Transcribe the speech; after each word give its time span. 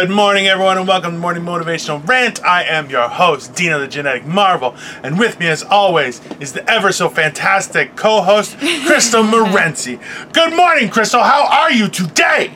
Good 0.00 0.08
morning, 0.08 0.46
everyone, 0.46 0.78
and 0.78 0.88
welcome 0.88 1.12
to 1.12 1.18
Morning 1.18 1.44
Motivational 1.44 2.08
Rant. 2.08 2.42
I 2.42 2.64
am 2.64 2.88
your 2.88 3.06
host, 3.06 3.54
Dino 3.54 3.78
the 3.78 3.86
Genetic 3.86 4.24
Marvel, 4.24 4.74
and 5.02 5.18
with 5.18 5.38
me, 5.38 5.46
as 5.46 5.62
always, 5.62 6.22
is 6.40 6.54
the 6.54 6.66
ever 6.70 6.90
so 6.90 7.10
fantastic 7.10 7.96
co 7.96 8.22
host, 8.22 8.56
Crystal 8.86 9.22
Morenzi. 9.22 10.00
Good 10.32 10.56
morning, 10.56 10.88
Crystal. 10.88 11.22
How 11.22 11.46
are 11.46 11.70
you 11.70 11.86
today? 11.86 12.50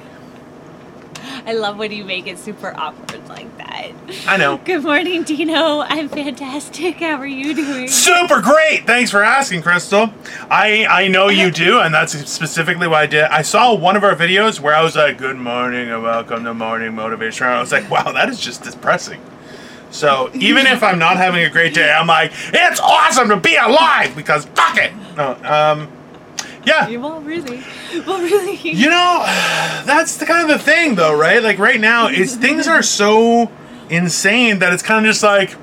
I 1.46 1.52
love 1.52 1.78
when 1.78 1.92
you 1.92 2.04
make 2.04 2.26
it 2.26 2.38
super 2.38 2.72
awkward 2.76 3.28
like 3.28 3.56
that. 3.58 3.92
I 4.26 4.36
know. 4.36 4.58
Good 4.58 4.82
morning, 4.82 5.22
Dino. 5.22 5.80
I'm 5.80 6.08
fantastic. 6.08 6.96
How 6.96 7.16
are 7.16 7.26
you 7.26 7.54
doing? 7.54 7.88
Super 7.88 8.40
great. 8.40 8.86
Thanks 8.86 9.10
for 9.10 9.22
asking, 9.22 9.62
Crystal. 9.62 10.10
I 10.50 10.86
I 10.88 11.08
know 11.08 11.28
you 11.28 11.50
do, 11.50 11.80
and 11.80 11.94
that's 11.94 12.12
specifically 12.30 12.88
why 12.88 13.02
I 13.02 13.06
did. 13.06 13.24
I 13.24 13.42
saw 13.42 13.74
one 13.74 13.96
of 13.96 14.04
our 14.04 14.14
videos 14.14 14.60
where 14.60 14.74
I 14.74 14.82
was 14.82 14.96
like, 14.96 15.18
"Good 15.18 15.36
morning 15.36 15.90
and 15.90 16.02
welcome 16.02 16.44
to 16.44 16.54
Morning 16.54 16.94
Motivation." 16.94 17.46
I 17.46 17.60
was 17.60 17.72
like, 17.72 17.90
"Wow, 17.90 18.12
that 18.12 18.28
is 18.28 18.40
just 18.40 18.62
depressing." 18.62 19.20
So 19.90 20.30
even 20.34 20.66
if 20.66 20.82
I'm 20.82 20.98
not 20.98 21.16
having 21.18 21.44
a 21.44 21.50
great 21.50 21.72
day, 21.74 21.90
I'm 21.92 22.06
like, 22.08 22.32
"It's 22.52 22.80
awesome 22.80 23.28
to 23.28 23.36
be 23.36 23.56
alive 23.56 24.14
because 24.16 24.44
fuck 24.46 24.76
it." 24.76 24.92
No, 25.16 25.36
um, 25.44 25.88
yeah. 26.66 26.88
Well, 26.98 27.20
really, 27.20 27.62
well, 28.06 28.20
really. 28.20 28.56
You 28.56 28.88
know, 28.88 29.22
that's 29.84 30.16
the 30.16 30.26
kind 30.26 30.50
of 30.50 30.56
the 30.56 30.62
thing, 30.62 30.94
though, 30.94 31.14
right? 31.14 31.42
Like 31.42 31.58
right 31.58 31.80
now, 31.80 32.08
is 32.08 32.36
things 32.36 32.66
are 32.66 32.82
so 32.82 33.50
insane 33.90 34.60
that 34.60 34.72
it's 34.72 34.82
kind 34.82 35.04
of 35.04 35.10
just 35.10 35.22
like, 35.22 35.56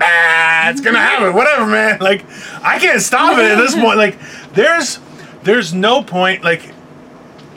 ah, 0.00 0.70
it's 0.70 0.80
gonna 0.80 0.98
happen, 0.98 1.34
whatever, 1.34 1.66
man. 1.66 1.98
Like, 2.00 2.24
I 2.62 2.78
can't 2.78 3.00
stop 3.02 3.38
it 3.38 3.44
at 3.44 3.56
this 3.56 3.74
point. 3.80 3.98
Like, 3.98 4.18
there's, 4.54 4.98
there's 5.42 5.74
no 5.74 6.02
point. 6.02 6.44
Like, 6.44 6.62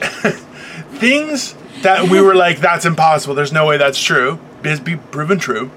things 0.92 1.54
that 1.82 2.08
we 2.08 2.20
were 2.20 2.34
like, 2.34 2.58
that's 2.58 2.84
impossible. 2.84 3.34
There's 3.34 3.52
no 3.52 3.66
way 3.66 3.78
that's 3.78 4.00
true. 4.02 4.38
Is 4.64 4.80
be 4.80 4.96
proven 4.96 5.38
true. 5.38 5.70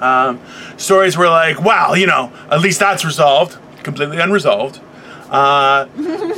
Um, 0.00 0.40
stories 0.76 1.16
were 1.16 1.28
like, 1.28 1.60
wow, 1.60 1.94
you 1.94 2.06
know, 2.06 2.32
at 2.50 2.60
least 2.60 2.78
that's 2.78 3.04
resolved, 3.04 3.58
completely 3.82 4.18
unresolved. 4.18 4.80
Uh, 5.30 5.86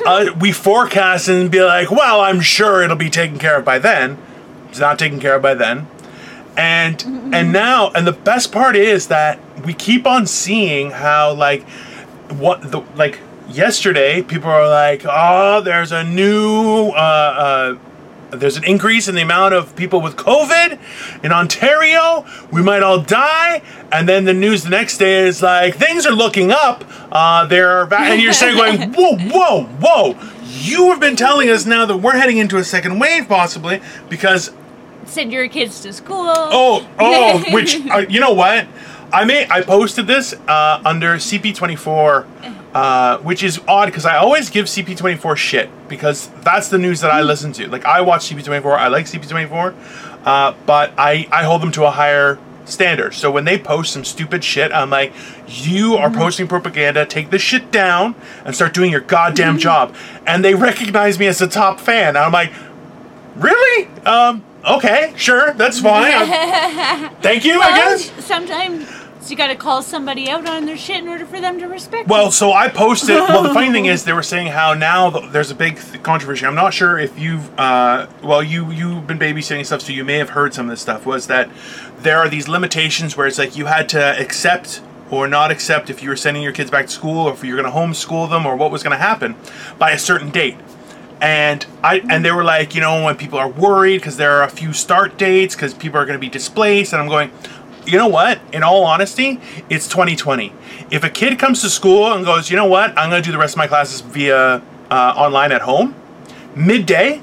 uh, 0.07 0.27
we 0.41 0.53
forecast 0.53 1.29
and 1.29 1.51
be 1.51 1.63
like, 1.63 1.91
well, 1.91 2.21
I'm 2.21 2.41
sure 2.41 2.83
it'll 2.83 2.97
be 2.97 3.11
taken 3.11 3.39
care 3.39 3.59
of 3.59 3.65
by 3.65 3.79
then. 3.79 4.19
It's 4.69 4.81
not 4.81 4.99
taken 4.99 5.21
care 5.21 5.37
of 5.37 5.43
by 5.43 5.55
then. 5.55 5.87
And 6.57 7.03
and 7.33 7.53
now 7.53 7.91
and 7.93 8.07
the 8.07 8.13
best 8.13 8.53
part 8.53 8.77
is 8.77 9.07
that 9.07 9.39
we 9.65 9.73
keep 9.73 10.07
on 10.07 10.27
seeing 10.27 10.91
how 10.91 11.33
like 11.33 11.67
what 12.29 12.71
the 12.71 12.81
like 12.97 13.21
yesterday 13.49 14.23
people 14.23 14.51
are 14.51 14.69
like, 14.69 15.03
oh, 15.05 15.61
there's 15.61 15.93
a 15.93 16.05
new 16.05 16.91
uh, 16.91 17.77
uh, 17.77 17.79
there's 18.31 18.57
an 18.57 18.65
increase 18.65 19.09
in 19.09 19.15
the 19.15 19.23
amount 19.23 19.55
of 19.55 19.75
people 19.77 20.01
with 20.01 20.17
COVID 20.17 20.79
in 21.25 21.33
Ontario. 21.33 22.25
We 22.53 22.63
might 22.63 22.83
all 22.83 23.01
die. 23.01 23.63
And 23.93 24.09
then 24.09 24.25
the 24.25 24.35
news 24.35 24.65
the 24.65 24.71
next 24.71 24.99
day 24.99 25.27
is 25.27 25.43
like, 25.43 25.77
things 25.77 26.07
are 26.07 26.13
looking 26.13 26.51
up. 26.51 26.85
Uh, 27.11 27.47
they're 27.47 27.87
va-. 27.87 27.99
and 27.99 28.23
you're 28.23 28.33
saying, 28.33 28.57
going, 28.57 28.93
whoa, 28.95 29.17
whoa, 29.17 29.65
whoa. 29.65 30.33
You 30.45 30.91
have 30.91 31.01
been 31.01 31.17
telling 31.17 31.49
us 31.49 31.67
now 31.67 31.87
that 31.87 31.97
we're 31.97 32.17
heading 32.17 32.39
into 32.39 32.57
a 32.57 32.65
second 32.65 32.99
wave, 32.99 33.29
possibly, 33.29 33.81
because. 34.09 34.53
Send 35.07 35.33
your 35.33 35.49
kids 35.49 35.81
to 35.83 35.93
school. 35.93 36.27
Oh, 36.29 36.89
oh, 36.99 37.45
which, 37.53 37.81
uh, 37.91 38.05
you 38.09 38.21
know 38.21 38.33
what? 38.33 38.67
I 39.13 39.25
may 39.25 39.49
I 39.51 39.63
posted 39.63 40.07
this 40.07 40.35
uh, 40.47 40.81
under 40.85 41.17
CP24, 41.17 42.27
uh, 42.75 43.19
which 43.19 43.43
is 43.43 43.61
odd 43.67 43.87
because 43.87 44.07
I 44.07 44.17
always 44.17 44.51
give 44.51 44.67
CP24 44.67 45.37
shit 45.37 45.89
because 45.89 46.29
that's 46.43 46.69
the 46.69 46.79
news 46.79 47.01
that 47.01 47.11
I 47.11 47.23
listen 47.23 47.53
to. 47.55 47.69
Like 47.69 47.85
I 47.85 48.01
watch 48.01 48.31
CP24, 48.31 48.79
I 48.79 48.89
like 48.89 49.07
CP24, 49.07 49.75
uh, 50.25 50.55
but 50.67 50.93
I 50.97 51.27
I 51.33 51.45
hold 51.45 51.63
them 51.63 51.73
to 51.73 51.85
a 51.85 51.91
higher 51.91 52.39
standard. 52.67 53.15
So 53.15 53.31
when 53.31 53.45
they 53.45 53.59
post 53.59 53.93
some 53.93 54.05
stupid 54.05 54.45
shit, 54.45 54.73
I'm 54.73 54.91
like, 54.91 55.13
you 55.49 55.97
are 55.97 56.11
posting 56.11 56.47
propaganda. 56.47 57.05
Take 57.05 57.31
this 57.31 57.43
shit 57.43 57.73
down 57.73 58.15
and 58.45 58.55
start 58.55 58.73
doing 58.75 58.93
your 58.93 59.01
goddamn 59.01 59.59
job. 59.59 59.95
And 60.27 60.45
they 60.45 60.55
recognize 60.55 61.19
me 61.19 61.27
as 61.27 61.41
a 61.43 61.49
top 61.49 61.81
fan. 61.81 62.11
And 62.11 62.19
I'm 62.19 62.33
like, 62.33 62.53
really? 63.37 63.87
Um. 64.05 64.45
Okay, 64.63 65.15
sure, 65.17 65.55
that's 65.55 65.81
fine. 65.81 66.13
Thank 67.23 67.47
you, 67.47 67.63
I 67.63 67.77
guess. 67.77 68.11
sometimes 68.23 68.87
you 69.29 69.37
got 69.37 69.49
to 69.49 69.57
call 69.57 69.83
somebody 69.83 70.31
out 70.31 70.49
on 70.49 70.65
their 70.65 70.77
shit 70.77 70.99
in 70.99 71.09
order 71.09 71.27
for 71.27 71.41
them 71.41 71.59
to 71.59 71.67
respect. 71.67 72.09
Well, 72.09 72.27
you. 72.27 72.33
so 72.33 72.53
I 72.53 72.69
posted. 72.69 73.17
Well, 73.17 73.43
the 73.43 73.53
funny 73.53 73.71
thing 73.71 73.87
is, 73.87 74.05
they 74.05 74.13
were 74.13 74.23
saying 74.23 74.49
how 74.49 74.75
now 74.75 75.11
there's 75.11 75.51
a 75.51 75.55
big 75.55 75.79
th- 75.79 76.03
controversy. 76.03 76.47
I'm 76.47 76.55
not 76.55 76.73
sure 76.73 76.99
if 76.99 77.19
you've, 77.19 77.59
uh, 77.59 78.07
well, 78.23 78.43
you 78.43 78.71
you've 78.71 79.07
been 79.07 79.19
babysitting 79.19 79.67
stuff, 79.67 79.83
so 79.83 79.93
you 79.93 80.05
may 80.05 80.19
have 80.19 80.31
heard 80.31 80.55
some 80.55 80.67
of 80.67 80.71
this 80.71 80.81
stuff. 80.81 81.05
Was 81.05 81.27
that 81.27 81.51
there 81.99 82.19
are 82.19 82.29
these 82.29 82.49
limitations 82.49 83.17
where 83.17 83.27
it's 83.27 83.39
like 83.39 83.57
you 83.57 83.67
had 83.67 83.89
to 83.91 84.19
accept 84.19 84.83
or 85.11 85.27
not 85.27 85.51
accept 85.51 85.91
if 85.91 86.03
you 86.03 86.09
were 86.09 86.17
sending 86.17 86.43
your 86.43 86.53
kids 86.53 86.71
back 86.71 86.87
to 86.87 86.93
school, 86.93 87.27
or 87.27 87.33
if 87.33 87.45
you're 87.45 87.61
going 87.61 87.71
to 87.71 87.77
homeschool 87.77 88.31
them, 88.31 88.47
or 88.47 88.57
what 88.57 88.71
was 88.71 88.83
going 88.83 88.97
to 88.97 89.03
happen 89.03 89.35
by 89.79 89.91
a 89.91 89.99
certain 89.99 90.31
date. 90.31 90.57
And 91.21 91.67
I 91.85 91.99
and 92.09 92.25
they 92.25 92.31
were 92.31 92.45
like, 92.45 92.75
you 92.75 92.81
know, 92.81 93.05
when 93.05 93.17
people 93.17 93.39
are 93.39 93.49
worried 93.49 93.99
because 93.99 94.17
there 94.17 94.33
are 94.33 94.45
a 94.45 94.49
few 94.49 94.73
start 94.73 95.19
dates 95.19 95.55
because 95.55 95.75
people 95.75 96.01
are 96.01 96.07
going 96.07 96.19
to 96.19 96.21
be 96.21 96.31
displaced, 96.31 96.95
and 96.95 97.03
I'm 97.03 97.09
going, 97.09 97.31
you 97.91 97.99
know 97.99 98.09
what? 98.09 98.41
In 98.53 98.63
all 98.63 98.85
honesty, 98.85 99.41
it's 99.69 99.89
2020. 99.89 100.53
If 100.91 101.05
a 101.05 101.11
kid 101.11 101.39
comes 101.39 101.63
to 101.63 101.71
school 101.71 102.13
and 102.13 102.25
goes, 102.25 102.51
you 102.51 102.57
know 102.57 102.67
what? 102.67 102.97
I'm 102.99 103.11
going 103.11 103.23
to 103.23 103.27
do 103.27 103.33
the 103.33 103.39
rest 103.39 103.55
of 103.55 103.59
my 103.59 103.67
classes 103.67 104.01
via 104.01 104.63
uh, 104.91 105.15
online 105.17 105.53
at 105.53 105.63
home, 105.63 105.95
midday, 106.55 107.23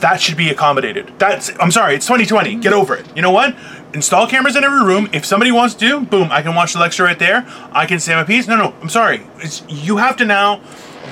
that 0.00 0.20
should 0.20 0.36
be 0.36 0.50
accommodated. 0.50 1.12
That's 1.18 1.50
I'm 1.58 1.70
sorry, 1.70 1.94
it's 1.94 2.06
2020. 2.06 2.56
Get 2.56 2.72
over 2.72 2.94
it. 2.94 3.06
You 3.16 3.22
know 3.22 3.30
what? 3.30 3.56
Install 3.94 4.26
cameras 4.26 4.56
in 4.56 4.64
every 4.64 4.84
room. 4.84 5.08
If 5.12 5.24
somebody 5.24 5.50
wants 5.52 5.74
to 5.76 6.00
boom, 6.00 6.28
I 6.30 6.42
can 6.42 6.54
watch 6.54 6.74
the 6.74 6.80
lecture 6.80 7.04
right 7.04 7.18
there. 7.18 7.46
I 7.72 7.86
can 7.86 7.98
say 7.98 8.14
my 8.14 8.24
piece. 8.24 8.46
No, 8.46 8.56
no, 8.56 8.74
I'm 8.82 8.88
sorry. 8.88 9.26
It's 9.38 9.62
you 9.68 9.96
have 9.96 10.16
to 10.18 10.24
now. 10.24 10.60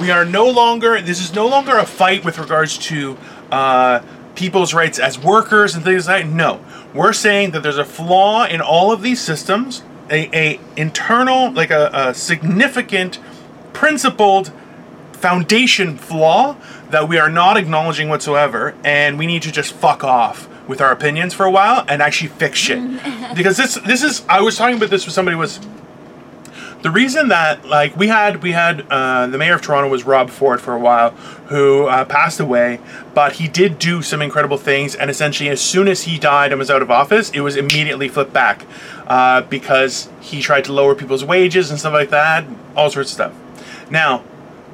We 0.00 0.11
are 0.11 0.25
no 0.25 0.49
longer. 0.49 1.00
This 1.00 1.21
is 1.21 1.34
no 1.34 1.47
longer 1.47 1.78
a 1.78 1.87
fight 1.87 2.25
with 2.25 2.38
regards 2.38 2.76
to 2.78 3.16
uh, 3.50 4.00
people's 4.34 4.75
rights 4.75 4.99
as 4.99 5.19
workers 5.19 5.75
and 5.75 5.84
things 5.84 6.06
like 6.06 6.25
that. 6.25 6.31
No, 6.31 6.65
we're 6.93 7.12
saying 7.12 7.53
that 7.53 7.62
there's 7.62 7.78
a 7.78 7.84
flaw 7.84 8.45
in 8.45 8.61
all 8.61 8.93
of 8.93 9.03
these 9.03 9.21
systems. 9.21 9.83
A, 10.11 10.28
a 10.37 10.61
internal, 10.77 11.50
like 11.53 11.71
a, 11.71 11.91
a 11.93 12.15
significant, 12.15 13.19
principled 13.73 14.53
foundation 15.12 15.97
flaw 15.97 16.56
that 16.91 17.09
we 17.09 17.19
are 17.19 17.31
not 17.31 17.56
acknowledging 17.56 18.11
whatsoever, 18.11 18.75
and 18.84 19.19
we 19.19 19.27
need 19.27 19.43
to 19.43 19.50
just 19.50 19.73
fuck 19.73 20.05
off 20.05 20.49
with 20.69 20.81
our 20.81 20.93
opinions 20.93 21.33
for 21.33 21.47
a 21.47 21.50
while 21.50 21.84
and 21.89 22.03
actually 22.03 22.28
fix 22.28 22.59
shit. 22.59 22.78
Mm. 22.78 23.34
because 23.37 23.56
this 23.56 23.75
this 23.87 24.03
is 24.03 24.23
I 24.28 24.41
was 24.43 24.56
talking 24.56 24.77
about 24.77 24.91
this 24.91 25.06
with 25.06 25.15
somebody 25.15 25.37
was 25.37 25.59
the 26.84 26.91
reason 26.91 27.28
that 27.28 27.65
like 27.65 27.97
we 27.97 28.09
had 28.09 28.43
we 28.43 28.53
had 28.53 28.87
uh, 28.91 29.27
the 29.27 29.39
mayor 29.39 29.55
of 29.55 29.62
Toronto 29.62 29.89
was 29.89 30.05
Rob 30.05 30.28
Ford 30.28 30.61
for 30.61 30.75
a 30.75 30.78
while, 30.78 31.12
who 31.49 31.87
uh, 31.87 32.05
passed 32.05 32.41
away, 32.41 32.78
but 33.15 33.33
he 33.33 33.49
did 33.49 33.78
do 33.78 34.03
some 34.03 34.21
incredible 34.21 34.59
things, 34.59 34.94
and 34.94 35.09
essentially 35.09 35.49
as 35.49 35.62
soon 35.62 35.89
as 35.89 36.03
he 36.03 36.19
died 36.19 36.53
and 36.53 36.59
was 36.59 36.71
out 36.71 36.83
of 36.83 36.91
office, 36.91 37.31
it 37.31 37.41
was 37.41 37.56
immediately 37.56 38.06
flipped 38.06 38.34
back 38.34 38.67
uh, 39.06 39.41
because 39.41 40.11
he 40.21 40.43
tried 40.43 40.67
to 40.67 40.75
lower 40.75 40.94
people's 40.94 41.25
wages 41.25 41.71
and 41.71 41.81
stuff 41.81 41.94
like 41.94 42.11
that, 42.11 42.44
all 42.77 42.91
sorts 42.91 43.09
of 43.12 43.15
stuff. 43.15 43.34
Now, 43.91 44.23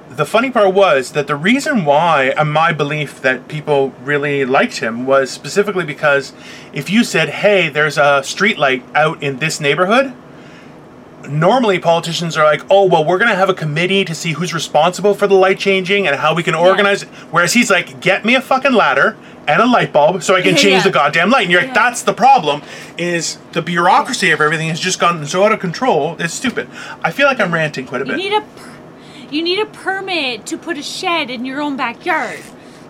the 0.09 0.26
funny 0.26 0.50
part 0.50 0.75
was 0.75 1.12
that 1.12 1.28
the 1.28 1.37
reason 1.37 1.84
why, 1.84 2.31
uh, 2.31 2.44
my 2.44 2.72
belief 2.72 3.22
that 3.22 3.47
people 3.47 3.91
really 4.03 4.44
liked 4.44 4.78
him 4.78 5.06
was 5.06 5.31
specifically 5.31 5.84
because 5.84 6.32
if 6.72 6.91
you 6.91 7.04
said, 7.04 7.28
"Hey, 7.28 7.69
there's 7.69 7.99
a 7.99 8.25
street 8.25 8.59
light 8.59 8.82
out 8.97 9.22
in 9.22 9.38
this 9.38 9.60
neighborhood," 9.60 10.12
normally 11.28 11.78
politicians 11.78 12.36
are 12.36 12.44
like, 12.44 12.62
"Oh, 12.70 12.86
well, 12.86 13.04
we're 13.04 13.19
going 13.19 13.31
to 13.31 13.36
have 13.36 13.48
a 13.48 13.54
committee 13.54 14.04
to 14.04 14.14
see 14.14 14.32
who's 14.32 14.53
responsible 14.54 15.14
for 15.14 15.26
the 15.26 15.34
light 15.34 15.58
changing 15.58 16.06
and 16.06 16.16
how 16.16 16.34
we 16.34 16.42
can 16.42 16.54
organize 16.54 17.03
it." 17.03 17.08
Whereas 17.31 17.53
he's 17.53 17.70
like, 17.70 18.00
"Get 18.00 18.25
me 18.25 18.34
a 18.34 18.41
fucking 18.41 18.72
ladder 18.72 19.16
and 19.47 19.60
a 19.60 19.66
light 19.66 19.92
bulb 19.92 20.22
so 20.22 20.34
I 20.34 20.42
can 20.42 20.56
change 20.64 20.78
Yeah. 20.78 20.82
the 20.84 20.91
goddamn 20.91 21.31
light." 21.31 21.43
And 21.43 21.50
you're 21.52 21.61
like, 21.61 21.69
Yeah. 21.75 21.75
"That's 21.90 22.02
the 22.02 22.14
problem 22.14 22.62
is 22.96 23.38
the 23.52 23.62
bureaucracy 23.62 24.31
of 24.31 24.40
everything 24.40 24.69
has 24.69 24.81
just 24.81 24.99
gotten 24.99 25.26
so 25.26 25.44
out 25.44 25.52
of 25.52 25.61
control. 25.61 26.17
It's 26.19 26.34
stupid." 26.34 26.69
I 27.02 27.11
feel 27.11 27.26
like 27.26 27.40
I'm 27.40 27.52
ranting 27.52 27.87
quite 27.87 28.02
a 28.02 28.05
bit. 28.05 28.19
you 28.19 28.31
need 28.31 28.37
a 28.37 28.44
you 29.31 29.43
need 29.43 29.61
a 29.61 29.66
permit 29.66 30.44
to 30.46 30.58
put 30.58 30.76
a 30.76 30.82
shed 30.82 31.31
in 31.31 31.44
your 31.44 31.61
own 31.61 31.76
backyard. 31.76 32.40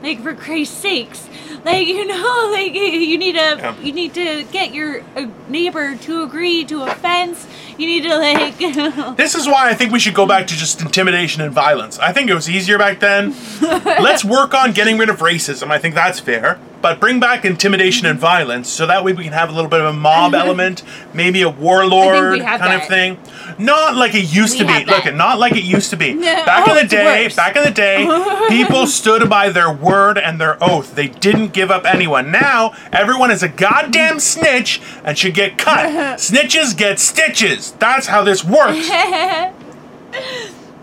Like 0.02 0.22
for 0.22 0.34
Christ's 0.34 0.78
sakes, 0.78 1.28
like 1.64 1.86
you 1.86 2.06
know, 2.06 2.50
like 2.52 2.74
you 2.74 3.18
need 3.18 3.36
a 3.36 3.56
Yeah. 3.56 3.78
you 3.80 3.92
need 3.92 4.14
to 4.14 4.44
get 4.44 4.72
your 4.74 5.02
uh, 5.16 5.26
neighbor 5.48 5.96
to 5.96 6.22
agree 6.22 6.64
to 6.66 6.82
a 6.82 6.94
fence. 6.94 7.46
You 7.78 7.86
need 7.86 8.02
to 8.02 8.16
like 8.16 8.58
This 9.16 9.34
is 9.34 9.46
why 9.46 9.70
I 9.70 9.74
think 9.74 9.92
we 9.92 9.98
should 9.98 10.14
go 10.14 10.26
back 10.26 10.46
to 10.48 10.54
just 10.54 10.80
intimidation 10.82 11.42
and 11.42 11.52
violence. 11.52 11.98
I 11.98 12.12
think 12.12 12.28
it 12.30 12.34
was 12.34 12.48
easier 12.48 12.78
back 12.78 13.00
then. 13.00 13.34
Let's 13.62 14.24
work 14.24 14.52
on 14.54 14.72
getting 14.72 14.98
rid 14.98 15.08
of 15.08 15.18
racism. 15.20 15.70
I 15.70 15.78
think 15.78 15.94
that's 15.94 16.20
fair. 16.20 16.58
but 16.82 16.98
bring 17.00 17.20
back 17.20 17.44
intimidation 17.44 18.06
and 18.06 18.18
violence 18.18 18.68
so 18.68 18.86
that 18.86 19.04
way 19.04 19.12
we 19.12 19.22
can 19.24 19.32
have 19.34 19.50
a 19.50 19.52
little 19.52 19.68
bit 19.70 19.80
of 19.80 19.86
a 19.86 19.92
mob 19.92 20.34
element, 20.34 20.82
maybe 21.14 21.42
a 21.42 21.48
warlord 21.50 22.40
kind 22.40 22.72
of 22.80 22.86
thing. 22.88 23.18
Not 23.58 23.96
like 23.96 24.14
it 24.14 24.32
used 24.32 24.54
We 24.58 24.66
to 24.66 24.66
be. 24.66 24.84
Look, 24.86 25.04
that. 25.04 25.14
not 25.14 25.38
like 25.38 25.52
it 25.56 25.64
used 25.64 25.90
to 25.90 25.96
be. 25.96 26.14
No, 26.14 26.44
back 26.46 26.66
in 26.68 26.76
oh, 26.76 26.80
the 26.82 26.86
day, 26.88 27.24
worse. 27.24 27.36
back 27.36 27.56
in 27.56 27.64
the 27.64 27.70
day, 27.70 28.06
people 28.48 28.86
stood 28.86 29.28
by 29.28 29.50
their 29.50 29.70
word 29.72 30.16
and 30.18 30.40
their 30.40 30.56
oath. 30.62 30.94
They 30.94 31.08
didn't 31.08 31.49
give 31.52 31.70
up 31.70 31.84
anyone. 31.84 32.30
Now, 32.30 32.72
everyone 32.92 33.30
is 33.30 33.42
a 33.42 33.48
goddamn 33.48 34.20
snitch 34.20 34.80
and 35.04 35.16
should 35.18 35.34
get 35.34 35.58
cut. 35.58 35.88
Snitches 36.18 36.76
get 36.76 36.98
stitches. 36.98 37.72
That's 37.72 38.06
how 38.06 38.22
this 38.24 38.44
works. 38.44 38.88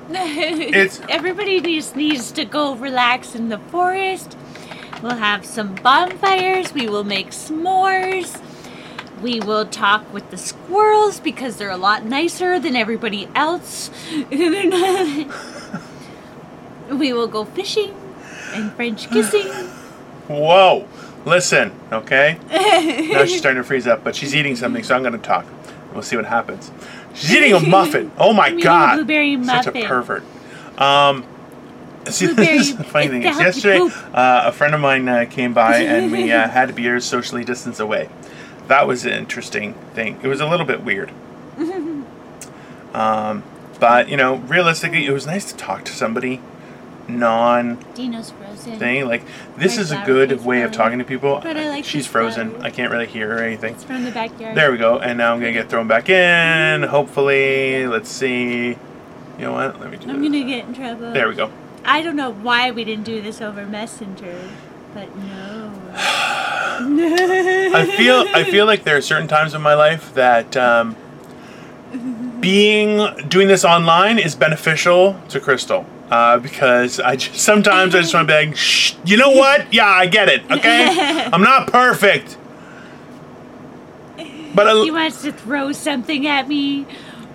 It's- 0.09 1.01
Everybody 1.09 1.59
needs, 1.59 1.93
needs 1.95 2.31
to 2.31 2.45
go 2.45 2.73
relax 2.75 3.35
in 3.35 3.49
the 3.49 3.57
forest. 3.57 4.37
We'll 5.03 5.17
have 5.17 5.45
some 5.45 5.75
bonfires. 5.75 6.73
We 6.73 6.87
will 6.87 7.03
make 7.03 7.31
s'mores. 7.31 8.41
We 9.21 9.39
will 9.41 9.65
talk 9.65 10.11
with 10.13 10.31
the 10.31 10.37
squirrels 10.37 11.19
because 11.19 11.57
they're 11.57 11.69
a 11.69 11.77
lot 11.77 12.05
nicer 12.05 12.57
than 12.59 12.75
everybody 12.75 13.27
else. 13.35 13.89
We 16.89 17.11
will 17.11 17.27
go 17.27 17.43
fishing 17.43 17.93
and 18.53 18.71
French 18.71 19.09
kissing. 19.09 19.49
Whoa. 20.27 20.87
Listen, 21.25 21.71
okay? 21.91 22.37
now 23.11 23.25
she's 23.25 23.37
starting 23.39 23.61
to 23.61 23.67
freeze 23.67 23.85
up, 23.87 24.03
but 24.03 24.15
she's 24.15 24.33
eating 24.35 24.55
something, 24.55 24.83
so 24.83 24.95
I'm 24.95 25.01
going 25.01 25.13
to 25.13 25.19
talk. 25.19 25.45
We'll 25.93 26.03
see 26.03 26.15
what 26.15 26.25
happens. 26.25 26.71
She's 27.13 27.33
eating 27.33 27.53
a 27.53 27.59
muffin. 27.59 28.11
Oh 28.17 28.31
my 28.33 28.47
I'm 28.47 28.59
god. 28.59 28.95
blueberry 28.95 29.43
Such 29.43 29.67
a 29.67 29.71
pervert. 29.71 30.23
Um, 30.77 31.25
see, 32.05 32.27
Blueberry- 32.33 32.57
this 32.59 32.69
is 32.69 32.77
the 32.77 32.83
funny 32.83 33.07
thing 33.07 33.23
is 33.23 33.37
yesterday 33.39 33.79
uh, 34.13 34.43
a 34.45 34.51
friend 34.51 34.73
of 34.75 34.79
mine 34.81 35.07
uh, 35.09 35.25
came 35.29 35.53
by 35.53 35.77
and 35.79 36.11
we 36.11 36.31
uh, 36.31 36.47
had 36.47 36.75
beers 36.75 37.03
socially 37.05 37.43
distanced 37.43 37.79
away. 37.79 38.09
That 38.67 38.87
was 38.87 39.05
an 39.05 39.13
interesting 39.13 39.73
thing. 39.93 40.19
It 40.21 40.27
was 40.27 40.39
a 40.41 40.45
little 40.47 40.65
bit 40.65 40.83
weird. 40.83 41.11
um, 42.93 43.43
but 43.79 44.09
you 44.09 44.17
know, 44.17 44.35
realistically, 44.35 45.05
it 45.05 45.11
was 45.11 45.25
nice 45.25 45.51
to 45.51 45.57
talk 45.57 45.83
to 45.85 45.91
somebody 45.91 46.41
non 47.07 47.77
Dino's 47.93 48.31
frozen. 48.31 48.77
thing. 48.79 49.07
Like 49.07 49.23
this 49.57 49.75
My 49.77 49.81
is 49.81 49.91
a 49.91 49.95
flower 49.95 50.05
good 50.05 50.31
is 50.33 50.41
way 50.43 50.61
of 50.63 50.71
talking 50.71 50.99
to 50.99 51.05
people. 51.05 51.39
But 51.41 51.57
I 51.57 51.69
like 51.69 51.85
She's 51.85 52.03
this 52.03 52.07
frozen. 52.11 52.51
flower. 52.51 52.63
I 52.63 52.69
can't 52.69 52.91
really 52.91 53.07
hear 53.07 53.27
her 53.29 53.39
or 53.39 53.43
anything. 53.43 53.73
It's 53.75 53.83
from 53.83 54.03
the 54.03 54.11
backyard. 54.11 54.55
There 54.55 54.71
we 54.71 54.77
go. 54.77 54.99
And 54.99 55.17
now 55.17 55.33
I'm 55.33 55.39
gonna 55.39 55.53
get 55.53 55.69
thrown 55.69 55.87
back 55.87 56.09
in. 56.09 56.83
Hopefully, 56.83 57.87
let's 57.87 58.09
see. 58.09 58.69
You 58.69 58.77
know 59.45 59.53
what? 59.53 59.79
Let 59.79 59.91
me 59.91 59.97
do 59.97 60.09
I'm 60.09 60.21
this. 60.21 60.31
gonna 60.31 60.43
get 60.45 60.65
in 60.65 60.73
trouble. 60.73 61.11
There 61.13 61.27
we 61.27 61.35
go. 61.35 61.51
I 61.85 62.01
don't 62.01 62.15
know 62.15 62.31
why 62.31 62.71
we 62.71 62.83
didn't 62.83 63.05
do 63.05 63.21
this 63.21 63.39
over 63.41 63.65
Messenger, 63.65 64.37
but 64.93 65.15
no. 65.15 65.71
I 66.79 67.85
feel 67.97 68.25
I 68.33 68.43
feel 68.43 68.65
like 68.65 68.83
there 68.83 68.97
are 68.97 69.01
certain 69.01 69.27
times 69.27 69.53
in 69.53 69.61
my 69.61 69.73
life 69.73 70.13
that 70.15 70.55
um, 70.57 70.95
being 72.39 73.27
doing 73.27 73.47
this 73.47 73.63
online 73.65 74.19
is 74.19 74.35
beneficial 74.35 75.19
to 75.29 75.39
Crystal. 75.39 75.85
Uh, 76.09 76.39
because 76.39 77.01
I 77.01 77.17
just, 77.17 77.35
sometimes 77.35 77.93
I 77.93 77.99
just 77.99 78.13
want 78.13 78.29
to 78.29 78.33
be 78.33 78.47
like, 78.47 78.55
Shh, 78.55 78.95
you 79.03 79.17
know 79.17 79.31
what? 79.31 79.73
Yeah, 79.73 79.87
I 79.87 80.07
get 80.07 80.29
it. 80.29 80.49
Okay, 80.49 80.87
I'm 81.33 81.41
not 81.41 81.71
perfect, 81.71 82.37
but 84.55 84.67
I, 84.67 84.83
He 84.83 84.91
wants 84.91 85.21
to 85.23 85.31
throw 85.33 85.73
something 85.73 86.25
at 86.25 86.47
me 86.47 86.85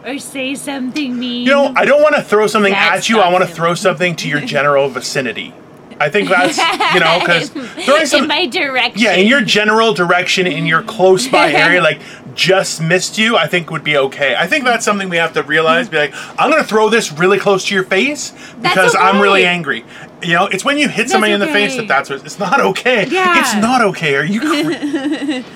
or 0.04 0.18
say 0.18 0.54
something 0.54 1.18
mean. 1.18 1.44
You 1.46 1.52
know, 1.52 1.72
I 1.76 1.84
don't 1.84 2.02
want 2.02 2.16
to 2.16 2.22
throw 2.22 2.46
something 2.46 2.72
That's 2.72 3.04
at 3.04 3.08
you. 3.08 3.20
I 3.20 3.30
want 3.30 3.46
to 3.46 3.54
throw 3.54 3.74
something 3.74 4.16
to 4.16 4.28
your 4.28 4.40
general 4.40 4.88
vicinity. 4.88 5.54
I 6.02 6.10
think 6.10 6.28
that's 6.28 6.58
you 6.94 7.00
know 7.00 7.18
because 7.20 7.48
throwing 7.84 8.00
in 8.02 8.06
some 8.06 8.26
my 8.28 8.46
direction. 8.46 9.00
yeah 9.00 9.14
in 9.14 9.26
your 9.26 9.40
general 9.42 9.94
direction 9.94 10.46
in 10.46 10.66
your 10.66 10.82
close 10.82 11.26
by 11.28 11.52
area 11.66 11.80
like 11.82 12.00
just 12.34 12.80
missed 12.80 13.18
you. 13.18 13.36
I 13.36 13.46
think 13.46 13.70
would 13.70 13.84
be 13.84 13.96
okay. 13.98 14.34
I 14.34 14.46
think 14.46 14.64
that's 14.64 14.84
something 14.86 15.10
we 15.10 15.18
have 15.18 15.34
to 15.34 15.42
realize. 15.42 15.88
Be 15.90 15.98
like, 15.98 16.14
I'm 16.38 16.50
gonna 16.50 16.64
throw 16.64 16.88
this 16.88 17.12
really 17.12 17.38
close 17.38 17.66
to 17.66 17.74
your 17.74 17.84
face 17.84 18.32
because 18.62 18.94
I'm 18.98 19.20
really 19.20 19.44
angry. 19.44 19.84
You 20.22 20.34
know, 20.34 20.46
it's 20.46 20.64
when 20.64 20.78
you 20.78 20.88
hit 20.88 21.10
somebody 21.10 21.32
in 21.34 21.40
the 21.40 21.46
face 21.48 21.76
that 21.76 21.88
that's 21.88 22.08
what 22.08 22.24
it's 22.24 22.38
not 22.38 22.58
okay. 22.60 23.06
Yeah. 23.08 23.38
It's 23.40 23.54
not 23.56 23.82
okay. 23.82 24.16
Are 24.16 24.24
you? 24.24 24.40
Cra- 24.40 25.44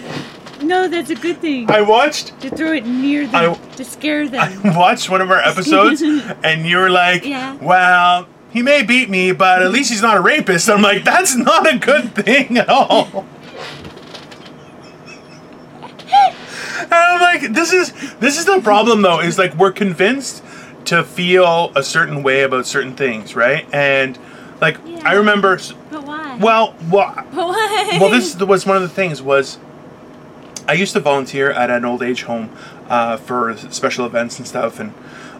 No, 0.62 0.88
that's 0.88 1.10
a 1.10 1.14
good 1.14 1.38
thing. 1.40 1.70
I 1.70 1.82
watched 1.82 2.40
to 2.40 2.48
throw 2.50 2.72
it 2.72 2.86
near 2.86 3.26
them 3.26 3.52
I- 3.52 3.76
to 3.76 3.84
scare 3.84 4.26
them. 4.28 4.40
I 4.64 4.76
watched 4.76 5.08
one 5.10 5.20
of 5.20 5.30
our 5.30 5.38
episodes, 5.40 6.00
and 6.02 6.66
you 6.66 6.78
were 6.78 6.88
like, 6.90 7.24
Yeah. 7.26 7.56
"Well, 7.60 8.26
he 8.52 8.62
may 8.62 8.82
beat 8.82 9.10
me, 9.10 9.32
but 9.32 9.62
at 9.62 9.70
least 9.70 9.90
he's 9.90 10.02
not 10.02 10.16
a 10.16 10.20
rapist." 10.20 10.68
I'm 10.68 10.82
like, 10.82 11.04
"That's 11.04 11.34
not 11.36 11.72
a 11.72 11.78
good 11.78 12.14
thing 12.14 12.58
at 12.58 12.68
all." 12.68 13.26
And 16.78 16.92
I'm 16.92 17.20
like, 17.20 17.52
"This 17.52 17.72
is 17.72 17.92
this 18.20 18.38
is 18.38 18.44
the 18.44 18.60
problem, 18.60 19.02
though. 19.02 19.20
Is 19.20 19.38
like 19.38 19.54
we're 19.56 19.72
convinced 19.72 20.42
to 20.86 21.02
feel 21.02 21.72
a 21.74 21.82
certain 21.82 22.22
way 22.22 22.42
about 22.42 22.66
certain 22.66 22.94
things, 22.94 23.34
right? 23.34 23.66
And 23.72 24.18
like 24.60 24.78
I 25.04 25.14
remember, 25.14 25.58
but 25.90 26.04
why? 26.04 26.36
well, 26.38 26.74
well, 26.90 27.14
but 27.16 27.34
why? 27.34 27.98
well, 28.00 28.10
this 28.10 28.36
was 28.36 28.66
one 28.66 28.76
of 28.76 28.82
the 28.82 28.88
things 28.88 29.20
was 29.20 29.58
I 30.68 30.72
used 30.74 30.92
to 30.94 31.00
volunteer 31.00 31.50
at 31.50 31.70
an 31.70 31.84
old 31.84 32.02
age 32.02 32.22
home 32.22 32.50
uh, 32.88 33.16
for 33.16 33.56
special 33.70 34.06
events 34.06 34.38
and 34.38 34.46
stuff, 34.46 34.80
and 34.80 34.92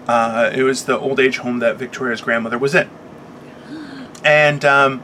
uh, 0.06 0.50
it 0.54 0.62
was 0.62 0.84
the 0.84 0.98
old 0.98 1.20
age 1.20 1.38
home 1.38 1.58
that 1.60 1.76
Victoria's 1.76 2.20
grandmother 2.20 2.58
was 2.58 2.74
in. 2.74 2.88
And 4.24 4.64
um, 4.64 5.02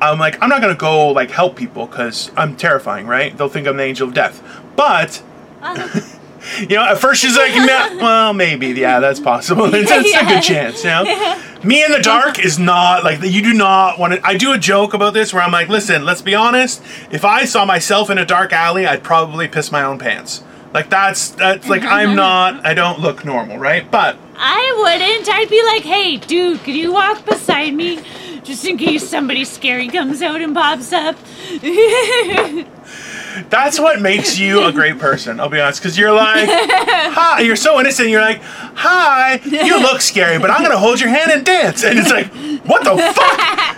I'm 0.00 0.18
like, 0.18 0.40
I'm 0.42 0.48
not 0.48 0.60
gonna 0.60 0.74
go 0.74 1.08
like 1.08 1.30
help 1.30 1.56
people 1.56 1.86
because 1.86 2.30
I'm 2.36 2.56
terrifying, 2.56 3.06
right? 3.06 3.36
They'll 3.36 3.48
think 3.48 3.66
I'm 3.66 3.76
the 3.76 3.82
angel 3.82 4.08
of 4.08 4.14
death. 4.14 4.42
But 4.76 5.22
you 6.60 6.76
know, 6.76 6.84
at 6.84 6.98
first 6.98 7.20
she's 7.20 7.36
like, 7.36 7.54
no, 7.54 7.98
well, 8.00 8.32
maybe, 8.32 8.68
yeah, 8.68 9.00
that's 9.00 9.20
possible. 9.20 9.74
It's, 9.74 9.90
it's 9.90 10.14
a 10.14 10.24
good 10.24 10.42
chance, 10.42 10.84
you 10.84 10.90
know. 10.90 11.42
Me 11.64 11.84
in 11.84 11.90
the 11.90 11.98
dark 12.00 12.38
is 12.38 12.58
not 12.58 13.02
like 13.02 13.20
you 13.20 13.42
do 13.42 13.52
not 13.52 13.98
want 13.98 14.12
to. 14.12 14.24
I 14.24 14.36
do 14.36 14.52
a 14.52 14.58
joke 14.58 14.94
about 14.94 15.12
this 15.12 15.34
where 15.34 15.42
I'm 15.42 15.50
like, 15.50 15.68
listen, 15.68 16.04
let's 16.04 16.22
be 16.22 16.34
honest. 16.34 16.80
If 17.10 17.24
I 17.24 17.44
saw 17.46 17.64
myself 17.64 18.10
in 18.10 18.18
a 18.18 18.24
dark 18.24 18.52
alley, 18.52 18.86
I'd 18.86 19.02
probably 19.02 19.48
piss 19.48 19.72
my 19.72 19.82
own 19.82 19.98
pants. 19.98 20.44
Like 20.72 20.90
that's 20.90 21.30
that's 21.30 21.68
like 21.68 21.82
mm-hmm, 21.82 21.92
I'm 21.92 22.08
mm-hmm. 22.08 22.16
not. 22.16 22.66
I 22.66 22.74
don't 22.74 23.00
look 23.00 23.24
normal, 23.24 23.58
right? 23.58 23.90
But 23.90 24.18
I 24.36 24.74
wouldn't. 24.78 25.28
I'd 25.28 25.48
be 25.48 25.62
like, 25.64 25.82
hey, 25.82 26.16
dude, 26.16 26.60
could 26.60 26.74
you 26.74 26.92
walk 26.92 27.24
beside 27.24 27.74
me? 27.74 28.00
Just 28.44 28.64
in 28.64 28.78
case 28.78 29.08
somebody 29.08 29.44
scary 29.44 29.88
comes 29.88 30.22
out 30.22 30.40
and 30.40 30.54
pops 30.54 30.92
up. 30.92 31.16
that's 33.50 33.78
what 33.80 34.00
makes 34.00 34.38
you 34.38 34.64
a 34.64 34.72
great 34.72 34.98
person. 34.98 35.40
I'll 35.40 35.48
be 35.48 35.60
honest, 35.60 35.80
because 35.80 35.98
you're 35.98 36.12
like, 36.12 36.48
hi, 36.48 37.40
you're 37.40 37.56
so 37.56 37.80
innocent. 37.80 38.08
You're 38.10 38.20
like, 38.20 38.40
hi, 38.42 39.40
you 39.44 39.80
look 39.80 40.00
scary, 40.00 40.38
but 40.38 40.50
I'm 40.50 40.62
gonna 40.62 40.78
hold 40.78 41.00
your 41.00 41.10
hand 41.10 41.32
and 41.32 41.44
dance, 41.44 41.84
and 41.84 41.98
it's 41.98 42.10
like, 42.10 42.32
what 42.64 42.84
the 42.84 42.96
fuck? 43.12 43.76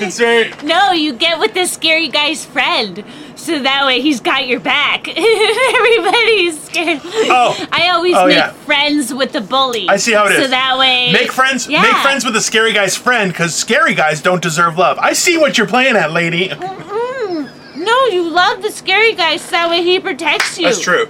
It's 0.00 0.18
very. 0.18 0.52
no, 0.62 0.92
you 0.92 1.12
get 1.12 1.38
with 1.38 1.54
this 1.54 1.72
scary 1.72 2.08
guy's 2.08 2.44
friend. 2.44 3.04
So 3.36 3.58
that 3.62 3.86
way 3.86 4.00
he's 4.00 4.20
got 4.20 4.46
your 4.46 4.60
back. 4.60 5.08
Everybody's 5.08 6.60
scared. 6.62 7.00
Oh. 7.04 7.68
I 7.72 7.88
always 7.90 8.14
Oh, 8.16 8.26
make 8.26 8.36
yeah. 8.36 8.50
friends 8.52 9.12
with 9.14 9.32
the 9.32 9.40
bully. 9.40 9.88
I 9.88 9.96
see 9.96 10.12
how 10.12 10.26
it 10.26 10.36
so 10.36 10.42
is. 10.42 10.50
that 10.50 10.76
way. 10.78 11.12
Make 11.12 11.32
friends. 11.32 11.68
Yeah. 11.68 11.82
Make 11.82 11.96
friends 11.96 12.24
with 12.24 12.34
the 12.34 12.40
scary 12.40 12.72
guy's 12.72 12.96
friend, 12.96 13.30
because 13.32 13.54
scary 13.54 13.94
guys 13.94 14.20
don't 14.22 14.42
deserve 14.42 14.76
love. 14.76 14.98
I 14.98 15.12
see 15.14 15.38
what 15.38 15.56
you're 15.56 15.66
playing 15.68 15.96
at, 15.96 16.12
lady. 16.12 16.48
Mm, 16.48 17.76
no, 17.76 18.04
you 18.06 18.28
love 18.28 18.60
the 18.62 18.70
scary 18.70 19.14
guy 19.14 19.36
so 19.36 19.52
that 19.52 19.70
way 19.70 19.82
he 19.82 19.98
protects 20.00 20.58
you. 20.58 20.64
That's 20.66 20.80
true. 20.80 21.06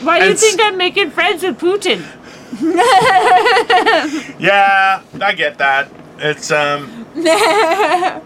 Why 0.00 0.20
do 0.20 0.26
you 0.28 0.34
think 0.34 0.60
I'm 0.62 0.76
making 0.76 1.10
friends 1.10 1.42
with 1.42 1.58
Putin? 1.58 2.04
Yeah, 4.38 5.02
I 5.20 5.34
get 5.34 5.58
that. 5.58 5.90
It's 6.18 6.50
um. 6.50 7.06
I'm 7.16 8.22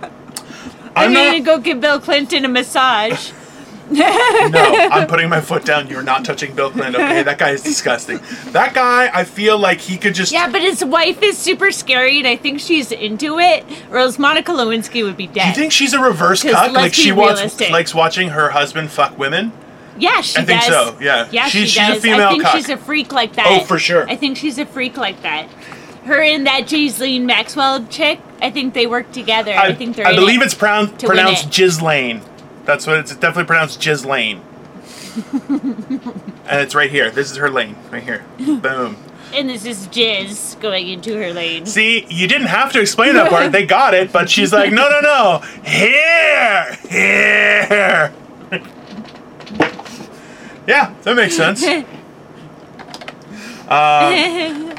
I'm 0.95 1.13
gonna 1.15 1.39
not. 1.39 1.45
go 1.45 1.59
give 1.59 1.81
Bill 1.81 2.01
Clinton 2.01 2.45
a 2.45 2.49
massage. 2.49 3.33
No, 3.91 4.07
I'm 4.91 5.07
putting 5.07 5.29
my 5.29 5.43
foot 5.43 5.67
down. 5.67 5.87
You're 5.89 6.03
not 6.03 6.25
touching 6.25 6.55
Bill 6.55 6.71
Clinton. 6.71 6.95
Okay, 7.03 7.23
that 7.25 7.37
guy 7.37 7.51
is 7.51 7.63
disgusting. 7.63 8.21
That 8.53 8.73
guy, 8.73 9.11
I 9.13 9.25
feel 9.25 9.59
like 9.59 9.81
he 9.81 9.99
could 9.99 10.15
just. 10.15 10.33
Yeah, 10.33 10.49
but 10.51 10.63
his 10.63 10.83
wife 10.83 11.23
is 11.23 11.37
super 11.37 11.71
scary, 11.71 12.17
and 12.17 12.27
I 12.27 12.37
think 12.37 12.59
she's 12.59 12.91
into 12.91 13.39
it, 13.39 13.67
or 13.91 13.99
else 13.99 14.19
Monica 14.19 14.51
Lewinsky 14.53 15.05
would 15.05 15.19
be 15.19 15.27
Do 15.27 15.35
dead. 15.35 15.49
you 15.49 15.55
think 15.55 15.73
she's 15.73 15.93
a 15.93 16.01
reverse 16.01 16.43
'Cause 16.43 16.53
cuck? 16.53 16.63
let's 16.73 16.75
Like 16.75 16.93
be 16.93 17.03
she 17.03 17.13
wants, 17.13 17.41
realistic. 17.41 17.71
likes 17.71 17.95
watching 17.95 18.31
her 18.31 18.49
husband 18.51 18.91
fuck 18.91 19.19
women? 19.19 19.53
yeah, 19.99 20.23
she 20.23 20.39
I 20.41 20.45
think 20.47 20.63
does. 20.63 20.71
so, 20.71 20.97
yeah. 20.99 21.29
yeah, 21.31 21.49
She's- 21.49 21.69
she 21.69 21.79
she's 21.81 21.89
a 21.89 21.93
does. 21.93 22.03
female 22.03 22.29
I 22.29 22.31
think 22.31 22.47
she's 22.47 22.69
a 22.71 22.79
freak 22.79 23.13
like 23.13 23.35
that. 23.35 23.47
Oh, 23.47 23.65
for 23.65 23.79
sure. 23.79 24.09
I 24.09 24.17
think 24.17 24.39
she's 24.39 24.57
a 24.57 24.65
freak 24.65 24.97
like 24.97 25.21
that. 25.23 25.49
Her 26.05 26.21
and 26.21 26.47
that 26.47 26.65
Jaislene 26.65 27.23
Maxwell 27.23 27.87
chick, 27.87 28.21
I 28.41 28.51
think 28.51 28.75
they 28.75 28.87
work 28.87 29.13
together. 29.13 29.53
I, 29.53 29.73
think 29.73 29.97
they're. 29.97 30.07
I 30.07 30.15
believe 30.15 30.43
it. 30.43 30.47
it's 30.47 30.55
to 30.55 31.07
pronounced 31.07 31.47
it. 31.47 31.53
Ghislaine. 31.53 32.23
That's 32.65 32.87
what 32.87 32.99
it's 32.99 33.15
definitely 33.15 33.45
pronounced 33.45 33.81
Ghislaine. 33.81 34.41
and 35.49 36.61
it's 36.61 36.75
right 36.75 36.91
here. 36.91 37.11
This 37.11 37.31
is 37.31 37.37
her 37.37 37.51
lane, 37.51 37.77
right 37.91 38.03
here. 38.03 38.25
Boom. 38.39 38.97
and 39.35 39.49
this 39.49 39.65
is 39.65 39.87
jizz 39.89 40.61
going 40.61 40.89
into 40.89 41.17
her 41.17 41.33
lane. 41.33 41.67
See, 41.67 42.05
you 42.09 42.27
didn't 42.27 42.49
have 42.49 42.73
to 42.73 42.81
explain 42.81 43.15
that 43.15 43.31
part. 43.31 43.53
They 43.53 43.67
got 43.67 43.95
it, 43.95 44.13
but 44.13 44.29
she's 44.29 44.53
like, 44.53 44.73
no, 44.73 44.89
no, 44.89 45.01
no. 45.01 45.39
Here, 45.65 46.79
here. 46.89 48.13
yeah, 50.67 50.95
that 51.03 51.15
makes 51.15 51.37
sense. 51.37 51.65
Um, 53.63 54.72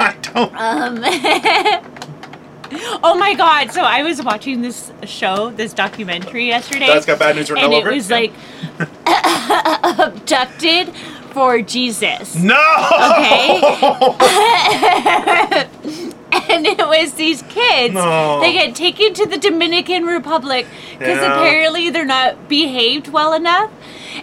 I 0.02 0.16
don't. 0.22 0.54
Um, 0.56 1.00
oh 3.02 3.16
my 3.18 3.34
god! 3.34 3.70
So 3.72 3.82
I 3.82 4.02
was 4.02 4.22
watching 4.22 4.62
this 4.62 4.90
show, 5.04 5.50
this 5.50 5.72
documentary 5.74 6.46
yesterday. 6.46 6.86
That's 6.86 7.04
got 7.04 7.18
bad 7.18 7.36
news 7.36 7.50
written 7.50 7.64
and 7.66 7.74
all 7.74 7.78
it 7.80 7.82
over 7.82 7.90
it? 7.90 7.96
was 7.96 8.08
Yeah. 8.08 8.16
like 8.16 8.32
abducted 9.98 10.94
for 11.32 11.60
Jesus. 11.60 12.34
No. 12.36 12.56
and 16.50 16.66
it 16.66 16.78
was 16.78 17.14
these 17.14 17.42
kids. 17.42 17.94
No. 17.94 18.40
They 18.40 18.52
get 18.52 18.74
taken 18.74 19.14
to 19.14 19.26
the 19.26 19.38
Dominican 19.38 20.04
Republic 20.04 20.66
because 20.92 21.18
Yeah. 21.18 21.38
apparently 21.38 21.90
they're 21.90 22.04
not 22.04 22.48
behaved 22.48 23.08
well 23.08 23.32
enough. 23.32 23.70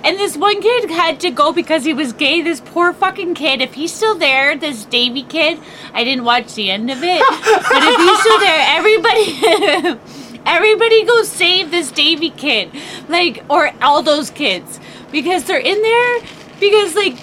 And 0.04 0.18
this 0.18 0.38
one 0.38 0.62
kid 0.62 0.90
had 0.92 1.20
to 1.22 1.32
go 1.32 1.52
because 1.54 1.84
he 1.86 1.94
was 1.94 2.14
gay. 2.14 2.42
This 2.42 2.60
poor 2.62 2.94
fucking 2.94 3.34
kid. 3.36 3.62
If 3.62 3.74
he's 3.74 3.94
still 3.94 4.16
there, 4.16 4.56
this 4.56 4.86
Davy 4.86 5.24
kid, 5.24 5.60
I 5.94 6.04
didn't 6.04 6.24
watch 6.26 6.54
the 6.56 6.70
end 6.70 6.92
of 6.92 7.00
it. 7.02 7.20
but 7.30 7.84
if 7.84 7.98
he's 7.98 8.20
still 8.20 8.40
there, 8.40 8.66
everybody. 8.78 10.00
Everybody 10.46 11.04
go 11.04 11.24
save 11.24 11.72
this 11.72 11.92
Davy 11.92 12.30
kid. 12.30 12.72
Like, 13.10 13.44
or 13.50 13.72
all 13.82 14.02
those 14.02 14.30
kids. 14.30 14.80
Because 15.12 15.44
they're 15.44 15.60
in 15.60 15.82
there 15.82 16.20
because, 16.60 16.96
like, 16.96 17.18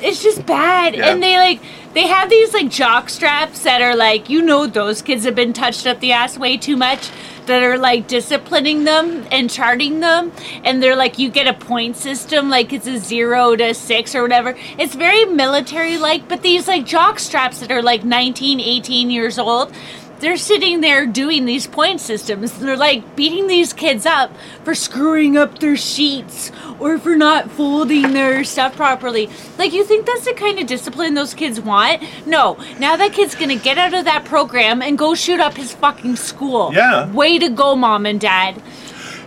it's 0.00 0.22
just 0.22 0.46
bad. 0.46 0.94
Yeah. 0.94 1.08
And 1.10 1.20
they, 1.22 1.36
like, 1.38 1.60
they 1.94 2.06
have 2.06 2.30
these, 2.30 2.52
like, 2.54 2.70
jock 2.70 3.08
straps 3.08 3.62
that 3.62 3.82
are, 3.82 3.96
like, 3.96 4.28
you 4.28 4.42
know, 4.42 4.66
those 4.66 5.02
kids 5.02 5.24
have 5.24 5.34
been 5.34 5.52
touched 5.52 5.86
up 5.86 6.00
the 6.00 6.12
ass 6.12 6.38
way 6.38 6.56
too 6.56 6.76
much. 6.76 7.10
That 7.46 7.62
are, 7.62 7.78
like, 7.78 8.06
disciplining 8.06 8.84
them 8.84 9.26
and 9.32 9.48
charting 9.48 10.00
them. 10.00 10.32
And 10.64 10.82
they're, 10.82 10.94
like, 10.94 11.18
you 11.18 11.30
get 11.30 11.46
a 11.46 11.54
point 11.54 11.96
system. 11.96 12.50
Like, 12.50 12.74
it's 12.74 12.86
a 12.86 12.98
zero 12.98 13.56
to 13.56 13.72
six 13.72 14.14
or 14.14 14.20
whatever. 14.20 14.54
It's 14.78 14.94
very 14.94 15.24
military 15.24 15.96
like. 15.96 16.28
But 16.28 16.42
these, 16.42 16.68
like, 16.68 16.84
jock 16.84 17.18
straps 17.18 17.60
that 17.60 17.72
are, 17.72 17.80
like, 17.80 18.04
19, 18.04 18.60
18 18.60 19.10
years 19.10 19.38
old 19.38 19.72
they're 20.20 20.36
sitting 20.36 20.80
there 20.80 21.06
doing 21.06 21.44
these 21.44 21.66
point 21.66 22.00
systems. 22.00 22.58
They're 22.58 22.76
like 22.76 23.16
beating 23.16 23.46
these 23.46 23.72
kids 23.72 24.06
up 24.06 24.32
for 24.64 24.74
screwing 24.74 25.36
up 25.36 25.58
their 25.58 25.76
sheets 25.76 26.50
or 26.78 26.98
for 26.98 27.16
not 27.16 27.50
folding 27.50 28.12
their 28.12 28.44
stuff 28.44 28.76
properly. 28.76 29.28
Like, 29.58 29.72
you 29.72 29.84
think 29.84 30.06
that's 30.06 30.24
the 30.24 30.34
kind 30.34 30.58
of 30.58 30.66
discipline 30.66 31.14
those 31.14 31.34
kids 31.34 31.60
want? 31.60 32.02
No. 32.26 32.58
Now 32.78 32.96
that 32.96 33.12
kid's 33.12 33.34
gonna 33.34 33.56
get 33.56 33.78
out 33.78 33.94
of 33.94 34.04
that 34.04 34.24
program 34.24 34.82
and 34.82 34.98
go 34.98 35.14
shoot 35.14 35.40
up 35.40 35.54
his 35.54 35.72
fucking 35.74 36.16
school. 36.16 36.72
Yeah. 36.72 37.10
Way 37.12 37.38
to 37.38 37.48
go, 37.48 37.76
mom 37.76 38.06
and 38.06 38.20
dad. 38.20 38.62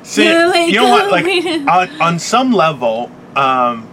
See, 0.04 0.34
like, 0.34 0.72
you 0.72 0.78
know 0.78 0.90
what? 0.90 1.12
Like 1.12 1.26
on, 1.68 2.02
on 2.02 2.20
some 2.20 2.52
level, 2.52 3.12
um, 3.36 3.88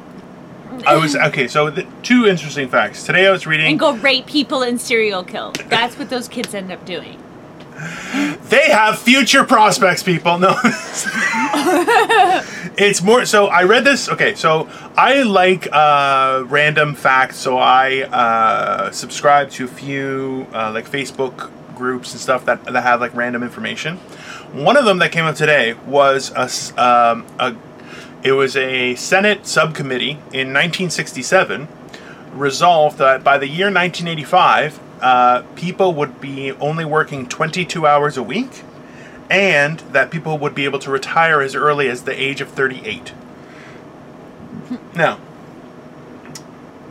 I 0.88 0.96
was 0.96 1.14
okay. 1.14 1.48
So 1.48 1.68
the, 1.68 1.86
two 2.02 2.26
interesting 2.26 2.68
facts. 2.68 3.04
Today 3.04 3.26
I 3.26 3.30
was 3.30 3.46
reading. 3.46 3.66
And 3.66 3.78
go 3.78 3.94
rape 3.96 4.26
people 4.26 4.62
and 4.62 4.80
serial 4.80 5.22
kill. 5.22 5.52
That's 5.68 5.98
what 5.98 6.08
those 6.08 6.28
kids 6.28 6.54
end 6.54 6.72
up 6.72 6.84
doing. 6.86 7.22
They 8.48 8.70
have 8.70 8.98
future 8.98 9.44
prospects, 9.44 10.02
people. 10.02 10.38
No. 10.38 10.58
it's 12.76 13.02
more 13.02 13.26
so 13.26 13.48
I 13.48 13.64
read 13.64 13.84
this 13.84 14.08
okay, 14.08 14.34
so 14.34 14.70
I 14.96 15.22
like 15.24 15.68
uh 15.70 16.44
random 16.46 16.94
facts, 16.94 17.36
so 17.36 17.58
I 17.58 18.04
uh 18.04 18.90
subscribe 18.90 19.50
to 19.50 19.66
a 19.66 19.68
few 19.68 20.46
uh 20.54 20.72
like 20.72 20.88
Facebook 20.90 21.50
groups 21.74 22.12
and 22.12 22.20
stuff 22.20 22.46
that 22.46 22.64
that 22.64 22.82
have 22.82 23.00
like 23.02 23.14
random 23.14 23.42
information. 23.42 23.98
One 24.52 24.78
of 24.78 24.86
them 24.86 24.98
that 25.00 25.12
came 25.12 25.26
up 25.26 25.36
today 25.36 25.74
was 25.86 26.32
a 26.34 26.48
um 26.82 27.26
a 27.38 27.54
it 28.22 28.32
was 28.32 28.56
a 28.56 28.94
Senate 28.96 29.46
subcommittee 29.46 30.12
in 30.32 30.52
1967 30.52 31.68
resolved 32.32 32.98
that 32.98 33.24
by 33.24 33.38
the 33.38 33.46
year 33.46 33.66
1985, 33.66 34.80
uh, 35.00 35.42
people 35.54 35.94
would 35.94 36.20
be 36.20 36.52
only 36.52 36.84
working 36.84 37.26
22 37.28 37.86
hours 37.86 38.16
a 38.16 38.22
week, 38.22 38.62
and 39.30 39.80
that 39.92 40.10
people 40.10 40.38
would 40.38 40.54
be 40.54 40.64
able 40.64 40.78
to 40.78 40.90
retire 40.90 41.40
as 41.40 41.54
early 41.54 41.88
as 41.88 42.02
the 42.02 42.20
age 42.20 42.40
of 42.40 42.48
38. 42.48 43.12
Now, 44.94 45.18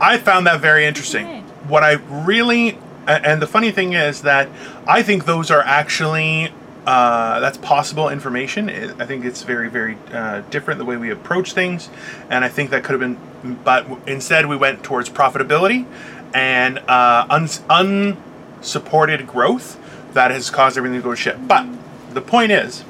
I 0.00 0.18
found 0.18 0.46
that 0.46 0.60
very 0.60 0.86
interesting. 0.86 1.42
What 1.68 1.82
I 1.82 1.92
really, 2.08 2.78
and 3.06 3.42
the 3.42 3.46
funny 3.46 3.70
thing 3.70 3.92
is 3.92 4.22
that 4.22 4.48
I 4.86 5.02
think 5.02 5.24
those 5.24 5.50
are 5.50 5.62
actually. 5.62 6.52
Uh, 6.88 7.38
that's 7.40 7.58
possible 7.58 8.08
information. 8.08 8.70
I 8.98 9.04
think 9.04 9.26
it's 9.26 9.42
very, 9.42 9.68
very 9.68 9.98
uh, 10.10 10.40
different 10.48 10.78
the 10.78 10.86
way 10.86 10.96
we 10.96 11.10
approach 11.10 11.52
things, 11.52 11.90
and 12.30 12.42
I 12.46 12.48
think 12.48 12.70
that 12.70 12.82
could 12.82 12.98
have 12.98 13.00
been. 13.42 13.58
But 13.62 13.86
instead, 14.06 14.46
we 14.46 14.56
went 14.56 14.82
towards 14.82 15.10
profitability 15.10 15.84
and 16.32 16.78
uh, 16.78 17.26
uns- 17.28 17.62
unsupported 17.68 19.26
growth 19.26 19.78
that 20.14 20.30
has 20.30 20.48
caused 20.48 20.78
everything 20.78 20.98
to 21.00 21.04
go 21.04 21.10
to 21.10 21.16
shit. 21.16 21.46
But 21.46 21.66
the 22.14 22.22
point 22.22 22.52
is 22.52 22.86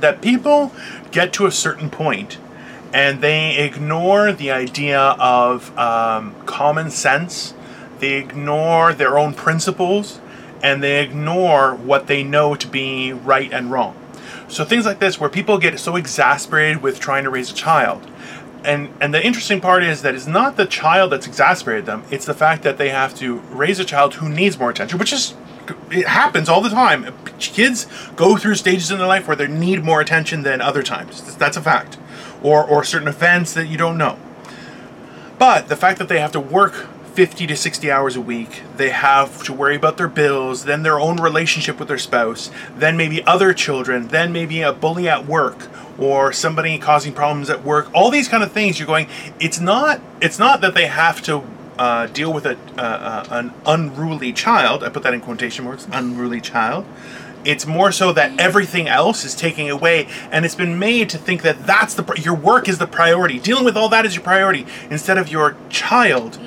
that 0.00 0.20
people 0.20 0.72
get 1.12 1.32
to 1.34 1.46
a 1.46 1.52
certain 1.52 1.90
point 1.90 2.38
and 2.92 3.20
they 3.20 3.56
ignore 3.58 4.32
the 4.32 4.50
idea 4.50 5.00
of 5.00 5.76
um, 5.78 6.34
common 6.44 6.90
sense, 6.90 7.54
they 8.00 8.14
ignore 8.14 8.92
their 8.92 9.16
own 9.16 9.32
principles, 9.32 10.18
and 10.62 10.82
they 10.82 11.02
ignore 11.02 11.74
what 11.74 12.06
they 12.06 12.22
know 12.22 12.54
to 12.54 12.66
be 12.66 13.12
right 13.12 13.52
and 13.52 13.70
wrong. 13.70 13.96
So 14.48 14.64
things 14.64 14.86
like 14.86 15.00
this, 15.00 15.18
where 15.18 15.30
people 15.30 15.58
get 15.58 15.78
so 15.78 15.96
exasperated 15.96 16.82
with 16.82 17.00
trying 17.00 17.24
to 17.24 17.30
raise 17.30 17.50
a 17.50 17.54
child, 17.54 18.06
and 18.64 18.90
and 19.00 19.12
the 19.12 19.24
interesting 19.24 19.60
part 19.60 19.82
is 19.82 20.02
that 20.02 20.14
it's 20.14 20.26
not 20.26 20.56
the 20.56 20.66
child 20.66 21.12
that's 21.12 21.26
exasperated 21.26 21.86
them; 21.86 22.04
it's 22.10 22.26
the 22.26 22.34
fact 22.34 22.62
that 22.62 22.78
they 22.78 22.90
have 22.90 23.14
to 23.16 23.38
raise 23.50 23.80
a 23.80 23.84
child 23.84 24.14
who 24.14 24.28
needs 24.28 24.58
more 24.58 24.70
attention, 24.70 24.98
which 24.98 25.12
is 25.12 25.34
it 25.90 26.06
happens 26.06 26.48
all 26.48 26.60
the 26.60 26.68
time. 26.68 27.12
Kids 27.38 27.86
go 28.14 28.36
through 28.36 28.54
stages 28.54 28.90
in 28.90 28.98
their 28.98 29.06
life 29.06 29.26
where 29.26 29.36
they 29.36 29.48
need 29.48 29.82
more 29.82 30.00
attention 30.00 30.42
than 30.42 30.60
other 30.60 30.82
times. 30.82 31.36
That's 31.36 31.56
a 31.56 31.62
fact, 31.62 31.98
or 32.42 32.64
or 32.64 32.84
certain 32.84 33.08
events 33.08 33.52
that 33.54 33.66
you 33.66 33.76
don't 33.76 33.98
know. 33.98 34.18
But 35.38 35.68
the 35.68 35.76
fact 35.76 35.98
that 35.98 36.08
they 36.08 36.20
have 36.20 36.32
to 36.32 36.40
work 36.40 36.86
50 37.16 37.46
to 37.46 37.56
60 37.56 37.90
hours 37.90 38.14
a 38.14 38.20
week, 38.20 38.60
they 38.76 38.90
have 38.90 39.42
to 39.44 39.52
worry 39.54 39.74
about 39.74 39.96
their 39.96 40.06
bills, 40.06 40.66
then 40.66 40.82
their 40.82 41.00
own 41.00 41.16
relationship 41.16 41.78
with 41.78 41.88
their 41.88 41.96
spouse, 41.96 42.50
then 42.76 42.94
maybe 42.94 43.24
other 43.24 43.54
children, 43.54 44.08
then 44.08 44.34
maybe 44.34 44.60
a 44.60 44.70
bully 44.70 45.08
at 45.08 45.24
work 45.24 45.66
or 45.98 46.30
somebody 46.30 46.78
causing 46.78 47.14
problems 47.14 47.48
at 47.48 47.64
work. 47.64 47.88
All 47.94 48.10
these 48.10 48.28
kind 48.28 48.42
of 48.42 48.52
things 48.52 48.78
you're 48.78 48.86
going 48.86 49.08
it's 49.40 49.58
not 49.58 50.02
it's 50.20 50.38
not 50.38 50.60
that 50.60 50.74
they 50.74 50.88
have 50.88 51.22
to 51.22 51.42
uh, 51.78 52.06
deal 52.08 52.30
with 52.30 52.44
a 52.44 52.58
uh, 52.76 52.82
uh, 52.82 53.26
an 53.30 53.54
unruly 53.64 54.34
child. 54.34 54.84
I 54.84 54.90
put 54.90 55.02
that 55.04 55.14
in 55.14 55.22
quotation 55.22 55.64
marks, 55.64 55.88
unruly 55.92 56.42
child. 56.42 56.84
It's 57.46 57.64
more 57.64 57.92
so 57.92 58.12
that 58.12 58.38
everything 58.38 58.88
else 58.88 59.24
is 59.24 59.34
taking 59.34 59.70
away, 59.70 60.06
and 60.30 60.44
it's 60.44 60.54
been 60.54 60.78
made 60.78 61.08
to 61.10 61.18
think 61.18 61.40
that 61.42 61.64
that's 61.66 61.94
the 61.94 62.04
your 62.22 62.34
work 62.34 62.68
is 62.68 62.76
the 62.76 62.86
priority. 62.86 63.38
Dealing 63.38 63.64
with 63.64 63.76
all 63.76 63.88
that 63.88 64.04
is 64.04 64.14
your 64.14 64.24
priority 64.24 64.66
instead 64.90 65.16
of 65.16 65.30
your 65.30 65.56
child 65.70 66.38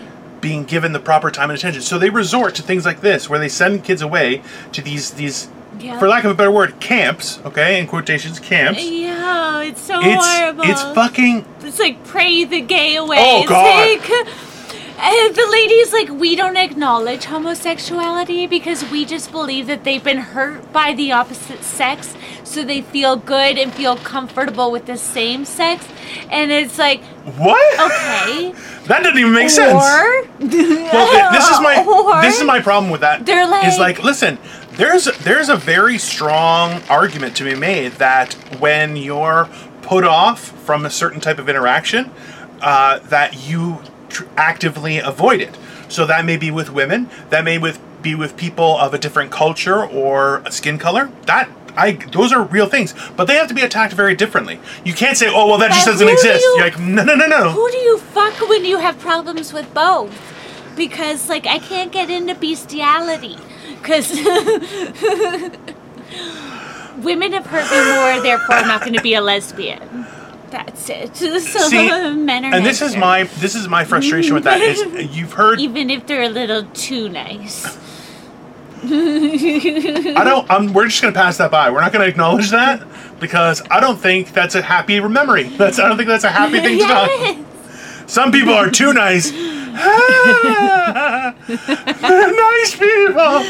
being 0.41 0.63
given 0.63 0.93
the 0.93 0.99
proper 0.99 1.29
time 1.31 1.49
and 1.49 1.57
attention. 1.57 1.81
So 1.81 1.97
they 1.97 2.09
resort 2.09 2.55
to 2.55 2.61
things 2.61 2.85
like 2.85 3.01
this, 3.01 3.29
where 3.29 3.39
they 3.39 3.49
send 3.49 3.83
kids 3.83 4.01
away 4.01 4.41
to 4.73 4.81
these 4.81 5.11
these, 5.11 5.49
Yeah. 5.79 5.97
for 5.99 6.07
lack 6.07 6.23
of 6.23 6.31
a 6.31 6.33
better 6.33 6.51
word, 6.51 6.79
camps. 6.79 7.39
Okay, 7.45 7.79
in 7.79 7.87
quotations, 7.87 8.39
camps. 8.39 8.83
Yeah, 8.83 9.61
it's 9.61 9.81
so 9.81 9.99
It's 10.01 10.25
horrible. 10.25 10.63
it's 10.65 10.81
fucking 10.81 11.45
It's 11.61 11.79
like 11.79 12.03
pray 12.05 12.43
the 12.43 12.61
gay 12.61 12.95
away. 12.95 13.17
Oh, 13.19 13.39
It's 13.41 13.49
God. 13.49 13.89
like- 13.89 14.27
and 15.01 15.35
the 15.35 15.47
lady's 15.51 15.93
like, 15.93 16.09
we 16.09 16.35
don't 16.35 16.57
acknowledge 16.57 17.25
homosexuality 17.25 18.47
because 18.47 18.89
we 18.91 19.05
just 19.05 19.31
believe 19.31 19.67
that 19.67 19.83
they've 19.83 20.03
been 20.03 20.17
hurt 20.17 20.71
by 20.73 20.93
the 20.93 21.11
opposite 21.11 21.63
sex, 21.63 22.15
so 22.43 22.63
they 22.63 22.81
feel 22.81 23.15
good 23.15 23.57
and 23.57 23.73
feel 23.73 23.95
comfortable 23.97 24.71
with 24.71 24.85
the 24.85 24.97
same 24.97 25.45
sex. 25.45 25.87
And 26.29 26.51
it's 26.51 26.77
like, 26.77 27.03
what? 27.37 27.91
okay. 27.91 28.53
That 28.89 29.03
doesn't 29.03 29.19
even 29.19 29.33
make 29.33 29.51
sense. 29.51 29.73
Or, 29.73 30.23
Well, 30.39 31.31
this 31.31 31.47
is 31.47 31.59
my 31.61 31.85
Or- 32.17 32.21
this 32.23 32.39
is 32.39 32.43
my 32.43 32.59
problem 32.59 32.91
with 32.91 33.01
that. 33.01 33.23
They're 33.25 33.47
like, 33.47 33.65
is 33.67 33.77
like- 33.77 33.97
like 33.97 34.03
listen, 34.05 34.39
there's 34.71 35.05
there's 35.19 35.47
a 35.49 35.55
very 35.55 35.99
strong 35.99 36.81
argument 36.89 37.35
to 37.37 37.43
be 37.43 37.53
made 37.53 37.91
that 37.93 38.33
when 38.59 38.95
you're 38.97 39.47
put 39.83 40.03
off 40.03 40.39
from 40.65 40.85
a 40.85 40.89
certain 40.89 41.19
type 41.21 41.37
of 41.37 41.47
interaction, 41.47 42.09
uh, 42.61 42.97
that 43.09 43.47
you 43.47 43.79
tr- 44.09 44.25
actively 44.37 44.97
avoid 44.99 45.41
it. 45.41 45.57
So 45.87 46.05
that 46.05 46.25
may 46.25 46.37
be 46.37 46.51
with 46.51 46.69
women, 46.71 47.09
that 47.29 47.43
may 47.43 47.57
with 47.57 47.79
be 48.01 48.15
with 48.15 48.37
people 48.37 48.77
of 48.77 48.93
a 48.93 48.97
different 48.97 49.31
culture 49.31 49.83
or 49.85 50.41
a 50.45 50.51
skin 50.51 50.77
color. 50.77 51.11
That 51.25 51.49
I 51.75 51.91
those 51.93 52.31
are 52.31 52.43
real 52.43 52.67
things, 52.67 52.93
but 53.15 53.25
they 53.25 53.35
have 53.35 53.47
to 53.47 53.53
be 53.53 53.61
attacked 53.61 53.93
very 53.93 54.15
differently. 54.15 54.59
You 54.83 54.93
can't 54.93 55.17
say, 55.17 55.27
"Oh, 55.29 55.47
well, 55.47 55.57
that 55.59 55.71
just 55.71 55.85
doesn't 55.85 56.07
who 56.07 56.13
do 56.13 56.17
exist." 56.17 56.43
you- 56.43 56.55
You're 56.57 56.65
like, 56.65 56.79
no, 56.79 57.03
no, 57.03 57.15
no, 57.15 57.25
no. 57.27 57.49
Who 57.51 57.69
do 57.71 57.77
you 57.77 57.97
fuck 57.97 58.39
when 58.49 58.65
you 58.65 58.77
have 58.79 58.99
problems 58.99 59.53
with 59.53 59.71
both? 59.73 60.13
because 60.75 61.27
like 61.27 61.45
I 61.45 61.59
can't 61.59 61.91
get 61.91 62.09
into 62.09 62.35
bestiality 62.35 63.35
because 63.81 64.09
women 66.97 67.33
have 67.33 67.45
hurt 67.45 67.69
me 67.69 67.77
more. 67.95 68.21
Therefore, 68.23 68.55
I'm 68.55 68.67
not 68.67 68.81
going 68.81 68.93
to 68.93 69.01
be 69.01 69.13
a 69.13 69.19
lesbian. 69.21 70.07
That's 70.51 70.89
it. 70.89 71.15
So 71.49 71.59
See, 71.59 71.89
men 72.11 72.45
are. 72.45 72.53
and 72.53 72.65
this 72.65 72.81
is 72.81 72.95
my 72.95 73.23
this 73.39 73.55
is 73.55 73.67
my 73.67 73.83
frustration 73.85 74.33
with 74.33 74.43
that 74.43 74.61
is 74.61 74.81
you've 75.15 75.33
heard 75.33 75.59
Even 75.59 75.89
if 75.89 76.05
they're 76.07 76.23
a 76.23 76.29
little 76.29 76.63
too 76.73 77.09
nice. 77.09 77.77
I 78.83 80.21
don't 80.23 80.49
I'm 80.49 80.73
we're 80.73 80.87
just 80.87 81.01
gonna 81.01 81.13
pass 81.13 81.37
that 81.37 81.51
by. 81.51 81.69
We're 81.69 81.81
not 81.81 81.91
gonna 81.91 82.05
acknowledge 82.05 82.49
that 82.51 82.85
because 83.19 83.61
I 83.69 83.79
don't 83.79 83.99
think 83.99 84.33
that's 84.33 84.55
a 84.55 84.61
happy 84.61 84.99
memory. 84.99 85.43
That's 85.43 85.79
I 85.79 85.87
don't 85.87 85.97
think 85.97 86.07
that's 86.07 86.23
a 86.23 86.31
happy 86.31 86.59
thing 86.59 86.79
to 86.79 86.85
talk. 86.85 87.37
Some 88.07 88.31
people 88.31 88.53
are 88.53 88.71
too 88.71 88.93
nice. 88.93 89.31
nice 92.51 92.75
people. 92.75 93.43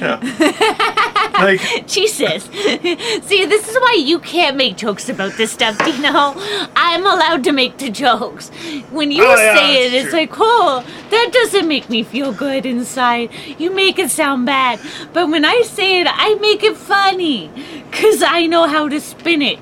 Yeah. 0.00 1.06
Like 1.40 1.86
Jesus. 1.86 2.44
See, 2.44 3.44
this 3.46 3.66
is 3.66 3.74
why 3.76 3.96
you 3.98 4.18
can't 4.18 4.58
make 4.58 4.76
jokes 4.76 5.08
about 5.08 5.32
this 5.38 5.52
stuff, 5.52 5.78
Dino. 5.86 6.34
I'm 6.76 7.06
allowed 7.06 7.44
to 7.44 7.52
make 7.52 7.78
the 7.78 7.88
jokes. 7.88 8.50
When 8.90 9.10
you 9.10 9.24
Oh, 9.24 9.36
yeah, 9.36 9.54
say 9.56 9.86
it, 9.86 9.94
it's 9.94 10.10
true. 10.10 10.18
like, 10.18 10.32
oh, 10.36 10.84
that 11.08 11.30
doesn't 11.32 11.66
make 11.66 11.88
me 11.88 12.02
feel 12.02 12.32
good 12.34 12.66
inside. 12.66 13.30
You 13.58 13.70
make 13.70 13.98
it 13.98 14.10
sound 14.10 14.44
bad. 14.44 14.80
But 15.14 15.30
when 15.30 15.46
I 15.46 15.62
say 15.62 16.02
it, 16.02 16.06
I 16.10 16.34
make 16.34 16.62
it 16.62 16.76
funny. 16.76 17.50
Because 17.90 18.22
I 18.22 18.46
know 18.46 18.66
how 18.66 18.86
to 18.90 19.00
spin 19.00 19.40
it. 19.40 19.58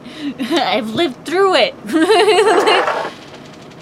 I've 0.50 0.90
lived 0.90 1.24
through 1.24 1.54
it. 1.58 1.74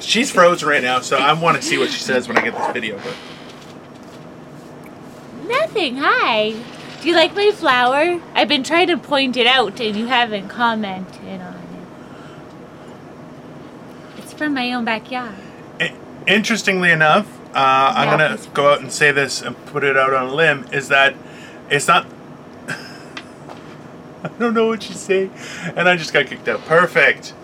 she's 0.01 0.31
frozen 0.31 0.69
right 0.69 0.83
now, 0.83 1.01
so 1.01 1.17
I 1.17 1.33
want 1.33 1.57
to 1.57 1.63
see 1.63 1.79
what 1.79 1.91
she 1.91 2.01
says 2.01 2.29
when 2.29 2.37
I 2.37 2.43
get 2.43 2.55
this 2.55 2.73
video. 2.73 2.97
But 2.99 3.15
Nothing. 5.49 5.97
Hi. 5.99 6.55
Do 7.01 7.09
you 7.09 7.15
like 7.15 7.35
my 7.35 7.51
flower? 7.53 8.21
I've 8.35 8.49
been 8.49 8.63
trying 8.65 8.89
to 8.89 8.97
point 8.97 9.37
it 9.37 9.47
out 9.47 9.79
and 9.81 9.97
you 9.97 10.07
haven't 10.07 10.49
commented 10.49 11.41
on 11.41 11.55
it. 11.55 11.61
It's 14.19 14.33
from 14.33 14.55
my 14.55 14.73
own 14.73 14.85
backyard. 14.85 15.35
I- 15.81 15.95
interestingly 16.27 16.91
enough, 16.91 17.27
uh, 17.55 17.93
I'm 17.97 18.11
gonna 18.11 18.39
go 18.55 18.73
out 18.73 18.81
and 18.81 18.91
say 18.91 19.13
this 19.13 19.41
and 19.43 19.57
put 19.67 19.85
it 19.85 19.97
out 19.97 20.13
on 20.13 20.27
a 20.27 20.35
limb. 20.35 20.67
Is 20.73 20.89
that 20.89 21.15
it's 21.71 21.87
not. 21.87 22.07
I 22.69 24.29
don't 24.39 24.55
know 24.55 24.67
what 24.67 24.89
you 24.89 24.95
say, 24.95 25.31
and 25.77 25.89
I 25.89 25.97
just 25.97 26.13
got 26.13 26.27
kicked 26.27 26.49
out. 26.49 26.65
Perfect. 26.65 27.35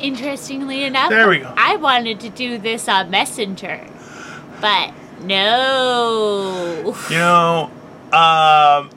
Interestingly 0.00 0.82
enough, 0.84 1.10
There 1.10 1.28
we 1.28 1.38
go. 1.38 1.52
I 1.56 1.76
wanted 1.76 2.18
to 2.20 2.28
do 2.28 2.58
this 2.58 2.88
on 2.88 3.10
Messenger, 3.10 3.86
but 4.60 4.92
no. 5.24 6.96
You 7.10 7.16
know, 7.18 7.70
um, 8.12 8.90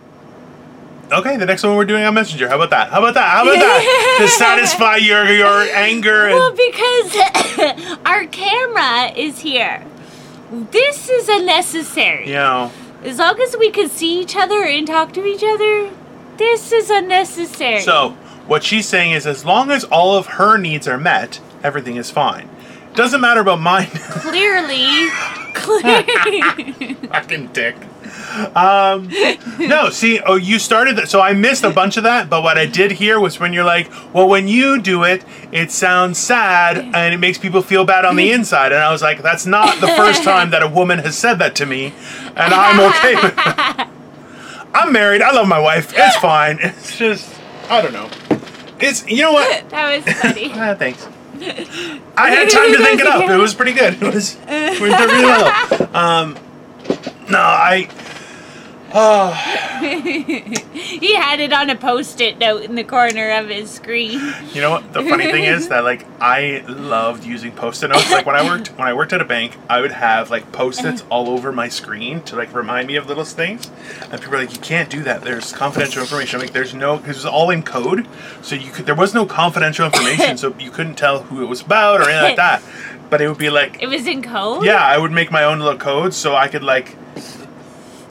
okay, 1.12 1.38
the 1.38 1.46
next 1.46 1.64
one 1.64 1.76
we're 1.76 1.86
doing 1.86 2.04
on 2.04 2.14
Messenger. 2.14 2.50
How 2.50 2.56
about 2.56 2.70
that? 2.72 2.90
How 2.90 3.00
about 3.00 3.14
that? 3.16 3.30
How 3.30 3.44
about 3.44 3.56
that? 3.56 4.18
to 4.22 4.28
satisfy 4.28 4.98
your 4.98 5.26
your 5.32 5.62
anger 5.74 6.28
Well, 6.30 6.52
because 6.52 7.98
our 8.06 8.26
camera 8.28 9.12
is 9.16 9.40
here. 9.40 9.86
This 10.52 11.10
is 11.10 11.28
unnecessary. 11.30 12.28
you 12.28 12.34
know, 12.36 12.72
As 13.04 13.18
long 13.20 13.40
as 13.42 13.56
we 13.58 13.72
can 13.72 13.90
see 13.90 14.20
each 14.22 14.36
other 14.36 14.64
and 14.64 14.86
talk 14.86 15.12
to 15.14 15.26
each 15.26 15.44
other, 15.44 15.90
this 16.38 16.72
is 16.72 16.90
unnecessary. 16.90 17.82
so 17.82 18.10
what 18.48 18.64
she's 18.64 18.88
saying 18.88 19.12
is, 19.14 19.26
as 19.26 19.44
long 19.44 19.72
as 19.72 19.84
all 19.86 20.16
of 20.16 20.28
her 20.28 20.58
needs 20.58 20.88
are 20.88 21.00
met, 21.00 21.40
everything 21.64 21.96
is 21.96 22.12
fine. 22.12 22.48
Doesn't 22.96 23.22
matter 23.22 23.42
about 23.42 23.60
mine. 23.60 23.88
clearly, 23.88 25.10
clearly. 25.54 26.94
Fucking 27.08 27.48
dick. 27.48 27.76
Um, 28.56 29.10
no, 29.60 29.90
see, 29.90 30.20
oh, 30.20 30.36
you 30.36 30.60
started 30.60 30.98
that. 30.98 31.10
So 31.10 31.22
I 31.22 31.34
missed 31.34 31.64
a 31.64 31.70
bunch 31.70 31.98
of 31.98 32.04
that, 32.04 32.30
but 32.30 32.44
what 32.44 32.58
I 32.58 32.66
did 32.66 32.92
hear 32.92 33.20
was 33.20 33.40
when 33.40 33.54
you're 33.54 33.64
like, 33.66 33.90
well, 34.14 34.28
when 34.28 34.48
you 34.48 34.82
do 34.82 35.04
it, 35.04 35.24
it 35.52 35.72
sounds 35.72 36.18
sad 36.18 36.78
and 36.78 37.14
it 37.14 37.18
makes 37.18 37.38
people 37.38 37.62
feel 37.62 37.86
bad 37.86 38.06
on 38.06 38.16
the 38.16 38.32
inside. 38.32 38.72
And 38.72 38.82
I 38.82 38.92
was 38.92 39.02
like, 39.02 39.22
that's 39.22 39.46
not 39.46 39.80
the 39.80 39.88
first 39.88 40.24
time 40.32 40.50
that 40.52 40.64
a 40.64 40.68
woman 40.68 41.00
has 41.00 41.18
said 41.18 41.36
that 41.36 41.56
to 41.56 41.66
me, 41.66 41.94
and 42.36 42.54
I'm 42.54 42.80
okay 42.80 43.16
with 43.16 43.34
it. 43.38 43.88
I'm 44.74 44.92
married. 44.92 45.22
I 45.22 45.32
love 45.32 45.48
my 45.48 45.60
wife. 45.60 45.94
It's 45.96 46.18
fine. 46.18 46.60
It's 46.62 46.98
just, 46.98 47.34
I 47.70 47.82
don't 47.82 47.94
know. 47.94 48.10
It's, 48.80 49.08
you 49.08 49.22
know 49.22 49.32
what? 49.32 49.70
that 49.70 50.06
was 50.06 50.16
funny. 50.16 50.52
Ah, 50.54 50.76
thanks. 50.76 51.08
I 52.18 52.30
had 52.30 52.50
time 52.50 52.72
to 52.72 52.78
think 52.78 53.02
it 53.02 53.08
up. 53.08 53.30
It 53.30 53.38
was 53.38 53.54
pretty 53.54 53.74
good. 53.74 54.02
It 54.02 54.14
was, 54.14 54.38
it 54.48 54.80
was 54.80 54.92
really 54.92 55.24
well. 55.24 55.96
Um, 55.96 56.38
no, 57.30 57.40
I. 57.40 57.90
Oh, 58.94 59.32
he 60.74 61.16
had 61.16 61.40
it 61.40 61.52
on 61.52 61.70
a 61.70 61.76
post-it 61.76 62.38
note 62.38 62.64
in 62.64 62.76
the 62.76 62.84
corner 62.84 63.32
of 63.32 63.50
his 63.50 63.70
screen. 63.70 64.22
you 64.54 64.62
know 64.62 64.72
what? 64.72 64.94
The 64.94 65.04
funny 65.04 65.26
thing 65.26 65.44
is 65.44 65.68
that 65.70 65.84
like 65.84 66.06
I 66.22 66.64
loved 66.68 67.26
using 67.26 67.52
post-it 67.52 67.90
notes. 67.90 68.10
Like 68.12 68.26
when 68.26 68.36
I 68.36 68.44
worked 68.44 68.70
when 68.78 68.88
I 68.88 68.94
worked 68.94 69.14
at 69.14 69.22
a 69.22 69.26
bank, 69.26 69.58
I 69.70 69.82
would 69.82 69.92
have 69.92 70.30
like 70.30 70.52
post-its 70.52 71.02
uh-huh. 71.02 71.10
all 71.10 71.30
over 71.30 71.52
my 71.52 71.68
screen 71.68 72.22
to 72.24 72.36
like 72.36 72.54
remind 72.54 72.88
me 72.88 72.96
of 72.96 73.08
little 73.08 73.26
things. 73.26 73.70
And 74.12 74.22
people 74.22 74.36
are 74.36 74.40
like, 74.40 74.54
"You 74.54 74.62
can't 74.62 74.90
do 74.90 75.04
that. 75.04 75.24
There's 75.24 75.52
confidential 75.52 76.02
information." 76.02 76.40
I'm 76.40 76.46
like, 76.46 76.54
"There's 76.54 76.74
no 76.74 76.98
because 76.98 77.18
it 77.18 77.20
was 77.20 77.26
all 77.26 77.50
in 77.50 77.64
code, 77.64 78.08
so 78.42 78.56
you 78.56 78.72
could 78.72 78.86
there 78.86 78.96
was 78.96 79.14
no 79.14 79.26
confidential 79.26 79.86
information, 79.86 80.38
so 80.38 80.56
you 80.60 80.72
couldn't 80.72 80.96
tell 80.96 81.24
who 81.24 81.42
it 81.42 81.48
was 81.48 81.62
about 81.62 82.02
or 82.02 82.10
anything 82.10 82.24
like 82.24 82.38
that." 82.38 82.62
But 83.08 83.22
it 83.22 83.28
would 83.28 83.38
be 83.38 83.50
like 83.50 83.82
It 83.82 83.88
was 83.88 84.08
in 84.08 84.24
code. 84.24 84.66
Yeah, 84.66 84.84
I 84.84 84.98
would 84.98 85.12
make 85.12 85.32
my 85.32 85.44
own 85.44 85.60
little 85.60 85.78
codes 85.78 86.18
so 86.18 86.36
I 86.36 86.48
could 86.48 86.64
like, 86.64 86.96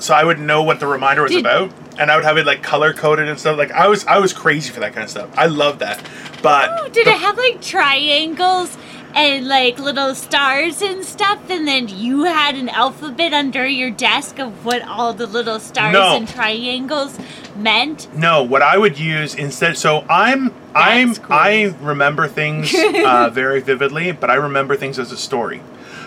so 0.05 0.13
I 0.13 0.23
would 0.23 0.39
know 0.39 0.63
what 0.63 0.81
the 0.81 0.87
reminder 0.87 1.23
was 1.23 1.35
about, 1.35 1.73
and 1.99 2.11
I 2.11 2.17
would 2.17 2.25
have 2.27 2.37
it 2.37 2.45
like 2.45 2.63
color 2.63 2.93
coded 2.93 3.27
and 3.29 3.41
stuff. 3.41 3.57
Like 3.57 3.71
I 3.73 3.89
was, 3.89 4.05
I 4.07 4.19
was 4.19 4.35
crazy 4.35 4.71
for 4.71 4.81
that 4.81 4.93
kind 4.93 5.03
of 5.05 5.11
stuff. 5.11 5.31
I 5.35 5.47
love 5.47 5.79
that, 5.79 5.99
but 6.43 6.69
Oh, 6.79 6.89
did 6.91 7.07
the- 7.07 7.13
it 7.13 7.19
have 7.21 7.39
like 7.39 7.63
triangles 7.63 8.77
and 9.15 9.49
like 9.49 9.79
little 9.79 10.15
stars 10.15 10.83
and 10.83 11.05
stuff? 11.07 11.49
And 11.49 11.67
then 11.67 11.89
you 11.89 12.25
had 12.25 12.55
an 12.55 12.69
alphabet 12.69 13.33
under 13.33 13.67
your 13.67 13.91
desk 13.91 14.39
of 14.39 14.65
what 14.67 14.83
all 14.83 15.15
the 15.15 15.27
little 15.27 15.59
stars 15.59 15.95
No. 15.95 16.17
and 16.17 16.29
triangles 16.29 17.19
meant? 17.57 18.15
No, 18.15 18.43
what 18.43 18.61
I 18.61 18.77
would 18.77 18.99
use 18.99 19.35
instead. 19.35 19.79
So 19.79 20.05
I'm, 20.11 20.53
I'm, 20.75 21.15
cool. 21.15 21.27
I 21.35 21.75
remember 21.81 22.29
things 22.29 22.75
uh, 22.77 23.31
very 23.33 23.61
vividly, 23.61 24.13
but 24.13 24.29
I 24.31 24.35
remember 24.35 24.77
things 24.77 24.99
as 24.99 25.13
a 25.13 25.17
story. 25.17 25.63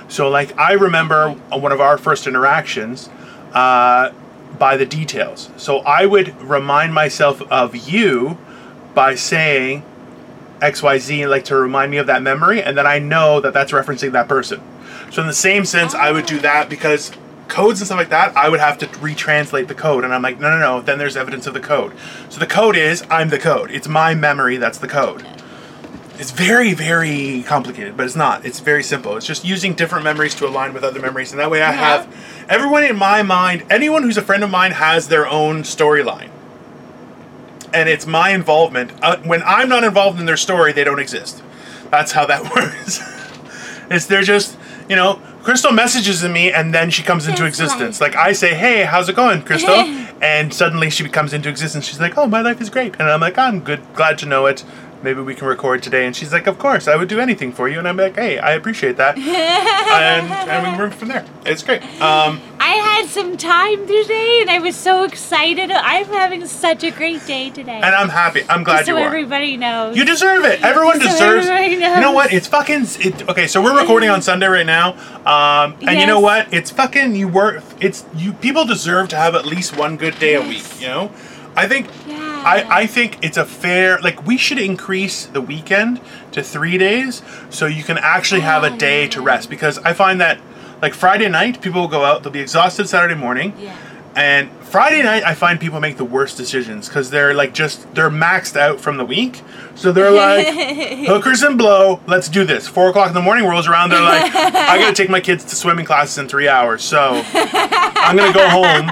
So 0.07 0.29
like 0.29 0.55
I 0.59 0.73
remember 0.73 1.31
one 1.49 1.71
of 1.71 1.81
our 1.81 1.97
first 1.97 2.27
interactions 2.27 3.09
uh, 3.57 4.13
by 4.59 4.77
the 4.77 4.85
details. 4.85 5.49
So 5.57 5.79
I 5.79 6.05
would 6.05 6.39
remind 6.41 6.93
myself 6.93 7.41
of 7.51 7.75
you 7.75 8.37
by 8.93 9.15
saying 9.15 9.83
X 10.61 10.83
Y 10.83 10.97
Z, 10.99 11.25
like 11.25 11.45
to 11.45 11.55
remind 11.55 11.89
me 11.89 11.97
of 11.97 12.05
that 12.05 12.21
memory, 12.21 12.61
and 12.61 12.77
then 12.77 12.85
I 12.85 12.99
know 12.99 13.41
that 13.41 13.53
that's 13.53 13.71
referencing 13.71 14.11
that 14.11 14.27
person. 14.27 14.61
So 15.11 15.21
in 15.21 15.27
the 15.27 15.33
same 15.33 15.65
sense, 15.65 15.95
I 15.95 16.11
would 16.11 16.27
do 16.27 16.39
that 16.39 16.69
because 16.69 17.11
codes 17.47 17.79
and 17.79 17.87
stuff 17.87 17.97
like 17.97 18.09
that, 18.09 18.37
I 18.37 18.49
would 18.49 18.59
have 18.59 18.77
to 18.79 18.87
retranslate 18.87 19.67
the 19.67 19.75
code, 19.75 20.03
and 20.03 20.13
I'm 20.13 20.21
like, 20.21 20.39
no, 20.39 20.49
no, 20.51 20.59
no. 20.59 20.81
Then 20.81 20.99
there's 20.99 21.17
evidence 21.17 21.47
of 21.47 21.53
the 21.55 21.59
code. 21.59 21.93
So 22.29 22.39
the 22.39 22.47
code 22.47 22.75
is 22.75 23.03
I'm 23.09 23.29
the 23.29 23.39
code. 23.39 23.71
It's 23.71 23.87
my 23.87 24.13
memory 24.13 24.57
that's 24.57 24.77
the 24.77 24.87
code. 24.87 25.25
It's 26.19 26.31
very, 26.31 26.73
very 26.73 27.43
complicated, 27.45 27.95
but 27.95 28.05
it's 28.05 28.15
not. 28.15 28.43
It's 28.45 28.59
very 28.59 28.81
simple. 28.83 29.17
It's 29.17 29.25
just 29.25 29.45
using 29.45 29.73
different 29.75 30.03
memories 30.03 30.33
to 30.35 30.47
align 30.47 30.73
with 30.73 30.83
other 30.83 30.99
memories, 30.99 31.31
and 31.31 31.39
that 31.39 31.51
way 31.51 31.61
I 31.61 31.71
Yeah. 31.71 31.77
have 31.77 32.07
everyone 32.49 32.83
in 32.83 32.95
my 32.97 33.21
mind. 33.21 33.63
Anyone 33.69 34.01
who's 34.03 34.17
a 34.17 34.21
friend 34.23 34.43
of 34.43 34.49
mine 34.49 34.71
has 34.71 35.07
their 35.09 35.27
own 35.27 35.63
storyline 35.63 36.29
and 37.73 37.89
it's 37.89 38.07
my 38.07 38.29
involvement. 38.29 38.91
Uh, 39.01 39.17
when 39.25 39.43
I'm 39.43 39.67
not 39.69 39.83
involved 39.83 40.19
in 40.19 40.25
their 40.25 40.37
story, 40.37 40.71
they 40.71 40.85
don't 40.85 40.99
exist. 40.99 41.43
That's 41.91 42.13
how 42.13 42.25
that 42.25 42.43
works. 42.55 43.01
it's 43.91 44.05
they're 44.05 44.21
just, 44.23 44.57
you 44.89 44.95
know, 44.95 45.19
Crystal 45.43 45.71
messages 45.71 46.23
me 46.25 46.51
and 46.51 46.73
then 46.73 46.89
she 46.89 47.03
comes 47.03 47.25
into 47.27 47.45
existence. 47.45 48.01
Like 48.01 48.15
I 48.17 48.33
say, 48.33 48.53
"Hey, 48.53 48.83
how's 48.83 49.07
it 49.07 49.15
going, 49.15 49.43
Crystal?" 49.43 49.75
and 50.21 50.53
suddenly 50.53 50.89
she 50.89 51.03
becomes 51.03 51.31
into 51.31 51.47
existence. 51.47 51.85
She's 51.85 52.01
like, 52.01 52.17
"Oh, 52.17 52.25
my 52.27 52.41
life 52.41 52.59
is 52.59 52.69
great," 52.69 52.95
and 52.99 53.03
I'm 53.09 53.21
like, 53.21 53.37
"I'm 53.37 53.61
good, 53.61 53.79
glad 53.93 54.17
to 54.19 54.25
know 54.25 54.45
it." 54.45 54.65
Maybe 55.07 55.21
we 55.21 55.35
can 55.35 55.47
record 55.47 55.81
today. 55.81 56.05
And 56.05 56.13
she's 56.13 56.33
like, 56.33 56.47
"Of 56.47 56.59
course, 56.59 56.85
I 56.85 56.97
would 56.97 57.07
do 57.07 57.21
anything 57.21 57.53
for 57.53 57.69
you." 57.69 57.79
And 57.79 57.87
I'm 57.87 57.95
like, 57.95 58.17
"Hey, 58.17 58.39
I 58.39 58.51
appreciate 58.51 58.97
that," 58.97 59.17
and 59.17 60.27
and 60.29 60.59
we 60.67 60.77
move 60.77 60.93
from 60.95 61.07
there. 61.07 61.23
It's 61.45 61.63
great. 61.63 61.81
Um, 62.01 62.41
I 62.59 62.71
had 62.89 63.07
some 63.07 63.37
time 63.37 63.87
today 63.87 64.39
and 64.41 64.49
I 64.49 64.59
was 64.59 64.75
so 64.75 65.05
excited. 65.05 65.71
I'm 65.71 66.07
having 66.07 66.45
such 66.45 66.83
a 66.83 66.91
great 66.91 67.25
day 67.25 67.49
today. 67.49 67.77
and 67.81 67.95
I'm 67.95 68.09
happy. 68.09 68.41
I'm 68.49 68.65
glad 68.65 68.79
Just 68.79 68.87
so 68.87 68.97
you 68.97 69.01
are. 69.03 69.07
everybody 69.07 69.55
knows. 69.55 69.95
You 69.95 70.03
deserve 70.03 70.43
it. 70.43 70.61
Everyone 70.61 70.99
So 70.99 71.07
deserves. 71.07 71.47
everybody 71.47 71.75
You 71.75 72.01
know 72.01 72.11
what? 72.11 72.33
It's 72.33 72.47
fucking. 72.47 72.85
It, 72.99 73.29
okay, 73.29 73.47
so 73.47 73.63
we're 73.63 73.79
recording 73.79 74.09
on 74.09 74.21
Sunday 74.21 74.47
right 74.47 74.65
now, 74.65 74.91
um, 75.25 75.77
and 75.87 75.97
you 76.01 76.05
know 76.05 76.19
what? 76.19 76.53
It's 76.53 76.69
fucking. 76.69 77.15
You 77.15 77.29
work. 77.29 77.63
It's 77.79 78.03
you. 78.13 78.33
People 78.33 78.65
deserve 78.65 79.07
to 79.09 79.15
have 79.15 79.35
at 79.35 79.45
least 79.45 79.77
one 79.77 79.95
good 79.95 80.19
day 80.19 80.33
a 80.33 80.41
week. 80.41 80.65
You 80.81 80.87
know, 80.87 81.11
I 81.55 81.65
think. 81.65 81.87
Yeah. 82.05 82.26
I, 82.45 82.65
I 82.81 82.87
think 82.87 83.23
it's 83.23 83.37
a 83.37 83.45
fair 83.45 83.99
like 83.99 84.25
we 84.25 84.37
should 84.37 84.59
increase 84.59 85.25
the 85.25 85.41
weekend 85.41 86.01
to 86.31 86.43
three 86.43 86.77
days 86.77 87.21
so 87.49 87.65
you 87.65 87.83
can 87.83 87.97
actually 87.97 88.41
have 88.41 88.63
a 88.63 88.75
day 88.75 89.07
to 89.09 89.21
rest 89.21 89.49
because 89.49 89.77
I 89.79 89.93
find 89.93 90.21
that 90.21 90.39
like 90.81 90.93
Friday 90.93 91.27
night, 91.27 91.61
people 91.61 91.81
will 91.81 91.87
go 91.87 92.05
out. 92.05 92.23
They'll 92.23 92.31
be 92.31 92.39
exhausted 92.39 92.87
Saturday 92.87 93.15
morning. 93.15 93.53
Yeah. 93.59 93.75
And 94.15 94.49
Friday 94.61 95.03
night, 95.03 95.23
I 95.23 95.35
find 95.35 95.59
people 95.59 95.79
make 95.79 95.97
the 95.97 96.05
worst 96.05 96.37
decisions 96.37 96.87
because 96.87 97.11
they're 97.11 97.33
like 97.35 97.53
just 97.53 97.93
they're 97.93 98.09
maxed 98.09 98.57
out 98.57 98.79
from 98.79 98.97
the 98.97 99.05
week. 99.05 99.41
So 99.75 99.91
they're 99.91 100.11
like 100.11 100.47
hookers 101.07 101.43
and 101.43 101.57
blow. 101.57 101.99
Let's 102.07 102.27
do 102.27 102.43
this. 102.43 102.67
Four 102.67 102.89
o'clock 102.89 103.09
in 103.09 103.13
the 103.13 103.21
morning 103.21 103.45
rolls 103.45 103.67
around. 103.67 103.91
They're 103.91 104.01
like, 104.01 104.33
I 104.35 104.79
gotta 104.79 104.95
take 104.95 105.09
my 105.09 105.19
kids 105.21 105.43
to 105.45 105.55
swimming 105.55 105.85
classes 105.85 106.17
in 106.17 106.27
three 106.27 106.47
hours. 106.47 106.83
So 106.83 107.21
I'm 107.33 108.15
gonna 108.15 108.33
go 108.33 108.49
home. 108.49 108.91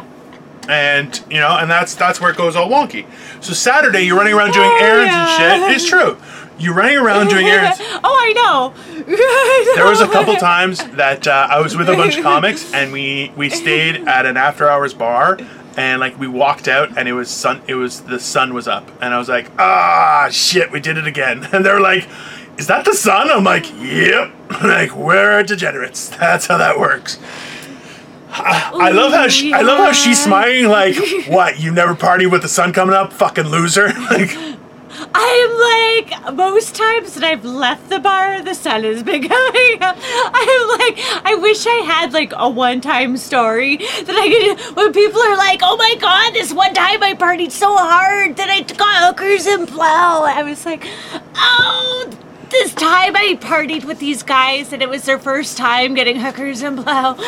And 0.69 1.23
you 1.29 1.39
know, 1.39 1.57
and 1.57 1.69
that's 1.69 1.95
that's 1.95 2.19
where 2.19 2.31
it 2.31 2.37
goes 2.37 2.55
all 2.55 2.69
wonky. 2.69 3.05
So 3.43 3.53
Saturday, 3.53 4.01
you're 4.03 4.17
running 4.17 4.33
around 4.33 4.53
doing 4.53 4.69
Oh, 4.69 4.79
errands 4.81 5.11
yeah. 5.13 5.53
and 5.53 5.63
shit. 5.63 5.75
It's 5.75 5.87
true. 5.89 6.17
You're 6.57 6.73
running 6.73 6.97
around 6.97 7.27
doing 7.27 7.47
errands. 7.47 7.79
oh, 7.81 7.99
I 8.03 8.33
know. 8.33 8.73
There 9.75 9.85
was 9.85 9.99
a 10.01 10.07
couple 10.07 10.35
times 10.37 10.79
that 10.95 11.27
uh, 11.27 11.47
I 11.51 11.59
was 11.59 11.75
with 11.75 11.89
a 11.89 11.93
bunch 11.95 12.17
of 12.17 12.23
comics 12.23 12.73
and 12.73 12.91
we 12.93 13.31
we 13.35 13.49
stayed 13.49 14.07
at 14.07 14.25
an 14.25 14.37
after 14.37 14.69
hours 14.69 14.93
bar 14.93 15.37
and 15.77 15.99
like 15.99 16.17
we 16.17 16.27
walked 16.27 16.67
out 16.69 16.97
and 16.97 17.07
it 17.09 17.13
was 17.13 17.29
sun 17.29 17.61
it 17.67 17.75
was 17.75 18.01
the 18.01 18.19
sun 18.19 18.53
was 18.53 18.67
up 18.67 18.89
and 19.01 19.13
I 19.13 19.17
was 19.19 19.27
like 19.29 19.51
ah 19.59 20.29
shit 20.31 20.71
we 20.71 20.79
did 20.79 20.97
it 20.97 21.05
again 21.07 21.47
and 21.51 21.65
they 21.65 21.71
were 21.71 21.81
like 21.81 22.07
is 22.57 22.67
that 22.67 22.85
the 22.85 22.93
sun 22.93 23.29
I'm 23.29 23.43
like 23.43 23.65
yep 23.79 24.31
like 24.63 24.95
we're 24.95 25.43
degenerates 25.43 26.09
that's 26.09 26.47
how 26.47 26.57
that 26.57 26.79
works. 26.79 27.19
I 28.47 28.91
love 28.91 29.11
how 29.11 29.27
she, 29.27 29.51
I 29.53 29.61
love 29.61 29.79
how 29.79 29.91
she's 29.91 30.23
smiling 30.23 30.67
like 30.67 30.95
what 31.27 31.59
you 31.59 31.71
never 31.71 31.95
party 31.95 32.27
with 32.27 32.43
the 32.43 32.47
sun 32.47 32.73
coming 32.73 32.93
up 32.93 33.11
fucking 33.11 33.47
loser 33.47 33.87
like 34.11 34.37
I 35.13 36.07
am 36.13 36.27
like 36.29 36.35
most 36.35 36.75
times 36.75 37.15
that 37.15 37.23
I've 37.23 37.43
left 37.43 37.89
the 37.89 37.99
bar, 37.99 38.41
the 38.41 38.53
sun 38.53 38.83
has 38.83 39.03
been 39.03 39.23
coming 39.27 39.81
up. 39.81 39.97
I'm 39.97 40.79
like, 40.79 40.99
I 41.25 41.37
wish 41.41 41.65
I 41.65 41.81
had 41.85 42.13
like 42.13 42.31
a 42.35 42.49
one-time 42.49 43.17
story 43.17 43.77
that 43.77 44.09
I 44.09 44.55
could. 44.55 44.75
When 44.75 44.93
people 44.93 45.21
are 45.21 45.35
like, 45.35 45.61
"Oh 45.63 45.75
my 45.75 45.95
god, 45.99 46.33
this 46.33 46.53
one 46.53 46.73
time 46.73 47.03
I 47.03 47.13
partied 47.13 47.51
so 47.51 47.75
hard 47.75 48.37
that 48.37 48.49
I 48.49 48.61
got 48.61 49.03
hookers 49.03 49.45
and 49.47 49.67
blow," 49.67 49.83
I 49.83 50.43
was 50.43 50.65
like, 50.65 50.85
"Oh." 51.35 52.09
This 52.49 52.73
time 52.73 53.15
I 53.15 53.37
partied 53.41 53.85
with 53.85 53.99
these 53.99 54.23
guys 54.23 54.73
and 54.73 54.81
it 54.81 54.89
was 54.89 55.03
their 55.03 55.19
first 55.19 55.57
time 55.57 55.93
getting 55.93 56.19
hookers 56.19 56.61
and 56.61 56.75
blow. 56.75 57.15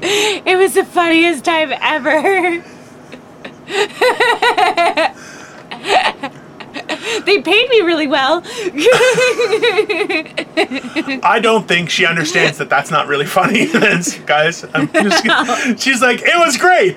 it 0.00 0.56
was 0.56 0.74
the 0.74 0.84
funniest 0.84 1.44
time 1.44 1.72
ever. 1.80 2.64
They 7.24 7.40
paid 7.40 7.68
me 7.70 7.80
really 7.80 8.06
well. 8.06 8.42
I 11.24 11.40
don't 11.42 11.66
think 11.66 11.90
she 11.90 12.06
understands 12.06 12.58
that 12.58 12.68
that's 12.68 12.90
not 12.90 13.08
really 13.08 13.26
funny, 13.26 13.66
guys. 13.66 14.64
I'm 14.74 14.92
just 14.92 15.82
she's 15.82 16.02
like, 16.02 16.20
it 16.22 16.38
was 16.38 16.56
great. 16.56 16.96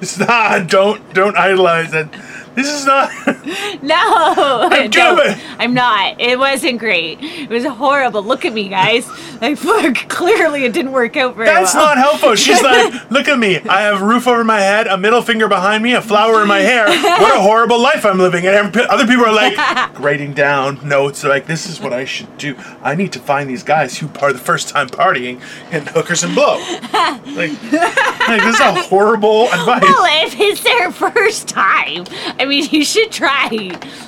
It's 0.00 0.18
not. 0.18 0.68
Don't 0.68 1.14
don't 1.14 1.36
idolize 1.36 1.92
it. 1.94 2.08
This 2.54 2.68
is 2.68 2.86
not. 2.86 3.10
no, 3.82 4.68
I'm 4.70 4.90
no, 4.94 5.34
I'm 5.58 5.74
not. 5.74 6.20
It 6.20 6.38
wasn't 6.38 6.78
great. 6.78 7.18
It 7.20 7.50
was 7.50 7.64
horrible. 7.64 8.22
Look 8.22 8.44
at 8.44 8.52
me, 8.52 8.68
guys. 8.68 9.08
Like, 9.40 9.58
fuck, 9.58 10.08
clearly 10.08 10.64
it 10.64 10.72
didn't 10.72 10.92
work 10.92 11.16
out 11.16 11.36
very 11.36 11.48
That's 11.48 11.74
well. 11.74 11.86
not 11.86 11.98
helpful. 11.98 12.34
She's 12.36 12.62
like, 12.62 13.10
look 13.10 13.28
at 13.28 13.38
me. 13.38 13.58
I 13.58 13.82
have 13.82 14.02
a 14.02 14.04
roof 14.04 14.26
over 14.28 14.44
my 14.44 14.60
head, 14.60 14.86
a 14.86 14.96
middle 14.96 15.22
finger 15.22 15.48
behind 15.48 15.82
me, 15.82 15.94
a 15.94 16.02
flower 16.02 16.42
in 16.42 16.48
my 16.48 16.60
hair. 16.60 16.86
What 16.86 17.36
a 17.36 17.40
horrible 17.40 17.80
life 17.80 18.04
I'm 18.04 18.18
living. 18.18 18.46
And 18.46 18.76
other 18.76 19.06
people 19.06 19.26
are 19.26 19.32
like 19.32 19.56
writing 19.98 20.32
down 20.32 20.86
notes. 20.86 21.22
They're 21.22 21.30
like, 21.30 21.46
this 21.46 21.68
is 21.68 21.80
what 21.80 21.92
I 21.92 22.04
should 22.04 22.36
do. 22.38 22.56
I 22.82 22.94
need 22.94 23.12
to 23.12 23.18
find 23.18 23.50
these 23.50 23.62
guys 23.62 23.98
who 23.98 24.08
are 24.20 24.32
the 24.32 24.38
first 24.38 24.68
time 24.68 24.88
partying 24.88 25.40
and 25.70 25.88
hookers 25.88 26.22
and 26.22 26.34
blow. 26.34 26.58
Like, 26.92 27.52
like 27.72 28.42
this 28.42 28.54
is 28.54 28.60
a 28.60 28.82
horrible 28.82 29.46
advice. 29.46 29.82
Well, 29.82 30.26
if 30.26 30.38
it's 30.38 30.62
their 30.62 30.92
first 30.92 31.48
time, 31.48 32.04
I 32.38 32.43
mean, 32.46 32.68
you 32.70 32.84
should 32.84 33.10
try 33.10 33.48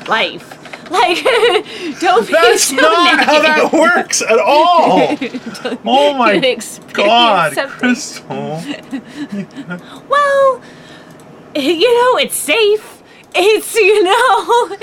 life. 0.06 0.52
Like, 0.90 1.22
don't 2.00 2.26
be 2.26 2.32
That's 2.32 2.64
so 2.64 2.76
not 2.76 3.24
how 3.24 3.42
that 3.42 3.72
works 3.72 4.22
at 4.22 4.38
all. 4.38 5.16
Oh 5.84 6.14
my 6.14 6.38
God, 6.92 7.54
something. 7.54 7.78
Crystal. 7.78 8.62
Well, 10.08 10.62
you 11.54 11.94
know, 11.94 12.18
it's 12.18 12.36
safe. 12.36 13.02
It's, 13.34 13.74
you 13.74 14.02
know. 14.04 14.76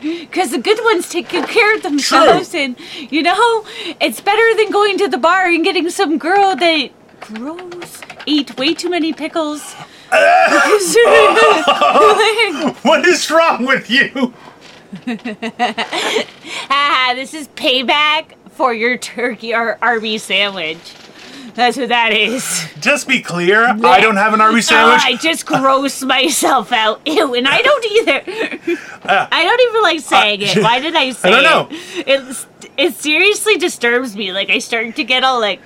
Because 0.00 0.50
the 0.50 0.58
good 0.58 0.78
ones 0.84 1.08
take 1.08 1.28
good 1.28 1.48
care 1.48 1.74
of 1.74 1.82
themselves, 1.82 2.54
and 2.54 2.76
you 3.10 3.22
know, 3.22 3.66
it's 4.00 4.20
better 4.20 4.54
than 4.56 4.70
going 4.70 4.98
to 4.98 5.08
the 5.08 5.18
bar 5.18 5.46
and 5.46 5.64
getting 5.64 5.90
some 5.90 6.18
girl 6.18 6.56
that 6.56 6.90
gross 7.20 8.00
ate 8.26 8.56
way 8.56 8.74
too 8.74 8.90
many 8.90 9.12
pickles. 9.12 9.74
Oh, 10.12 10.78
What 12.96 13.06
is 13.06 13.30
wrong 13.30 13.66
with 13.66 13.90
you? 13.90 14.32
Ah, 16.70 17.12
this 17.14 17.34
is 17.34 17.48
payback 17.48 18.32
for 18.50 18.72
your 18.72 18.96
turkey 18.96 19.54
or 19.54 19.78
Arby 19.82 20.16
sandwich. 20.18 20.94
That's 21.54 21.76
what 21.76 21.90
that 21.90 22.12
is. 22.12 22.66
Just 22.80 23.06
be 23.06 23.20
clear, 23.20 23.64
I 23.66 24.00
don't 24.00 24.16
have 24.16 24.32
an 24.34 24.40
Arby's 24.40 24.66
Oh, 24.72 24.74
sandwich. 24.74 25.02
I 25.04 25.16
just 25.16 25.44
gross 25.46 26.02
myself 26.02 26.72
out. 26.72 27.00
Ew, 27.06 27.34
and 27.34 27.46
I 27.46 27.60
don't 27.62 27.84
either. 27.84 28.22
I 29.04 29.44
don't 29.44 29.60
even 29.60 29.82
like 29.82 30.00
saying 30.00 30.40
it. 30.42 30.62
Why 30.62 30.80
did 30.80 30.96
I 30.96 31.10
say 31.10 31.28
it? 31.30 31.34
I 31.34 31.42
don't 31.42 31.70
know. 31.70 31.76
it? 31.76 32.06
It 32.08 32.46
it 32.78 32.94
seriously 32.94 33.56
disturbs 33.58 34.16
me. 34.16 34.32
Like 34.32 34.48
I 34.50 34.58
start 34.58 34.96
to 34.96 35.04
get 35.04 35.22
all 35.22 35.38
like. 35.40 35.60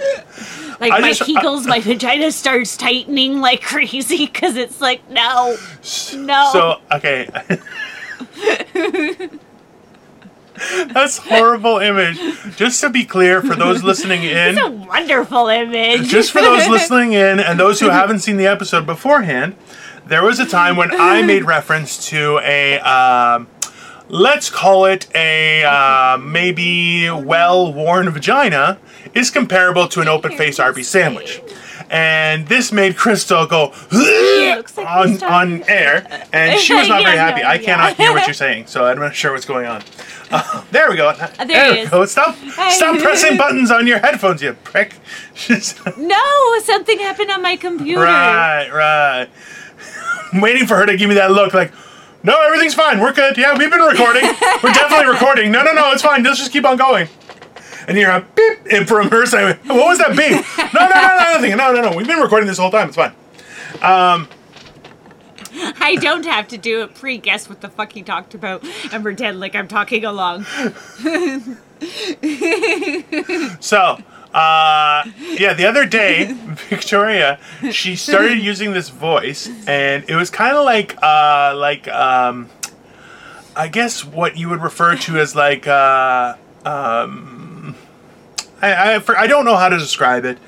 Like 0.80 0.92
I 0.92 1.00
my 1.00 1.12
just- 1.12 1.28
kegels, 1.28 1.66
my 1.66 1.80
vagina 1.80 2.32
starts 2.32 2.74
tightening 2.74 3.40
like 3.42 3.60
crazy 3.72 4.24
because 4.24 4.56
it's 4.56 4.80
like 4.80 5.06
no, 5.10 5.54
no. 6.14 6.50
So, 6.52 6.80
okay. 6.90 7.28
That's 10.92 11.18
horrible 11.18 11.78
image. 11.78 12.18
Just 12.56 12.80
to 12.82 12.90
be 12.90 13.04
clear, 13.04 13.40
for 13.42 13.56
those 13.56 13.82
listening 13.82 14.22
in, 14.24 14.56
it's 14.56 14.60
a 14.60 14.70
wonderful 14.70 15.48
image. 15.48 16.08
just 16.08 16.32
for 16.32 16.40
those 16.42 16.68
listening 16.68 17.12
in 17.12 17.40
and 17.40 17.58
those 17.58 17.80
who 17.80 17.88
haven't 17.88 18.18
seen 18.20 18.36
the 18.36 18.46
episode 18.46 18.84
beforehand, 18.86 19.56
there 20.06 20.22
was 20.22 20.38
a 20.38 20.46
time 20.46 20.76
when 20.76 20.90
I 20.92 21.22
made 21.22 21.44
reference 21.44 22.08
to 22.08 22.40
a, 22.42 22.78
um, 22.80 23.48
let's 24.10 24.50
call 24.50 24.86
it 24.86 25.06
a 25.14 25.62
uh, 25.64 26.18
maybe 26.18 27.08
well-worn 27.08 28.10
vagina 28.10 28.78
is 29.14 29.30
comparable 29.30 29.86
to 29.88 30.00
an 30.00 30.08
open-face 30.08 30.58
Arby 30.58 30.82
sandwich. 30.82 31.40
And 31.88 32.46
this 32.46 32.70
made 32.70 32.96
Crystal 32.96 33.46
go 33.46 33.72
looks 33.90 34.76
like 34.76 34.86
on, 34.86 35.22
on 35.24 35.62
air, 35.64 36.26
and 36.32 36.60
she 36.60 36.72
was 36.74 36.88
not 36.88 37.02
very 37.02 37.16
happy. 37.16 37.42
no, 37.42 37.48
I 37.48 37.54
yeah. 37.54 37.62
cannot 37.62 37.96
hear 37.96 38.12
what 38.12 38.26
you're 38.28 38.34
saying, 38.34 38.66
so 38.66 38.84
I'm 38.84 38.98
not 38.98 39.14
sure 39.14 39.32
what's 39.32 39.44
going 39.44 39.66
on. 39.66 39.82
Uh, 40.30 40.62
there 40.70 40.88
we 40.88 40.96
go. 40.96 41.12
there 41.46 41.70
it 41.70 41.74
we 41.74 41.78
is. 41.80 41.90
go. 41.90 42.04
Stop, 42.04 42.36
stop 42.36 42.96
pressing 42.98 43.36
buttons 43.36 43.72
on 43.72 43.88
your 43.88 43.98
headphones, 43.98 44.40
you 44.40 44.52
prick. 44.62 44.94
no, 45.96 46.58
something 46.62 46.98
happened 47.00 47.32
on 47.32 47.42
my 47.42 47.56
computer. 47.56 48.02
Right, 48.02 48.70
right. 48.70 49.28
I'm 50.32 50.40
waiting 50.40 50.68
for 50.68 50.76
her 50.76 50.86
to 50.86 50.96
give 50.96 51.08
me 51.08 51.16
that 51.16 51.32
look 51.32 51.54
like, 51.54 51.72
no, 52.22 52.40
everything's 52.42 52.74
fine. 52.74 53.00
We're 53.00 53.12
good. 53.12 53.36
Yeah, 53.36 53.56
we've 53.56 53.70
been 53.70 53.80
recording. 53.80 54.24
We're 54.62 54.72
definitely 54.72 55.06
recording. 55.12 55.50
No, 55.52 55.62
no, 55.62 55.72
no, 55.72 55.92
it's 55.92 56.02
fine. 56.02 56.22
Let's 56.22 56.38
just 56.38 56.52
keep 56.52 56.64
on 56.64 56.76
going. 56.76 57.08
And 57.88 57.96
you're 57.96 58.10
a 58.10 58.20
beep 58.34 58.58
and 58.70 58.86
from 58.86 59.10
her 59.10 59.26
side. 59.26 59.58
What 59.66 59.86
was 59.86 59.98
that 59.98 60.10
beep? 60.10 60.44
No, 60.74 60.80
no, 60.80 60.88
no, 60.88 61.08
no, 61.18 61.32
nothing. 61.34 61.56
No, 61.56 61.72
no, 61.72 61.90
no. 61.90 61.96
We've 61.96 62.06
been 62.06 62.20
recording 62.20 62.46
this 62.46 62.58
whole 62.58 62.70
time. 62.70 62.88
It's 62.88 62.96
fine. 62.96 63.12
Um, 63.82 64.28
I 65.80 65.96
don't 66.00 66.24
have 66.26 66.46
to 66.48 66.58
do 66.58 66.82
it 66.82 66.94
pre 66.94 67.18
guess 67.18 67.48
what 67.48 67.60
the 67.60 67.68
fuck 67.68 67.92
he 67.92 68.02
talked 68.02 68.34
about 68.34 68.64
and 68.92 69.02
pretend 69.02 69.40
like 69.40 69.54
I'm 69.54 69.68
talking 69.68 70.04
along. 70.04 70.46
So, 73.60 73.98
uh, 74.32 75.04
yeah, 75.18 75.54
the 75.54 75.66
other 75.66 75.86
day, 75.86 76.32
Victoria, 76.68 77.38
she 77.72 77.96
started 77.96 78.38
using 78.42 78.72
this 78.72 78.88
voice, 78.88 79.48
and 79.66 80.08
it 80.08 80.14
was 80.14 80.30
kind 80.30 80.56
of 80.56 80.64
like, 80.64 80.96
uh, 81.02 81.54
like, 81.56 81.88
um, 81.88 82.48
I 83.56 83.68
guess 83.68 84.04
what 84.04 84.36
you 84.36 84.48
would 84.48 84.62
refer 84.62 84.96
to 84.96 85.18
as 85.18 85.34
like, 85.34 85.66
uh, 85.66 86.36
um, 86.64 87.74
I, 88.62 88.96
I, 88.96 89.02
I 89.18 89.26
don't 89.26 89.44
know 89.44 89.56
how 89.56 89.68
to 89.68 89.78
describe 89.78 90.24
it, 90.24 90.38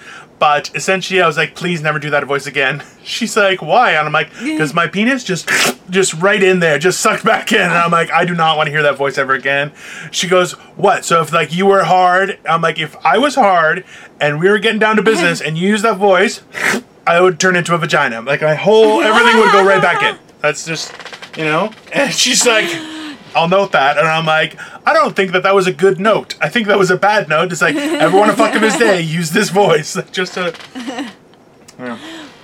but 0.42 0.72
essentially, 0.74 1.22
I 1.22 1.26
was 1.28 1.36
like, 1.36 1.54
please 1.54 1.82
never 1.82 2.00
do 2.00 2.10
that 2.10 2.24
voice 2.24 2.48
again. 2.48 2.82
She's 3.04 3.36
like, 3.36 3.62
why? 3.62 3.92
And 3.92 4.08
I'm 4.08 4.12
like, 4.12 4.28
because 4.40 4.74
my 4.74 4.88
penis 4.88 5.22
just, 5.22 5.48
just 5.88 6.14
right 6.14 6.42
in 6.42 6.58
there, 6.58 6.80
just 6.80 6.98
sucked 6.98 7.24
back 7.24 7.52
in. 7.52 7.60
And 7.60 7.72
I'm 7.72 7.92
like, 7.92 8.10
I 8.10 8.24
do 8.24 8.34
not 8.34 8.56
want 8.56 8.66
to 8.66 8.72
hear 8.72 8.82
that 8.82 8.96
voice 8.96 9.18
ever 9.18 9.34
again. 9.34 9.70
She 10.10 10.26
goes, 10.26 10.54
what? 10.74 11.04
So 11.04 11.22
if 11.22 11.32
like 11.32 11.54
you 11.54 11.66
were 11.66 11.84
hard, 11.84 12.40
I'm 12.44 12.60
like, 12.60 12.80
if 12.80 12.96
I 13.06 13.18
was 13.18 13.36
hard 13.36 13.84
and 14.20 14.40
we 14.40 14.48
were 14.48 14.58
getting 14.58 14.80
down 14.80 14.96
to 14.96 15.02
business 15.02 15.40
and 15.40 15.56
you 15.56 15.68
use 15.68 15.82
that 15.82 15.98
voice, 15.98 16.42
I 17.06 17.20
would 17.20 17.38
turn 17.38 17.54
into 17.54 17.72
a 17.76 17.78
vagina. 17.78 18.20
Like 18.20 18.42
my 18.42 18.56
whole, 18.56 19.00
everything 19.00 19.38
would 19.38 19.52
go 19.52 19.64
right 19.64 19.80
back 19.80 20.02
in. 20.02 20.18
That's 20.40 20.66
just, 20.66 20.92
you 21.36 21.44
know? 21.44 21.70
And 21.92 22.12
she's 22.12 22.44
like, 22.44 22.66
I'll 23.34 23.48
note 23.48 23.72
that, 23.72 23.98
and 23.98 24.06
I'm 24.06 24.26
like, 24.26 24.58
I 24.86 24.92
don't 24.92 25.14
think 25.16 25.32
that 25.32 25.42
that 25.44 25.54
was 25.54 25.66
a 25.66 25.72
good 25.72 25.98
note. 25.98 26.36
I 26.40 26.48
think 26.48 26.66
that 26.68 26.78
was 26.78 26.90
a 26.90 26.96
bad 26.96 27.28
note. 27.28 27.52
It's 27.52 27.62
like 27.62 27.76
everyone 27.76 28.28
a 28.30 28.36
fuck 28.36 28.54
of 28.54 28.62
his 28.62 28.76
day 28.76 29.00
use 29.00 29.30
this 29.30 29.48
voice 29.50 29.96
just 30.12 30.34
to. 30.34 30.54
Yeah. 31.78 31.98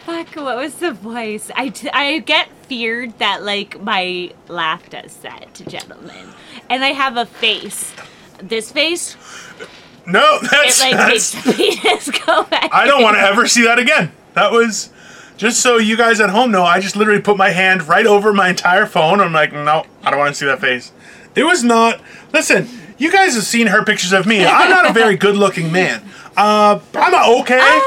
Fuck, 0.07 0.35
what 0.37 0.57
was 0.57 0.77
the 0.77 0.92
voice? 0.92 1.51
I, 1.55 1.68
t- 1.68 1.90
I 1.90 2.18
get 2.20 2.48
feared 2.62 3.18
that, 3.18 3.42
like, 3.44 3.79
my 3.83 4.33
laugh 4.48 4.88
does 4.88 5.14
that 5.18 5.53
to 5.55 5.64
gentlemen. 5.66 6.29
And 6.70 6.83
I 6.83 6.88
have 6.92 7.18
a 7.18 7.27
face. 7.27 7.92
This 8.42 8.72
face, 8.72 9.16
No, 10.07 10.38
it, 10.42 10.51
that's, 10.51 10.81
like, 10.81 10.92
that's 10.92 11.35
makes 11.35 11.44
the 11.44 11.53
penis 11.83 12.11
go 12.24 12.44
back. 12.44 12.70
I 12.72 12.87
don't 12.87 13.03
want 13.03 13.16
to 13.16 13.20
ever 13.20 13.46
see 13.46 13.64
that 13.64 13.79
again. 13.79 14.12
That 14.33 14.51
was 14.51 14.90
just 15.38 15.61
so 15.61 15.79
you 15.79 15.96
guys 15.96 16.20
at 16.20 16.29
home 16.31 16.51
know. 16.51 16.64
I 16.64 16.81
just 16.81 16.96
literally 16.96 17.22
put 17.22 17.38
my 17.38 17.51
hand 17.51 17.88
right 17.88 18.07
over 18.07 18.33
my 18.35 18.51
entire 18.51 18.85
phone. 18.85 19.20
I'm 19.20 19.33
like, 19.33 19.53
no, 19.53 19.87
I 20.03 20.11
don't 20.11 20.18
want 20.18 20.35
to 20.35 20.38
see 20.38 20.44
that 20.46 20.61
face. 20.61 20.92
It 21.35 21.44
was 21.44 21.64
not. 21.64 22.01
Listen, 22.33 22.68
you 22.98 23.11
guys 23.11 23.35
have 23.35 23.44
seen 23.44 23.68
her 23.68 23.85
pictures 23.85 24.12
of 24.12 24.27
me. 24.27 24.44
I'm 24.44 24.68
not 24.68 24.90
a 24.90 24.92
very 24.92 25.16
good-looking 25.24 25.72
man. 25.72 26.03
Uh, 26.37 26.79
I'm 26.94 27.14
okay, 27.40 27.81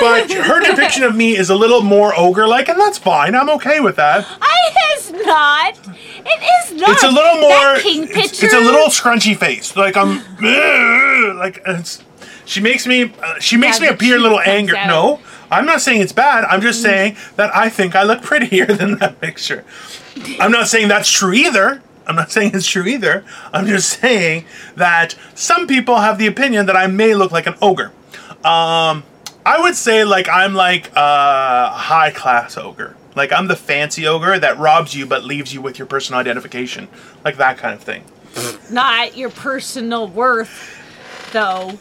but 0.00 0.30
her 0.30 0.60
depiction 0.60 1.02
of 1.02 1.16
me 1.16 1.36
is 1.36 1.50
a 1.50 1.56
little 1.56 1.80
more 1.80 2.12
ogre-like, 2.16 2.68
and 2.68 2.78
that's 2.78 2.98
fine. 2.98 3.34
I'm 3.34 3.50
okay 3.50 3.80
with 3.80 3.96
that. 3.96 4.24
I 4.40 4.56
is 4.96 5.12
not. 5.12 5.78
It 5.88 6.72
is 6.74 6.80
not. 6.80 6.90
It's 6.90 7.02
a 7.02 7.10
little 7.10 7.40
more. 7.40 7.74
It's, 7.76 8.42
it's 8.42 8.54
a 8.54 8.60
little 8.60 8.88
scrunchy 8.88 9.36
face. 9.36 9.76
Like 9.76 9.96
I'm. 9.96 10.18
like 11.38 11.60
it's. 11.66 12.02
She 12.44 12.60
makes 12.60 12.86
me. 12.86 13.12
Uh, 13.22 13.38
she 13.40 13.56
makes 13.56 13.80
Yeah, 13.80 13.88
me 13.88 13.94
appear 13.94 14.16
a 14.16 14.20
little 14.20 14.40
angry. 14.40 14.78
No, 14.86 15.20
I'm 15.50 15.66
not 15.66 15.80
saying 15.80 16.00
it's 16.00 16.12
bad. 16.12 16.44
I'm 16.44 16.60
just 16.60 16.82
saying 16.82 17.16
that 17.36 17.54
I 17.54 17.68
think 17.68 17.94
I 17.94 18.02
look 18.02 18.22
prettier 18.22 18.66
than 18.80 18.98
that 18.98 19.20
picture. 19.20 19.64
I'm 20.40 20.50
not 20.50 20.68
saying 20.68 20.88
that's 20.88 21.10
true 21.10 21.32
either. 21.32 21.82
I'm 22.06 22.14
not 22.16 22.30
saying 22.30 22.52
it's 22.54 22.66
true 22.66 22.84
either. 22.86 23.24
I'm 23.52 23.66
just 23.66 24.00
saying 24.00 24.44
that 24.76 25.16
some 25.34 25.66
people 25.66 25.96
have 25.96 26.18
the 26.18 26.26
opinion 26.26 26.66
that 26.66 26.76
I 26.76 26.86
may 26.86 27.14
look 27.14 27.32
like 27.32 27.46
an 27.46 27.54
ogre. 27.60 27.92
Um, 28.44 29.02
I 29.44 29.58
would 29.60 29.74
say 29.74 30.04
like 30.04 30.28
I'm 30.28 30.54
like 30.54 30.90
a 30.94 31.68
high 31.70 32.10
class 32.12 32.56
ogre. 32.56 32.96
Like 33.14 33.32
I'm 33.32 33.48
the 33.48 33.56
fancy 33.56 34.06
ogre 34.06 34.38
that 34.38 34.58
robs 34.58 34.94
you 34.94 35.06
but 35.06 35.24
leaves 35.24 35.52
you 35.52 35.60
with 35.60 35.78
your 35.78 35.86
personal 35.86 36.20
identification. 36.20 36.88
Like 37.24 37.36
that 37.38 37.58
kind 37.58 37.74
of 37.74 37.82
thing. 37.82 38.04
not 38.70 39.16
your 39.16 39.30
personal 39.30 40.06
worth, 40.08 40.78
though. 41.32 41.78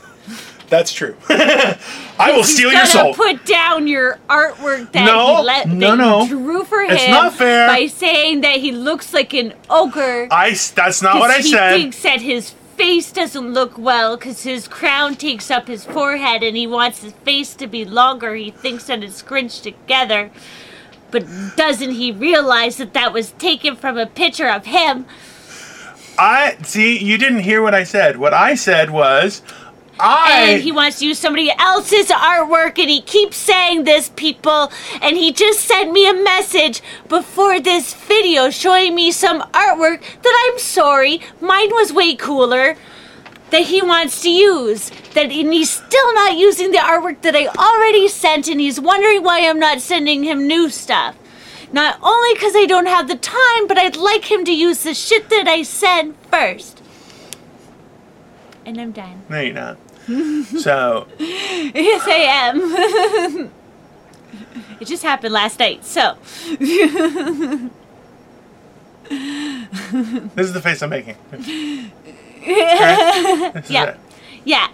That's 0.70 0.92
true. 0.92 1.16
I 1.30 2.32
will 2.36 2.44
steal 2.44 2.72
your 2.72 2.86
soul. 2.86 3.14
Put 3.14 3.46
down 3.46 3.88
your 3.88 4.18
artwork 4.30 4.92
that 4.94 5.06
No, 5.06 5.38
he 5.38 5.44
let 5.44 5.68
no, 5.68 5.96
no. 5.96 6.28
drew 6.28 6.64
for 6.64 6.82
him. 6.82 6.92
It's 6.92 7.08
not 7.08 7.34
fair. 7.34 7.68
By 7.68 7.88
saying 7.88 8.42
that 8.42 8.58
he 8.58 8.72
looks 8.72 9.14
like 9.14 9.34
an 9.34 9.54
ogre. 9.70 10.28
I 10.32 10.52
that's 10.76 11.02
not 11.02 11.20
what 11.20 11.30
I 11.32 11.42
said. 11.42 11.44
he 11.44 11.50
said. 11.52 11.72
thinks 11.78 12.02
that 12.04 12.22
his 12.22 12.50
face 12.50 13.12
doesn't 13.12 13.54
look 13.54 13.78
well 13.78 14.18
because 14.18 14.44
his 14.44 14.68
crown 14.68 15.16
takes 15.16 15.50
up 15.52 15.68
his 15.68 15.86
forehead 15.86 16.44
and 16.44 16.58
he 16.58 16.68
wants 16.68 17.02
his 17.04 17.14
face 17.14 17.54
to 17.56 17.68
be 17.68 17.86
longer. 17.86 18.36
He 18.36 18.52
thinks 18.52 18.88
that 18.88 19.04
it's 19.04 19.18
scrunched 19.18 19.64
together. 19.64 20.32
But 21.12 21.26
doesn't 21.56 21.92
he 21.92 22.12
realize 22.12 22.78
that 22.78 22.94
that 22.94 23.14
was 23.14 23.32
taken 23.34 23.76
from 23.76 23.98
a 23.98 24.06
picture 24.08 24.50
of 24.50 24.66
him? 24.66 25.06
I 26.18 26.58
see 26.64 26.98
you 26.98 27.18
didn't 27.18 27.40
hear 27.42 27.62
what 27.62 27.76
I 27.76 27.84
said. 27.84 28.18
What 28.18 28.34
I 28.34 28.56
said 28.56 28.90
was 28.90 29.42
I 30.00 30.42
and 30.50 30.62
he 30.62 30.72
wants 30.72 31.00
to 31.00 31.08
use 31.08 31.20
somebody 31.20 31.52
else's 31.58 32.08
artwork 32.08 32.78
and 32.80 32.90
he 32.90 33.02
keeps 33.02 33.38
saying 33.38 33.84
this 33.84 34.10
people. 34.16 34.72
And 35.02 35.16
he 35.18 35.32
just 35.32 35.62
sent 35.62 35.92
me 35.92 36.10
a 36.10 36.14
message 36.14 36.82
before 37.08 37.60
this 37.60 37.94
video 37.94 38.50
showing 38.50 38.96
me 38.96 39.12
some 39.12 39.42
artwork 39.52 40.02
that 40.22 40.50
I'm 40.52 40.60
sorry 40.60 41.22
mine 41.40 41.70
was 41.72 41.94
way 41.94 42.16
cooler 42.16 42.76
that 43.52 43.64
he 43.64 43.82
wants 43.82 44.22
to 44.24 44.30
use. 44.30 44.90
That 45.14 45.32
and 45.32 45.54
he's 45.54 45.70
still 45.70 46.14
not 46.14 46.36
using 46.36 46.72
the 46.72 46.80
artwork 46.80 47.22
that 47.22 47.36
I 47.36 47.48
already 47.48 48.08
sent 48.08 48.48
and 48.48 48.60
he's 48.60 48.80
wondering 48.80 49.24
why 49.24 49.48
I'm 49.48 49.60
not 49.60 49.80
sending 49.82 50.24
him 50.24 50.46
new 50.48 50.70
stuff. 50.70 51.16
Not 51.72 52.00
only 52.02 52.34
because 52.34 52.54
I 52.56 52.66
don't 52.66 52.88
have 52.88 53.08
the 53.08 53.16
time 53.16 53.68
but 53.68 53.78
I'd 53.78 53.96
like 53.96 54.30
him 54.30 54.44
to 54.46 54.54
use 54.54 54.84
the 54.84 54.94
shit 54.94 55.30
that 55.30 55.48
I 55.48 55.64
sent 55.64 56.18
first. 56.30 56.82
And 58.66 58.82
I'm 58.82 58.92
done. 58.92 59.22
No, 59.30 59.40
you're 59.40 59.54
not. 59.54 59.78
so 60.60 61.08
Yes, 61.18 62.08
I 62.08 62.22
am. 62.48 63.52
it 64.80 64.86
just 64.86 65.04
happened 65.04 65.34
last 65.34 65.60
night, 65.60 65.84
so. 65.84 66.18
this 69.10 70.48
is 70.48 70.54
the 70.54 70.62
face 70.62 70.82
I'm 70.82 70.90
making. 70.90 71.18
Yeah. 72.46 73.84
it. 73.86 73.98
Yeah, 74.44 74.68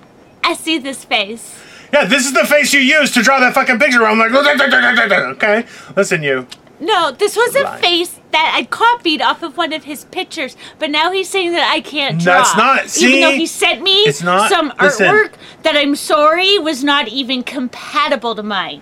I 0.43 0.53
see 0.53 0.77
this 0.79 1.05
face. 1.05 1.57
Yeah, 1.93 2.05
this 2.05 2.25
is 2.25 2.33
the 2.33 2.45
face 2.45 2.73
you 2.73 2.81
used 2.81 3.13
to 3.13 3.21
draw 3.21 3.39
that 3.39 3.53
fucking 3.53 3.79
picture. 3.79 4.05
I'm 4.05 4.17
like, 4.17 4.31
okay, 4.31 5.65
listen, 5.95 6.23
you. 6.23 6.47
No, 6.79 7.11
this 7.11 7.35
was 7.35 7.55
a 7.55 7.77
face 7.77 8.20
that 8.31 8.53
I 8.55 8.63
copied 8.65 9.21
off 9.21 9.43
of 9.43 9.57
one 9.57 9.73
of 9.73 9.83
his 9.83 10.05
pictures, 10.05 10.55
but 10.79 10.89
now 10.89 11.11
he's 11.11 11.29
saying 11.29 11.51
that 11.53 11.69
I 11.71 11.81
can't 11.81 12.19
draw. 12.19 12.35
That's 12.37 12.55
not- 12.55 12.89
see? 12.89 13.07
even 13.17 13.21
though 13.21 13.35
he 13.37 13.45
sent 13.47 13.81
me 13.81 14.01
It's 14.03 14.21
not- 14.21 14.49
some 14.49 14.73
listen. 14.81 15.07
artwork 15.07 15.31
that 15.63 15.75
I'm 15.75 15.95
sorry 15.95 16.57
was 16.59 16.83
not 16.83 17.07
even 17.07 17.43
compatible 17.43 18.35
to 18.35 18.43
mine. 18.43 18.81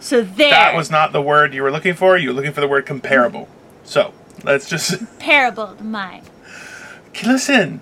So 0.00 0.20
there. 0.22 0.50
That 0.50 0.74
was 0.76 0.90
not 0.90 1.12
the 1.12 1.22
word 1.22 1.54
you 1.54 1.62
were 1.62 1.70
looking 1.70 1.94
for. 1.94 2.16
You 2.18 2.28
were 2.28 2.34
looking 2.34 2.52
for 2.52 2.60
the 2.60 2.68
word 2.68 2.84
comparable. 2.86 3.48
So 3.84 4.12
let's 4.42 4.68
just 4.68 4.98
comparable 4.98 5.74
to 5.76 5.84
mine. 5.84 6.22
listen. 7.24 7.80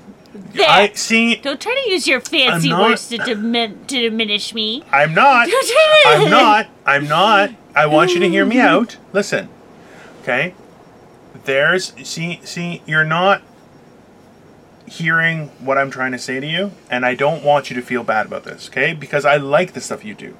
There. 0.54 0.66
I 0.68 0.92
see. 0.94 1.34
Don't 1.36 1.60
try 1.60 1.78
to 1.84 1.90
use 1.90 2.06
your 2.06 2.20
fancy 2.20 2.70
not- 2.70 2.80
words 2.88 3.08
to, 3.08 3.18
dimin- 3.18 3.86
to 3.88 4.00
diminish 4.00 4.54
me. 4.54 4.82
I'm 4.90 5.12
not. 5.12 5.46
I'm 6.06 6.30
not. 6.30 6.66
I'm 6.86 7.06
not. 7.08 7.50
I 7.74 7.84
want 7.86 8.12
you 8.14 8.20
to 8.20 8.28
hear 8.28 8.46
me 8.46 8.58
out. 8.58 8.96
Listen. 9.12 9.48
Okay. 10.22 10.54
There's 11.44 11.92
see 12.06 12.40
see 12.44 12.82
you're 12.86 13.04
not 13.04 13.42
hearing 14.86 15.48
what 15.58 15.78
I'm 15.78 15.90
trying 15.90 16.12
to 16.12 16.18
say 16.18 16.38
to 16.38 16.46
you 16.46 16.72
and 16.90 17.06
I 17.06 17.14
don't 17.14 17.42
want 17.42 17.70
you 17.70 17.76
to 17.76 17.82
feel 17.82 18.04
bad 18.04 18.26
about 18.26 18.44
this, 18.44 18.68
okay? 18.68 18.92
Because 18.92 19.24
I 19.24 19.36
like 19.36 19.72
the 19.72 19.80
stuff 19.80 20.04
you 20.04 20.14
do. 20.14 20.36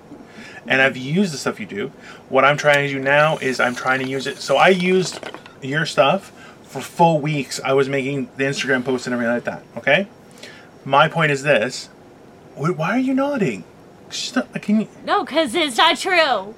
And 0.67 0.81
I've 0.81 0.97
used 0.97 1.33
the 1.33 1.39
stuff 1.39 1.59
you 1.59 1.67
do. 1.67 1.89
What 2.29 2.45
I'm 2.45 2.57
trying 2.57 2.87
to 2.87 2.93
do 2.93 3.01
now 3.01 3.39
is 3.39 3.59
I'm 3.59 3.75
trying 3.75 4.01
to 4.01 4.09
use 4.09 4.27
it. 4.27 4.37
So 4.39 4.57
I 4.59 4.69
used 4.69 5.19
your 5.61 5.87
stuff 5.87 6.31
for 6.65 6.81
full 6.81 7.21
weeks. 7.21 7.61
I 7.65 7.73
was 7.73 7.89
making 7.89 8.29
the 8.37 8.45
Instagram 8.45 8.85
posts 8.85 9.07
and 9.07 9.15
everything 9.15 9.35
like 9.35 9.45
that, 9.45 9.63
okay? 9.77 10.07
My 10.85 11.09
point 11.09 11.33
is 11.33 11.43
this. 11.43 11.87
Why 12.55 12.91
are 12.91 12.99
you 12.99 13.15
nodding? 13.15 13.65
Stop, 14.11 14.53
can 14.61 14.83
you, 14.83 14.89
No, 15.05 15.25
because 15.25 15.55
it's 15.55 15.79
not 15.79 15.99
true. 15.99 16.55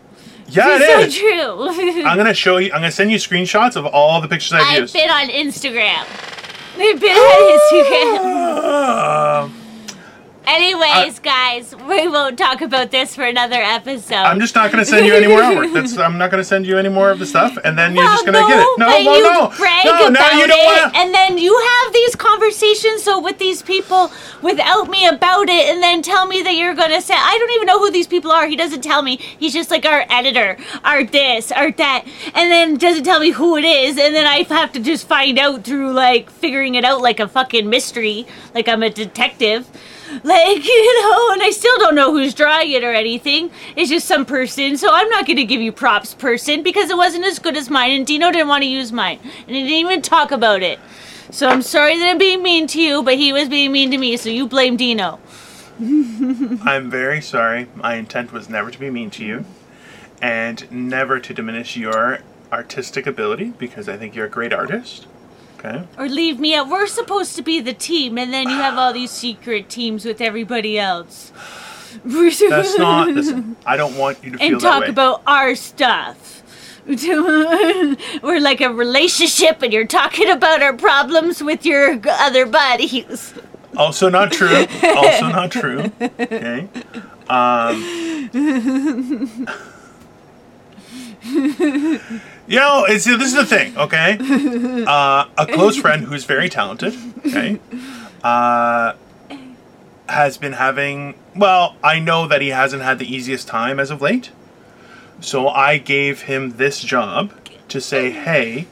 Yeah, 0.48 0.76
it 0.80 1.08
is. 1.08 1.16
true. 1.16 2.02
I'm 2.04 2.16
gonna 2.16 2.34
show 2.34 2.56
you. 2.58 2.66
I'm 2.72 2.80
gonna 2.80 2.90
send 2.90 3.10
you 3.10 3.18
screenshots 3.18 3.76
of 3.76 3.86
all 3.86 4.20
the 4.20 4.28
pictures 4.28 4.52
I've 4.52 4.62
I've 4.66 4.80
used. 4.82 4.94
been 4.94 5.10
on 5.10 5.28
Instagram. 5.28 6.06
I've 6.76 7.00
been 7.00 7.16
on 7.16 7.58
Instagram. 7.58 9.44
Um, 9.44 9.63
Anyways, 10.46 11.20
guys, 11.20 11.74
we 11.74 12.06
won't 12.06 12.38
talk 12.38 12.60
about 12.60 12.90
this 12.90 13.14
for 13.14 13.24
another 13.24 13.56
episode. 13.56 14.16
I'm 14.16 14.38
just 14.38 14.54
not 14.54 14.70
gonna 14.70 14.84
send 14.84 15.06
you 15.06 15.14
any 15.14 15.26
more 15.26 15.40
artwork. 15.40 15.72
That's. 15.72 15.96
I'm 16.04 16.18
not 16.18 16.30
gonna 16.30 16.44
send 16.44 16.66
you 16.66 16.76
any 16.76 16.90
more 16.90 17.10
of 17.10 17.18
the 17.18 17.24
stuff, 17.24 17.56
and 17.64 17.78
then 17.78 17.94
you're 17.94 18.04
well, 18.04 18.12
just 18.12 18.26
gonna 18.26 18.40
no, 18.40 18.48
get 18.48 18.58
it. 18.58 18.78
No, 18.78 18.86
but 18.86 19.02
no, 19.04 19.14
you 19.16 19.22
no, 19.22 19.48
brag 19.56 19.84
no. 19.86 19.92
you 20.38 20.46
don't 20.46 20.64
wanna. 20.66 20.92
and 20.96 21.14
then 21.14 21.38
you 21.38 21.58
have 21.58 21.92
these 21.94 22.14
conversations 22.14 23.02
so 23.02 23.18
with 23.20 23.38
these 23.38 23.62
people 23.62 24.12
without 24.42 24.90
me 24.90 25.06
about 25.06 25.48
it, 25.48 25.66
and 25.70 25.82
then 25.82 26.02
tell 26.02 26.26
me 26.26 26.42
that 26.42 26.54
you're 26.56 26.74
gonna 26.74 27.00
say 27.00 27.14
I 27.16 27.38
don't 27.38 27.50
even 27.52 27.66
know 27.66 27.78
who 27.78 27.90
these 27.90 28.06
people 28.06 28.30
are. 28.30 28.46
He 28.46 28.56
doesn't 28.56 28.82
tell 28.82 29.00
me. 29.00 29.16
He's 29.16 29.54
just 29.54 29.70
like 29.70 29.86
our 29.86 30.04
editor, 30.10 30.58
our 30.84 31.04
this, 31.04 31.52
our 31.52 31.72
that, 31.72 32.04
and 32.34 32.50
then 32.50 32.76
doesn't 32.76 33.04
tell 33.04 33.20
me 33.20 33.30
who 33.30 33.56
it 33.56 33.64
is, 33.64 33.96
and 33.96 34.14
then 34.14 34.26
I 34.26 34.42
have 34.42 34.72
to 34.72 34.80
just 34.80 35.08
find 35.08 35.38
out 35.38 35.64
through 35.64 35.92
like 35.92 36.28
figuring 36.28 36.74
it 36.74 36.84
out 36.84 37.00
like 37.00 37.18
a 37.18 37.28
fucking 37.28 37.70
mystery, 37.70 38.26
like 38.54 38.68
I'm 38.68 38.82
a 38.82 38.90
detective. 38.90 39.70
Like, 40.22 40.64
you 40.64 41.02
know, 41.02 41.32
and 41.32 41.42
I 41.42 41.50
still 41.50 41.76
don't 41.78 41.94
know 41.94 42.12
who's 42.12 42.34
drawing 42.34 42.70
it 42.70 42.84
or 42.84 42.92
anything. 42.92 43.50
It's 43.76 43.90
just 43.90 44.06
some 44.06 44.24
person. 44.24 44.76
So 44.76 44.88
I'm 44.92 45.08
not 45.08 45.26
going 45.26 45.36
to 45.36 45.44
give 45.44 45.60
you 45.60 45.72
props, 45.72 46.14
person, 46.14 46.62
because 46.62 46.90
it 46.90 46.96
wasn't 46.96 47.24
as 47.24 47.38
good 47.38 47.56
as 47.56 47.70
mine. 47.70 47.92
And 47.92 48.06
Dino 48.06 48.30
didn't 48.30 48.48
want 48.48 48.62
to 48.62 48.68
use 48.68 48.92
mine. 48.92 49.18
And 49.22 49.56
he 49.56 49.62
didn't 49.62 49.78
even 49.78 50.02
talk 50.02 50.30
about 50.30 50.62
it. 50.62 50.78
So 51.30 51.48
I'm 51.48 51.62
sorry 51.62 51.98
that 51.98 52.10
I'm 52.10 52.18
being 52.18 52.42
mean 52.42 52.66
to 52.68 52.80
you, 52.80 53.02
but 53.02 53.16
he 53.16 53.32
was 53.32 53.48
being 53.48 53.72
mean 53.72 53.90
to 53.90 53.98
me. 53.98 54.16
So 54.16 54.28
you 54.28 54.46
blame 54.46 54.76
Dino. 54.76 55.18
I'm 55.80 56.88
very 56.90 57.20
sorry. 57.20 57.66
My 57.74 57.94
intent 57.94 58.32
was 58.32 58.48
never 58.48 58.70
to 58.70 58.78
be 58.78 58.90
mean 58.90 59.10
to 59.10 59.24
you, 59.24 59.44
and 60.22 60.70
never 60.70 61.18
to 61.18 61.34
diminish 61.34 61.76
your 61.76 62.20
artistic 62.52 63.06
ability 63.08 63.52
because 63.58 63.88
I 63.88 63.96
think 63.96 64.14
you're 64.14 64.26
a 64.26 64.30
great 64.30 64.52
artist. 64.52 65.08
Okay. 65.64 65.86
Or 65.96 66.08
leave 66.08 66.38
me 66.38 66.54
out. 66.54 66.68
We're 66.68 66.86
supposed 66.86 67.36
to 67.36 67.42
be 67.42 67.60
the 67.60 67.72
team, 67.72 68.18
and 68.18 68.32
then 68.32 68.48
you 68.48 68.56
have 68.56 68.76
all 68.76 68.92
these 68.92 69.10
secret 69.10 69.70
teams 69.70 70.04
with 70.04 70.20
everybody 70.20 70.78
else. 70.78 71.32
That's 72.04 72.78
not. 72.78 73.08
Listen, 73.08 73.56
I 73.64 73.76
don't 73.76 73.96
want 73.96 74.22
you 74.22 74.32
to 74.32 74.38
feel 74.38 74.46
and 74.46 74.56
that 74.56 74.60
talk 74.60 74.80
way. 74.82 74.88
about 74.88 75.22
our 75.26 75.54
stuff. 75.54 76.42
We're 76.86 78.40
like 78.40 78.60
a 78.60 78.70
relationship, 78.70 79.62
and 79.62 79.72
you're 79.72 79.86
talking 79.86 80.28
about 80.28 80.60
our 80.60 80.74
problems 80.74 81.42
with 81.42 81.64
your 81.64 81.98
other 82.06 82.44
buddies. 82.44 83.32
Also 83.76 84.10
not 84.10 84.32
true. 84.32 84.66
Also 84.82 85.28
not 85.28 85.50
true. 85.50 85.90
Okay. 86.00 86.68
Um, 87.28 89.46
you 91.24 92.00
know, 92.48 92.84
it's, 92.88 93.04
this 93.04 93.22
is 93.22 93.34
the 93.34 93.46
thing, 93.46 93.76
okay? 93.76 94.18
Uh, 94.86 95.26
a 95.38 95.46
close 95.46 95.76
friend 95.76 96.04
who's 96.04 96.24
very 96.24 96.48
talented, 96.48 96.94
okay, 97.26 97.58
uh, 98.22 98.94
has 100.08 100.36
been 100.36 100.52
having, 100.52 101.14
well, 101.34 101.76
I 101.82 101.98
know 101.98 102.28
that 102.28 102.42
he 102.42 102.48
hasn't 102.48 102.82
had 102.82 102.98
the 102.98 103.12
easiest 103.12 103.48
time 103.48 103.80
as 103.80 103.90
of 103.90 104.02
late. 104.02 104.30
So 105.20 105.48
I 105.48 105.78
gave 105.78 106.22
him 106.22 106.56
this 106.58 106.80
job 106.80 107.32
to 107.68 107.80
say, 107.80 108.10
hey, 108.10 108.66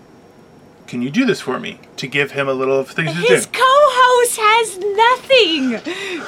can 0.86 1.00
you 1.00 1.08
do 1.08 1.24
this 1.24 1.40
for 1.40 1.58
me? 1.58 1.78
To 1.96 2.06
give 2.06 2.32
him 2.32 2.48
a 2.48 2.52
little 2.52 2.78
of 2.78 2.90
things 2.90 3.14
to 3.14 3.22
do. 3.22 3.34
His 3.34 3.46
co-host 4.22 4.38
has 4.38 4.78
nothing 4.78 5.70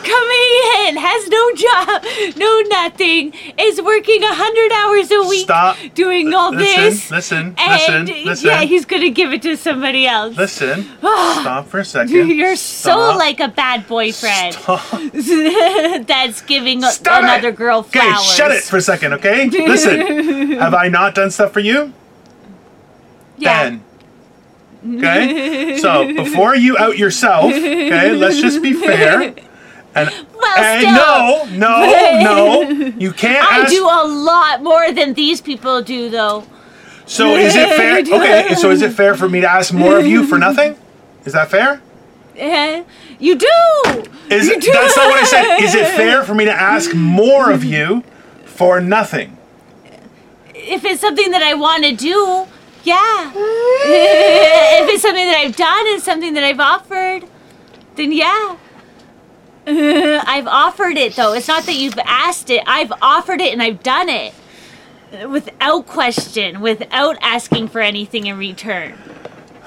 coming 0.03 0.89
in, 0.89 0.97
has 0.97 1.29
no 1.29 1.55
job, 1.55 2.37
no 2.37 2.61
nothing, 2.69 3.33
is 3.59 3.81
working 3.81 4.23
a 4.23 4.35
hundred 4.35 4.73
hours 4.73 5.11
a 5.11 5.29
week, 5.29 5.45
Stop. 5.45 5.77
doing 5.95 6.33
all 6.33 6.53
Listen, 6.53 6.83
this. 6.83 7.11
listen, 7.11 7.55
and 7.59 8.07
listen, 8.07 8.25
listen. 8.25 8.47
yeah, 8.49 8.63
he's 8.63 8.85
gonna 8.85 9.11
give 9.11 9.33
it 9.33 9.43
to 9.43 9.57
somebody 9.57 10.07
else. 10.07 10.37
Listen, 10.37 10.83
stop 11.01 11.67
for 11.67 11.81
a 11.81 11.85
second. 11.85 12.31
You're 12.31 12.57
so 12.57 13.17
like 13.17 13.41
a 13.41 13.49
bad 13.49 13.87
boyfriend 13.87 14.55
Stop. 14.55 14.83
that's 16.07 16.43
giving 16.43 16.83
Stop 16.83 17.23
it! 17.23 17.25
another 17.25 17.53
girl 17.53 17.81
Okay, 17.81 18.15
shut 18.23 18.51
it 18.51 18.63
for 18.65 18.79
a 18.79 18.83
second, 18.83 19.13
okay? 19.15 19.49
Listen, 19.49 20.53
have 20.59 20.75
I 20.75 20.89
not 20.89 21.15
done 21.15 21.31
stuff 21.31 21.53
for 21.53 21.61
you? 21.61 21.93
Yeah. 23.37 23.79
Okay? 24.87 25.79
So, 25.79 26.12
before 26.16 26.55
you 26.57 26.77
out 26.79 26.99
yourself, 26.99 27.47
okay, 27.53 28.12
let's 28.12 28.40
just 28.40 28.62
be 28.62 28.73
fair. 28.73 29.35
And, 29.97 30.11
Well, 30.35 30.59
and 30.59 30.81
still. 30.81 31.47
no, 31.59 32.20
no, 32.20 32.62
no. 32.62 32.92
You 32.99 33.12
can't 33.12 33.47
I 33.51 33.61
ask. 33.61 33.70
do 33.73 33.85
a 33.85 34.05
lot 34.07 34.62
more 34.62 34.92
than 34.92 35.14
these 35.14 35.40
people 35.40 35.83
do, 35.83 36.11
though. 36.11 36.44
so, 37.07 37.37
is 37.37 37.55
it 37.57 37.68
fair? 37.77 37.94
Okay, 38.20 38.55
so 38.57 38.70
is 38.70 38.83
it 38.83 38.92
fair 38.92 39.14
for 39.14 39.29
me 39.29 39.40
to 39.40 39.51
ask 39.51 39.73
more 39.73 39.99
of 39.99 40.07
you 40.07 40.27
for 40.27 40.38
nothing? 40.38 40.77
Is 41.25 41.33
that 41.33 41.51
fair? 41.51 41.81
Eh, 42.37 42.83
you 43.20 43.37
do. 43.37 43.47
Is 44.29 44.49
You 44.49 44.55
it, 44.55 44.62
do. 44.62 44.73
that's 44.73 44.97
not 44.97 45.07
what 45.09 45.20
I 45.23 45.25
said. 45.25 45.59
Is 45.61 45.75
it 45.75 45.87
fair 45.97 46.25
for 46.25 46.35
me 46.35 46.44
to 46.47 46.53
ask 46.53 46.92
more 46.94 47.51
of 47.53 47.62
you 47.62 48.03
for 48.44 48.81
nothing? 48.81 49.38
If 50.55 50.85
it's 50.85 51.01
something 51.01 51.31
that 51.31 51.42
I 51.42 51.55
want 51.55 51.85
to 51.85 51.94
do, 51.94 52.47
yeah. 52.85 53.31
if 53.35 54.88
it's 54.88 55.03
something 55.03 55.25
that 55.25 55.37
I've 55.37 55.57
done 55.57 55.87
and 55.88 56.03
something 56.03 56.35
that 56.35 56.44
I've 56.44 56.61
offered, 56.61 57.29
then 57.97 58.12
yeah. 58.12 58.57
I've 59.66 60.47
offered 60.47 60.97
it 60.97 61.16
though. 61.16 61.33
It's 61.33 61.49
not 61.49 61.64
that 61.64 61.75
you've 61.75 61.99
asked 61.99 62.51
it. 62.51 62.62
I've 62.66 62.92
offered 63.01 63.40
it 63.40 63.53
and 63.53 63.62
I've 63.62 63.83
done 63.83 64.09
it 64.09 64.35
without 65.29 65.87
question, 65.87 66.61
without 66.61 67.16
asking 67.20 67.68
for 67.68 67.81
anything 67.81 68.27
in 68.27 68.37
return. 68.37 68.99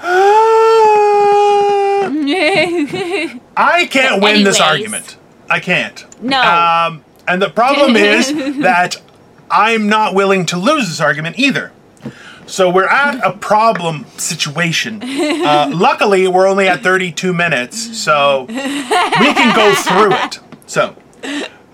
I 3.56 3.88
can't 3.90 4.22
win 4.22 4.44
this 4.44 4.60
argument. 4.60 5.16
I 5.50 5.58
can't. 5.60 6.22
No. 6.22 6.40
Um, 6.40 7.04
and 7.26 7.42
the 7.42 7.50
problem 7.50 7.96
is 7.96 8.32
that 8.62 8.96
I'm 9.50 9.88
not 9.88 10.14
willing 10.14 10.46
to 10.46 10.56
lose 10.56 10.88
this 10.88 11.00
argument 11.00 11.38
either. 11.38 11.72
So 12.48 12.70
we're 12.70 12.88
at 12.88 13.24
a 13.24 13.32
problem 13.36 14.06
situation. 14.16 15.02
Uh, 15.48 15.70
luckily, 15.72 16.28
we're 16.28 16.46
only 16.46 16.68
at 16.68 16.82
32 16.82 17.32
minutes, 17.32 17.98
so 17.98 18.44
we 18.48 18.54
can 18.54 19.54
go 19.56 19.74
through 19.74 20.12
it. 20.12 20.40
So, 20.66 20.94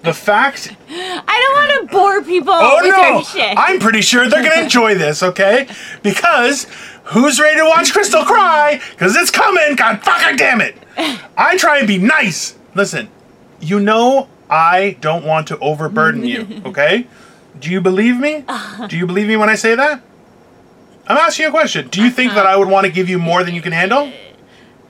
the 0.03 0.13
fact 0.13 0.77
I 0.89 1.25
don't 1.27 1.81
want 1.81 1.91
to 1.91 1.97
bore 1.97 2.23
people 2.23 2.53
Oh 2.53 2.81
no! 2.85 3.53
I'm 3.57 3.81
pretty 3.81 4.01
sure 4.01 4.29
they're 4.29 4.43
gonna 4.49 4.63
enjoy 4.63 4.95
this, 4.95 5.23
okay? 5.23 5.67
Because 6.03 6.67
who's 7.05 7.41
ready 7.41 7.59
to 7.59 7.65
watch 7.67 7.93
Crystal 7.93 8.25
cry? 8.25 8.81
Because 8.91 9.17
it's 9.17 9.31
coming! 9.31 9.75
God 9.77 10.03
fucking 10.05 10.37
damn 10.37 10.61
it! 10.61 10.77
I 11.37 11.57
try 11.57 11.79
and 11.79 11.89
be 11.89 11.99
nice. 11.99 12.57
Listen, 12.75 13.09
you 13.61 13.81
know 13.81 14.29
I 14.49 14.97
don't 15.01 15.25
want 15.25 15.49
to 15.49 15.59
overburden 15.59 16.25
you, 16.25 16.63
okay? 16.67 17.07
Do 17.59 17.71
you 17.71 17.81
believe 17.81 18.19
me? 18.19 18.45
Do 18.89 18.97
you 18.97 19.07
believe 19.07 19.27
me 19.27 19.37
when 19.37 19.49
I 19.49 19.57
say 19.57 19.75
that? 19.75 20.03
I'm 21.07 21.17
asking 21.17 21.45
you 21.45 21.49
a 21.49 21.53
question. 21.53 21.89
Do 21.89 22.03
you 22.03 22.11
think 22.11 22.33
that 22.35 22.47
I 22.47 22.57
would 22.57 22.69
want 22.69 22.87
to 22.87 22.93
give 22.93 23.09
you 23.09 23.19
more 23.19 23.45
than 23.45 23.55
you 23.55 23.63
can 23.63 23.73
handle? 23.73 24.11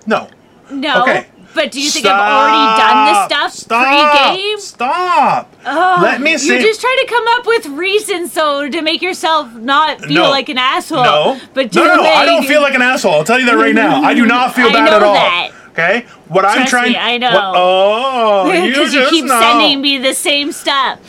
No. 0.06 0.28
no. 0.70 1.02
Okay. 1.02 1.26
But 1.54 1.70
do 1.70 1.80
you 1.80 1.88
think 1.88 2.04
I've 2.06 2.18
already 2.18 2.80
done 2.80 3.06
this 3.06 3.24
stuff 3.26 3.52
Stop! 3.52 4.32
pre-game? 4.32 4.58
Stop! 4.58 5.54
Oh, 5.64 6.00
Let 6.02 6.20
me 6.20 6.36
say. 6.36 6.54
You're 6.54 6.62
just 6.62 6.80
trying 6.80 6.98
to 6.98 7.06
come 7.06 7.24
up 7.28 7.46
with 7.46 7.66
reasons 7.66 8.32
so 8.32 8.68
to 8.68 8.82
make 8.82 9.00
yourself 9.00 9.54
not 9.54 10.00
feel 10.00 10.24
No. 10.24 10.30
like 10.30 10.48
an 10.48 10.58
asshole. 10.58 11.04
No, 11.04 11.40
but 11.54 11.72
no, 11.72 11.82
to 11.84 11.88
no, 11.88 11.96
no. 11.96 12.02
I 12.02 12.26
don't 12.26 12.44
feel 12.44 12.60
like 12.60 12.74
an 12.74 12.82
asshole. 12.82 13.14
I'll 13.14 13.24
tell 13.24 13.38
you 13.38 13.46
that 13.46 13.56
right 13.56 13.74
now. 13.74 14.02
I 14.02 14.14
do 14.14 14.26
not 14.26 14.54
feel 14.54 14.66
mm-hmm. 14.66 14.76
I 14.76 14.84
bad 14.84 14.94
at 14.94 15.02
all. 15.04 15.14
that. 15.14 15.50
Okay, 15.70 16.06
what 16.28 16.44
I'm 16.44 16.66
trying. 16.66 16.92
me, 16.92 16.98
I 16.98 17.18
know. 17.18 17.32
what- 17.32 17.52
oh, 17.56 18.52
you 18.64 18.68
because 18.70 18.94
you, 18.94 19.00
just 19.00 19.10
keep 19.12 19.24
know. 19.24 19.40
sending 19.40 19.80
me 19.80 19.98
the 19.98 20.14
same 20.14 20.52
stuff, 20.52 21.00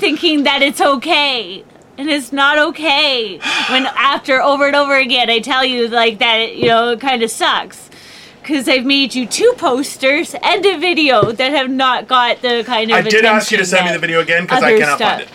thinking 0.00 0.44
that 0.44 0.60
it's 0.62 0.80
okay. 0.80 1.64
And 1.98 2.08
it's 2.08 2.32
not 2.32 2.58
okay 2.58 3.38
when 3.70 3.86
after 3.86 4.40
over 4.40 4.66
and 4.68 4.76
over 4.76 4.96
again 4.96 5.28
I 5.28 5.40
tell 5.40 5.64
you 5.64 5.88
like 5.88 6.18
that 6.20 6.36
it, 6.38 6.54
you 6.54 6.66
know 6.68 6.90
it 6.90 7.00
kind 7.00 7.22
of 7.24 7.30
sucks 7.30 7.90
because 8.40 8.68
I've 8.68 8.86
made 8.86 9.14
you 9.16 9.26
two 9.26 9.52
posters 9.58 10.34
and 10.42 10.64
a 10.64 10.78
video 10.78 11.32
that 11.32 11.50
have 11.52 11.68
not 11.68 12.06
got 12.08 12.40
the 12.40 12.62
kind 12.64 12.90
of 12.92 12.96
I 12.96 13.02
did 13.02 13.24
ask 13.24 13.50
you 13.50 13.58
to 13.58 13.66
send 13.66 13.86
me 13.86 13.92
the 13.92 13.98
video 13.98 14.20
again 14.20 14.44
because 14.44 14.62
I 14.62 14.78
cannot 14.78 14.96
stuff- 14.98 15.10
find 15.18 15.22
it. 15.22 15.28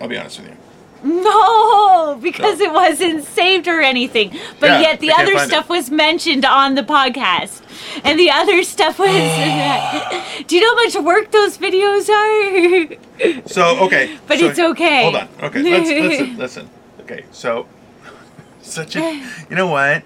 I'll 0.00 0.08
be 0.08 0.18
honest 0.18 0.40
with 0.40 0.48
you. 0.48 0.56
No, 1.04 2.18
because 2.22 2.58
No. 2.58 2.64
it 2.66 2.72
wasn't 2.72 3.24
saved 3.24 3.66
or 3.66 3.80
anything. 3.80 4.36
But 4.60 4.70
Yeah, 4.70 4.80
yet 4.80 5.00
the 5.00 5.12
other 5.12 5.38
stuff 5.38 5.64
it. 5.64 5.70
was 5.70 5.90
mentioned 5.90 6.44
on 6.44 6.74
the 6.74 6.82
podcast. 6.82 7.61
And 8.04 8.18
the 8.18 8.30
other 8.30 8.62
stuff 8.62 8.98
was. 8.98 9.08
Do 10.46 10.56
you 10.56 10.62
know 10.62 10.74
how 10.76 10.84
much 10.84 10.94
work 10.96 11.30
those 11.30 11.58
videos 11.58 12.08
are? 12.08 13.48
So 13.48 13.78
okay, 13.86 14.18
But 14.26 14.38
so- 14.38 14.46
it's 14.48 14.58
okay. 14.58 15.02
Hold 15.02 15.16
on. 15.16 15.28
Okay, 15.42 15.62
let's 15.62 15.88
listen. 15.88 16.36
Listen. 16.44 16.70
Okay, 17.00 17.24
so 17.30 17.66
such 18.62 18.96
a. 18.96 19.00
You 19.50 19.56
know 19.56 19.66
what? 19.68 20.02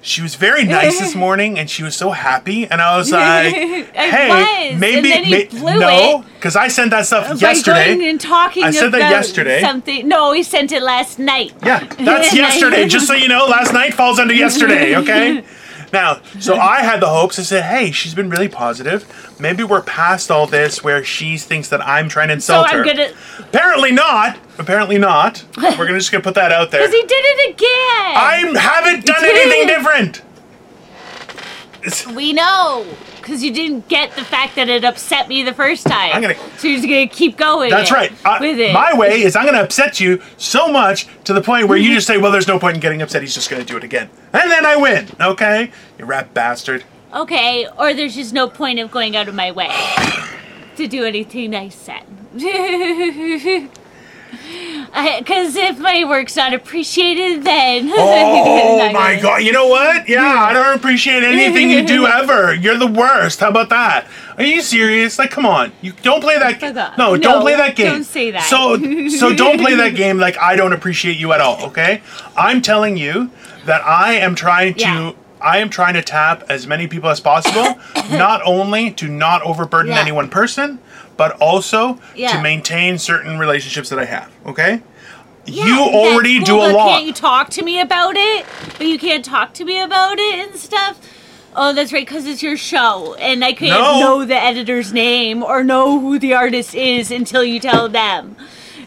She 0.00 0.22
was 0.22 0.36
very 0.36 0.64
nice 0.64 0.98
this 1.00 1.14
morning, 1.26 1.58
and 1.58 1.68
she 1.68 1.82
was 1.82 1.96
so 1.96 2.10
happy, 2.12 2.66
and 2.66 2.80
I 2.80 2.96
was 2.96 3.10
like, 3.10 3.52
"Hey, 3.52 4.70
was, 4.70 4.80
maybe, 4.80 5.10
he 5.10 5.44
blew 5.46 5.78
no, 5.80 6.24
because 6.36 6.54
I 6.54 6.68
sent 6.68 6.92
that 6.92 7.04
stuff 7.06 7.28
By 7.28 7.34
yesterday." 7.34 7.96
going 7.96 8.08
and 8.08 8.20
talking 8.20 8.62
I 8.62 8.70
said 8.70 8.92
that 8.92 9.10
yesterday. 9.10 9.60
something. 9.60 10.06
No, 10.06 10.30
he 10.32 10.44
sent 10.44 10.70
it 10.70 10.82
last 10.82 11.18
night. 11.18 11.52
Yeah, 11.64 11.84
that's 11.98 12.32
yesterday. 12.32 12.86
Just 12.86 13.08
so 13.08 13.14
you 13.14 13.26
know, 13.26 13.46
last 13.46 13.72
night 13.72 13.92
falls 13.92 14.20
under 14.20 14.32
yesterday, 14.34 14.96
okay? 14.96 15.42
Now, 15.92 16.20
so 16.38 16.56
I 16.56 16.82
had 16.82 17.00
the 17.00 17.08
hopes. 17.08 17.38
I 17.38 17.42
said, 17.42 17.62
hey, 17.64 17.90
she's 17.92 18.14
been 18.14 18.28
really 18.30 18.48
positive. 18.48 19.06
Maybe 19.40 19.64
we're 19.64 19.82
past 19.82 20.30
all 20.30 20.46
this 20.46 20.84
where 20.84 21.02
she 21.02 21.38
thinks 21.38 21.68
that 21.70 21.80
I'm 21.86 22.08
trying 22.08 22.28
to 22.28 22.34
insult 22.34 22.66
her. 22.70 22.72
So 22.72 22.78
I'm 22.80 22.86
her. 22.86 22.94
gonna. 22.94 23.12
Apparently 23.48 23.92
not. 23.92 24.38
Apparently 24.58 24.98
not. 24.98 25.44
We're 25.56 25.86
gonna 25.86 25.98
just 25.98 26.12
gonna 26.12 26.24
put 26.24 26.34
that 26.34 26.52
out 26.52 26.70
there. 26.70 26.80
Because 26.88 26.94
he 26.94 27.06
did 27.06 27.24
it 27.24 27.50
again. 27.50 27.66
I 28.16 28.52
haven't 28.58 29.06
done 29.06 29.24
anything 29.24 29.66
different. 29.66 30.22
We 32.14 32.32
know. 32.32 32.84
Because 33.28 33.44
you 33.44 33.52
didn't 33.52 33.88
get 33.88 34.16
the 34.16 34.24
fact 34.24 34.56
that 34.56 34.70
it 34.70 34.84
upset 34.84 35.28
me 35.28 35.42
the 35.42 35.52
first 35.52 35.86
time. 35.86 36.12
I'm 36.14 36.22
gonna- 36.22 36.34
So 36.56 36.66
you're 36.66 36.78
just 36.78 36.88
to 36.88 37.06
keep 37.08 37.36
going. 37.36 37.68
That's 37.68 37.92
right. 37.92 38.10
I- 38.24 38.40
with 38.40 38.58
it. 38.58 38.72
My 38.72 38.94
way 38.94 39.20
is 39.20 39.36
I'm 39.36 39.44
to 39.52 39.60
upset 39.60 40.00
you 40.00 40.22
so 40.38 40.72
much 40.72 41.06
to 41.24 41.34
the 41.34 41.42
point 41.42 41.68
where 41.68 41.76
you 41.76 41.90
mm-hmm. 41.90 41.96
just 41.96 42.06
say, 42.06 42.16
well, 42.16 42.32
there's 42.32 42.48
no 42.48 42.58
point 42.58 42.76
in 42.76 42.80
getting 42.80 43.02
upset. 43.02 43.20
He's 43.20 43.34
just 43.34 43.50
to 43.50 43.62
do 43.62 43.76
it 43.76 43.84
again. 43.84 44.08
And 44.32 44.50
then 44.50 44.64
I 44.64 44.76
win, 44.76 45.08
okay? 45.20 45.70
You 45.98 46.06
rat 46.06 46.32
bastard. 46.32 46.84
Okay, 47.14 47.68
or 47.76 47.92
there's 47.92 48.14
just 48.14 48.32
no 48.32 48.48
point 48.48 48.78
of 48.78 48.90
going 48.90 49.14
out 49.14 49.28
of 49.28 49.34
my 49.34 49.52
way 49.52 49.74
to 50.76 50.86
do 50.86 51.04
anything 51.04 51.50
nice 51.50 51.76
then. 51.84 52.06
Because 55.18 55.54
if 55.56 55.78
my 55.78 56.04
work's 56.04 56.34
not 56.36 56.54
appreciated, 56.54 57.44
then. 57.44 57.90
Oh 57.98 58.92
my 58.92 59.18
god! 59.20 59.38
You 59.42 59.52
know 59.52 59.66
what? 59.66 60.08
Yeah, 60.08 60.22
I 60.24 60.52
don't 60.52 60.74
appreciate 60.76 61.22
anything 61.22 61.70
you 61.70 61.84
do 61.86 62.06
ever. 62.20 62.54
You're 62.54 62.78
the 62.78 62.86
worst. 62.86 63.40
How 63.40 63.48
about 63.50 63.68
that? 63.70 64.06
Are 64.36 64.44
you 64.44 64.62
serious? 64.62 65.18
Like, 65.18 65.30
come 65.30 65.44
on! 65.46 65.72
You 65.82 65.92
don't 66.02 66.20
play 66.22 66.38
that. 66.38 66.62
Oh 66.62 66.72
no, 66.72 66.92
No, 67.12 67.16
don't 67.16 67.42
play 67.42 67.54
that 67.56 67.76
game. 67.76 67.92
don't 67.92 68.04
say 68.04 68.30
that. 68.30 68.42
So, 68.44 68.76
so 69.08 69.34
don't 69.34 69.58
play 69.60 69.74
that 69.74 69.94
game. 69.94 70.18
Like, 70.18 70.38
I 70.38 70.56
don't 70.56 70.72
appreciate 70.72 71.16
you 71.18 71.32
at 71.32 71.40
all. 71.40 71.62
Okay? 71.66 72.02
I'm 72.36 72.62
telling 72.62 72.96
you 72.96 73.30
that 73.66 73.84
I 73.84 74.14
am 74.14 74.34
trying 74.34 74.74
to. 74.74 74.80
Yeah. 74.80 75.12
I 75.40 75.58
am 75.58 75.70
trying 75.70 75.94
to 75.94 76.02
tap 76.02 76.42
as 76.48 76.66
many 76.66 76.88
people 76.88 77.10
as 77.10 77.20
possible, 77.20 77.78
not 78.10 78.40
only 78.44 78.90
to 78.92 79.06
not 79.06 79.40
overburden 79.42 79.92
Yeah. 79.92 80.00
any 80.00 80.10
one 80.10 80.28
person, 80.28 80.80
but 81.18 81.32
also 81.42 82.00
to 82.16 82.40
maintain 82.42 82.96
certain 82.96 83.38
relationships 83.38 83.90
that 83.90 83.98
I 83.98 84.06
have. 84.06 84.32
Okay? 84.46 84.80
Yeah, 85.44 85.66
you 85.66 85.78
already 85.80 86.36
cool, 86.38 86.46
do 86.46 86.56
a 86.56 86.72
lot. 86.72 86.88
Can't 86.92 87.04
you 87.04 87.12
talk 87.12 87.50
to 87.50 87.62
me 87.62 87.80
about 87.80 88.14
it? 88.16 88.46
But 88.78 88.86
you 88.86 88.98
can't 88.98 89.24
talk 89.24 89.52
to 89.54 89.64
me 89.64 89.78
about 89.80 90.18
it 90.18 90.46
and 90.48 90.56
stuff. 90.58 90.98
Oh, 91.56 91.72
that's 91.72 91.92
right, 91.92 92.06
because 92.06 92.26
it's 92.26 92.42
your 92.42 92.56
show, 92.56 93.14
and 93.14 93.44
I 93.44 93.52
can't 93.52 93.72
No. 93.80 93.98
know 94.00 94.24
the 94.24 94.36
editor's 94.36 94.92
name 94.92 95.42
or 95.42 95.64
know 95.64 95.98
who 95.98 96.18
the 96.18 96.34
artist 96.34 96.74
is 96.74 97.10
until 97.10 97.42
you 97.42 97.58
tell 97.60 97.88
them. 97.88 98.36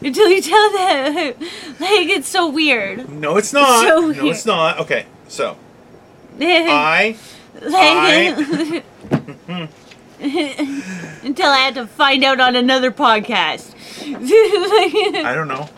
Until 0.00 0.28
you 0.30 0.40
tell 0.40 0.72
them, 0.72 1.14
like 1.80 2.08
it's 2.08 2.28
so 2.28 2.48
weird. 2.48 3.08
no, 3.10 3.36
it's 3.36 3.52
not. 3.52 3.86
So 3.86 4.10
no, 4.10 4.26
it's 4.26 4.46
not. 4.46 4.78
Okay, 4.80 5.06
so 5.28 5.56
I 6.40 7.16
Like- 7.60 8.84
until 11.22 11.48
I 11.50 11.58
had 11.58 11.74
to 11.74 11.86
find 11.86 12.22
out 12.24 12.40
on 12.40 12.54
another 12.56 12.90
podcast. 12.92 13.74
I 15.24 15.34
don't 15.34 15.48
know. 15.48 15.68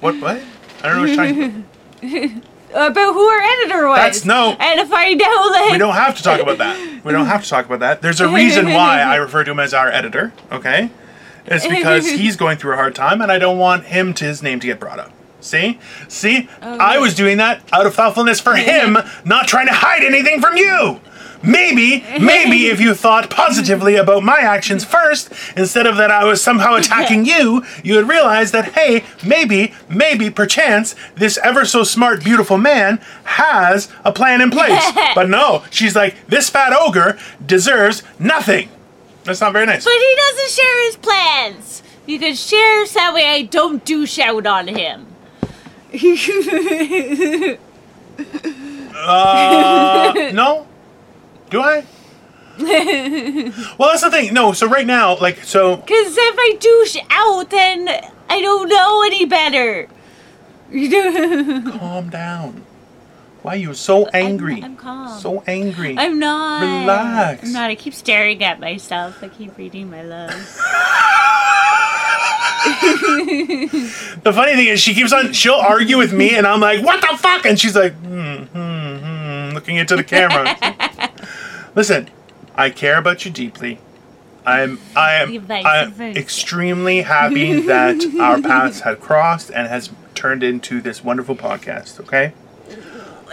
What 0.00 0.20
what? 0.20 0.42
I 0.82 0.88
don't 0.88 0.96
know 0.96 1.00
what 1.00 1.08
you're 1.08 1.16
talking 1.16 1.66
about. 2.02 2.42
about 2.90 3.12
who 3.12 3.24
our 3.24 3.40
editor 3.40 3.88
was. 3.88 3.96
That's- 3.98 4.24
no. 4.24 4.56
And 4.58 4.80
to 4.80 4.86
find 4.86 5.22
out, 5.22 5.50
like, 5.52 5.72
We 5.72 5.78
don't 5.78 5.94
have 5.94 6.16
to 6.16 6.22
talk 6.22 6.40
about 6.40 6.58
that. 6.58 7.04
We 7.04 7.12
don't 7.12 7.26
have 7.26 7.44
to 7.44 7.48
talk 7.48 7.66
about 7.66 7.80
that. 7.80 8.02
There's 8.02 8.20
a 8.20 8.28
reason 8.28 8.66
why 8.72 9.00
I 9.00 9.16
refer 9.16 9.44
to 9.44 9.50
him 9.52 9.60
as 9.60 9.72
our 9.72 9.88
editor, 9.88 10.32
okay? 10.50 10.90
It's 11.46 11.66
because 11.66 12.10
he's 12.10 12.36
going 12.36 12.56
through 12.58 12.72
a 12.72 12.76
hard 12.76 12.94
time 12.94 13.20
and 13.20 13.30
I 13.30 13.38
don't 13.38 13.58
want 13.58 13.84
him 13.84 14.14
to 14.14 14.24
his 14.24 14.42
name 14.42 14.60
to 14.60 14.66
get 14.66 14.80
brought 14.80 14.98
up. 14.98 15.12
See? 15.40 15.78
See? 16.08 16.48
I 16.62 16.98
was 16.98 17.14
doing 17.14 17.36
that 17.36 17.62
out 17.72 17.86
of 17.86 17.94
thoughtfulness 17.94 18.40
for 18.40 18.54
him, 18.56 18.96
not 19.24 19.46
trying 19.46 19.66
to 19.66 19.74
hide 19.74 20.02
anything 20.02 20.40
from 20.40 20.56
you. 20.56 21.00
Maybe, 21.44 22.04
maybe 22.20 22.66
if 22.70 22.80
you 22.80 22.94
thought 22.94 23.30
positively 23.30 23.96
about 23.96 24.22
my 24.22 24.38
actions 24.38 24.84
first, 24.84 25.32
instead 25.56 25.86
of 25.86 25.96
that 25.96 26.10
I 26.10 26.24
was 26.24 26.42
somehow 26.42 26.74
attacking 26.76 27.24
you, 27.24 27.64
you 27.82 27.96
would 27.96 28.08
realize 28.08 28.52
that, 28.52 28.72
hey, 28.72 29.04
maybe, 29.24 29.74
maybe, 29.88 30.30
perchance, 30.30 30.94
this 31.14 31.38
ever 31.38 31.64
so 31.64 31.84
smart, 31.84 32.24
beautiful 32.24 32.58
man 32.58 33.00
has 33.24 33.88
a 34.04 34.12
plan 34.12 34.40
in 34.40 34.50
place. 34.50 34.84
but 35.14 35.28
no, 35.28 35.64
she's 35.70 35.94
like, 35.94 36.26
this 36.26 36.48
fat 36.50 36.72
ogre 36.72 37.18
deserves 37.44 38.02
nothing. 38.18 38.68
That's 39.24 39.40
not 39.40 39.52
very 39.52 39.66
nice. 39.66 39.84
But 39.84 39.92
he 39.92 40.16
doesn't 40.16 40.50
share 40.50 40.86
his 40.86 40.96
plans. 40.96 41.82
You 42.06 42.18
can 42.18 42.34
share 42.34 42.86
so 42.86 42.98
that 42.98 43.14
way 43.14 43.26
I 43.26 43.42
don't 43.42 43.84
do 43.84 44.04
shout 44.06 44.46
on 44.46 44.68
him. 44.68 45.06
Uh, 48.96 50.30
no? 50.32 50.66
Do 51.54 51.60
I? 51.60 51.84
well, 53.78 53.90
that's 53.90 54.02
the 54.02 54.10
thing. 54.10 54.34
No, 54.34 54.50
so 54.50 54.66
right 54.66 54.84
now, 54.84 55.16
like, 55.18 55.44
so 55.44 55.76
Because 55.76 56.16
if 56.18 56.34
I 56.36 56.56
douche 56.58 56.96
out, 57.10 57.48
then 57.50 57.88
I 58.28 58.40
don't 58.40 58.68
know 58.68 59.04
any 59.04 59.24
better. 59.24 59.88
calm 61.78 62.10
down. 62.10 62.64
Why 63.42 63.52
are 63.52 63.56
you 63.56 63.72
so 63.74 64.06
angry? 64.06 64.64
I'm 64.64 64.74
calm. 64.74 65.16
So 65.20 65.44
angry. 65.46 65.96
I'm 65.96 66.18
not. 66.18 66.62
Relax. 66.62 67.44
I'm 67.46 67.52
not. 67.52 67.70
I 67.70 67.76
keep 67.76 67.94
staring 67.94 68.42
at 68.42 68.58
myself. 68.58 69.22
I 69.22 69.28
keep 69.28 69.56
reading 69.56 69.88
my 69.88 70.02
love. 70.02 70.30
the 74.24 74.32
funny 74.34 74.56
thing 74.56 74.66
is, 74.66 74.80
she 74.80 74.92
keeps 74.92 75.12
on. 75.12 75.32
She'll 75.32 75.54
argue 75.54 75.98
with 75.98 76.12
me, 76.12 76.34
and 76.34 76.48
I'm 76.48 76.58
like, 76.58 76.84
"What 76.84 77.00
the 77.00 77.16
fuck?" 77.16 77.46
And 77.46 77.60
she's 77.60 77.76
like, 77.76 77.92
"Hmm, 77.92 78.44
hmm, 78.44 78.96
hmm," 78.96 79.54
looking 79.54 79.76
into 79.76 79.94
the 79.94 80.02
camera. 80.02 80.56
Listen, 81.74 82.10
I 82.54 82.70
care 82.70 82.98
about 82.98 83.24
you 83.24 83.30
deeply. 83.30 83.78
I'm, 84.46 84.78
I 84.94 85.14
am, 85.14 85.46
I'm 85.50 86.00
extremely 86.16 87.02
happy 87.02 87.60
that 87.62 88.14
our 88.20 88.40
paths 88.40 88.80
had 88.80 89.00
crossed 89.00 89.50
and 89.50 89.66
has 89.68 89.90
turned 90.14 90.42
into 90.42 90.80
this 90.80 91.02
wonderful 91.02 91.34
podcast. 91.34 91.98
Okay. 92.00 92.32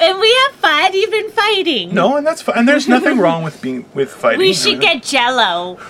And 0.01 0.19
we 0.19 0.33
have 0.45 0.55
fun, 0.55 0.95
even 0.95 1.29
fighting. 1.31 1.93
No, 1.93 2.15
and 2.15 2.25
that's 2.25 2.41
fine. 2.41 2.59
And 2.59 2.67
there's 2.67 2.87
nothing 2.87 3.19
wrong 3.19 3.43
with 3.43 3.61
being 3.61 3.85
with 3.93 4.09
fighting. 4.09 4.39
We 4.39 4.53
should 4.53 4.79
get 4.79 5.03
jello. 5.03 5.79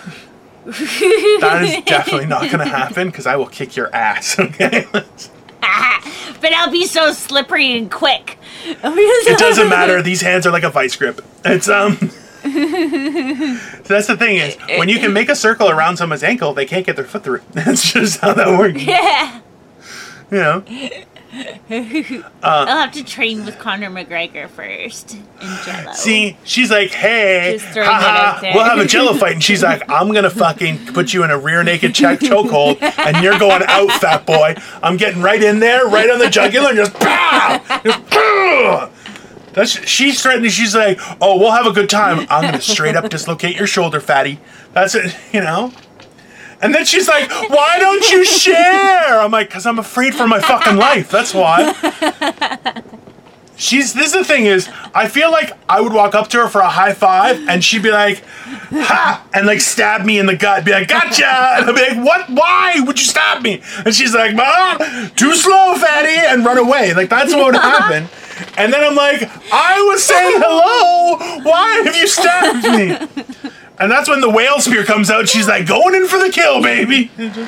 That 0.63 1.63
is 1.63 1.83
definitely 1.85 2.27
not 2.27 2.41
going 2.41 2.59
to 2.59 2.65
happen 2.65 3.07
because 3.07 3.25
I 3.25 3.35
will 3.35 3.47
kick 3.47 3.75
your 3.75 3.93
ass. 3.95 4.37
Okay. 4.39 4.85
but 4.91 6.53
I'll 6.53 6.71
be 6.71 6.85
so 6.85 7.13
slippery 7.13 7.75
and 7.75 7.89
quick. 7.89 8.37
it 8.65 9.39
doesn't 9.39 9.69
matter. 9.69 10.03
These 10.03 10.21
hands 10.21 10.45
are 10.45 10.51
like 10.51 10.63
a 10.63 10.69
vice 10.69 10.95
grip. 10.95 11.21
It's 11.43 11.67
um. 11.67 12.11
So 12.43 12.49
that's 13.83 14.07
the 14.07 14.17
thing 14.17 14.37
is 14.37 14.55
when 14.77 14.89
you 14.89 14.99
can 14.99 15.13
make 15.13 15.29
a 15.29 15.35
circle 15.35 15.69
around 15.69 15.97
someone's 15.97 16.23
ankle, 16.23 16.53
they 16.53 16.65
can't 16.65 16.85
get 16.85 16.95
their 16.95 17.05
foot 17.05 17.23
through. 17.23 17.41
That's 17.51 17.93
just 17.93 18.19
how 18.19 18.33
that 18.33 18.57
works. 18.57 18.81
Yeah. 18.91 19.41
You 20.31 20.37
know. 20.37 20.63
Uh, 21.33 22.21
I'll 22.43 22.77
have 22.81 22.91
to 22.93 23.03
train 23.03 23.45
with 23.45 23.57
Conor 23.57 23.89
McGregor 23.89 24.49
first 24.49 25.13
in 25.13 25.21
jello. 25.65 25.93
See, 25.93 26.37
she's 26.43 26.69
like, 26.71 26.91
hey, 26.91 27.57
Just 27.57 27.73
throwing 27.73 27.89
haha, 27.89 28.51
we'll 28.53 28.65
have 28.65 28.79
a 28.79 28.85
jello 28.85 29.13
fight. 29.13 29.33
And 29.33 29.43
she's 29.43 29.63
like, 29.63 29.81
I'm 29.89 30.09
going 30.11 30.23
to 30.23 30.29
fucking 30.29 30.87
put 30.87 31.13
you 31.13 31.23
in 31.23 31.31
a 31.31 31.37
rear 31.37 31.63
naked 31.63 31.95
check 31.95 32.19
chokehold 32.19 32.81
and 32.81 33.23
you're 33.23 33.39
going 33.39 33.63
out, 33.67 33.91
fat 34.01 34.25
boy. 34.25 34.55
I'm 34.83 34.97
getting 34.97 35.21
right 35.21 35.41
in 35.41 35.59
there, 35.59 35.85
right 35.87 36.09
on 36.09 36.19
the 36.19 36.29
jugular, 36.29 36.69
and 36.69 36.77
just 36.77 36.93
pow! 36.95 37.61
Just, 37.83 38.09
pow! 38.09 38.89
That's, 39.53 39.71
she's 39.87 40.21
threatening, 40.21 40.49
she's 40.49 40.75
like, 40.75 40.99
oh, 41.19 41.37
we'll 41.37 41.51
have 41.51 41.65
a 41.67 41.73
good 41.73 41.89
time. 41.89 42.19
I'm 42.29 42.41
going 42.41 42.53
to 42.53 42.61
straight 42.61 42.95
up 42.95 43.09
dislocate 43.09 43.57
your 43.57 43.67
shoulder, 43.67 43.99
fatty. 43.99 44.39
That's 44.73 44.95
it, 44.95 45.15
you 45.33 45.41
know? 45.41 45.73
And 46.61 46.75
then 46.75 46.85
she's 46.85 47.07
like, 47.07 47.29
why 47.49 47.79
don't 47.79 48.07
you 48.11 48.23
share? 48.23 49.19
I'm 49.19 49.31
like, 49.31 49.47
because 49.47 49.65
I'm 49.65 49.79
afraid 49.79 50.13
for 50.13 50.27
my 50.27 50.39
fucking 50.39 50.77
life. 50.77 51.09
That's 51.09 51.33
why. 51.33 51.73
She's 53.61 53.93
this 53.93 54.07
is 54.07 54.13
the 54.13 54.23
thing 54.23 54.47
is 54.47 54.67
I 54.95 55.07
feel 55.07 55.29
like 55.31 55.51
I 55.69 55.81
would 55.81 55.93
walk 55.93 56.15
up 56.15 56.29
to 56.29 56.39
her 56.39 56.49
for 56.49 56.61
a 56.61 56.67
high 56.67 56.95
five 56.95 57.47
and 57.47 57.63
she'd 57.63 57.83
be 57.83 57.91
like, 57.91 58.23
ha 58.71 59.23
and 59.35 59.45
like 59.45 59.61
stab 59.61 60.03
me 60.03 60.17
in 60.17 60.25
the 60.25 60.35
gut, 60.35 60.65
be 60.65 60.71
like, 60.71 60.87
gotcha 60.87 61.27
and 61.27 61.69
I'd 61.69 61.75
be 61.75 61.95
like, 61.95 62.03
What 62.03 62.27
why 62.31 62.79
would 62.79 62.99
you 62.99 63.05
stab 63.05 63.43
me? 63.43 63.61
And 63.85 63.93
she's 63.93 64.15
like, 64.15 64.33
Mom, 64.33 64.79
too 65.11 65.35
slow, 65.35 65.75
fatty, 65.75 66.17
and 66.27 66.43
run 66.43 66.57
away. 66.57 66.95
Like 66.95 67.11
that's 67.11 67.35
what 67.35 67.53
would 67.53 67.61
happen. 67.61 68.09
And 68.57 68.71
then 68.73 68.83
I'm 68.83 68.95
like, 68.95 69.23
I 69.51 69.81
was 69.81 70.03
saying 70.03 70.39
hello. 70.41 71.17
Why 71.43 71.81
have 71.85 71.95
you 71.95 72.07
stabbed 72.07 72.63
me? 72.63 72.95
And 73.79 73.91
that's 73.91 74.07
when 74.07 74.21
the 74.21 74.29
whale 74.29 74.59
spear 74.59 74.83
comes 74.85 75.09
out. 75.09 75.27
She's 75.27 75.47
like, 75.47 75.65
going 75.65 75.95
in 75.95 76.07
for 76.07 76.19
the 76.19 76.29
kill, 76.29 76.61
baby. 76.61 77.09
Never. 77.17 77.39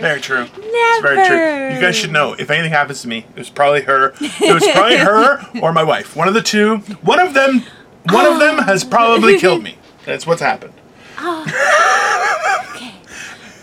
Very 0.00 0.20
true. 0.20 0.44
Never. 0.44 0.60
It's 0.60 1.02
very 1.02 1.26
true. 1.26 1.74
You 1.74 1.80
guys 1.80 1.96
should 1.96 2.12
know 2.12 2.34
if 2.34 2.48
anything 2.50 2.70
happens 2.70 3.02
to 3.02 3.08
me, 3.08 3.26
it 3.34 3.38
was 3.38 3.50
probably 3.50 3.82
her. 3.82 4.12
It 4.20 4.54
was 4.54 4.64
probably 4.68 4.98
her 4.98 5.40
or 5.62 5.72
my 5.72 5.82
wife. 5.82 6.14
One 6.14 6.28
of 6.28 6.34
the 6.34 6.42
two. 6.42 6.76
One 7.02 7.18
of 7.18 7.34
them. 7.34 7.64
One 8.10 8.26
of 8.26 8.38
them 8.38 8.58
has 8.58 8.84
probably 8.84 9.36
killed 9.38 9.64
me. 9.64 9.78
That's 10.04 10.26
what's 10.26 10.42
happened. 10.42 10.74
Oh. 11.18 11.46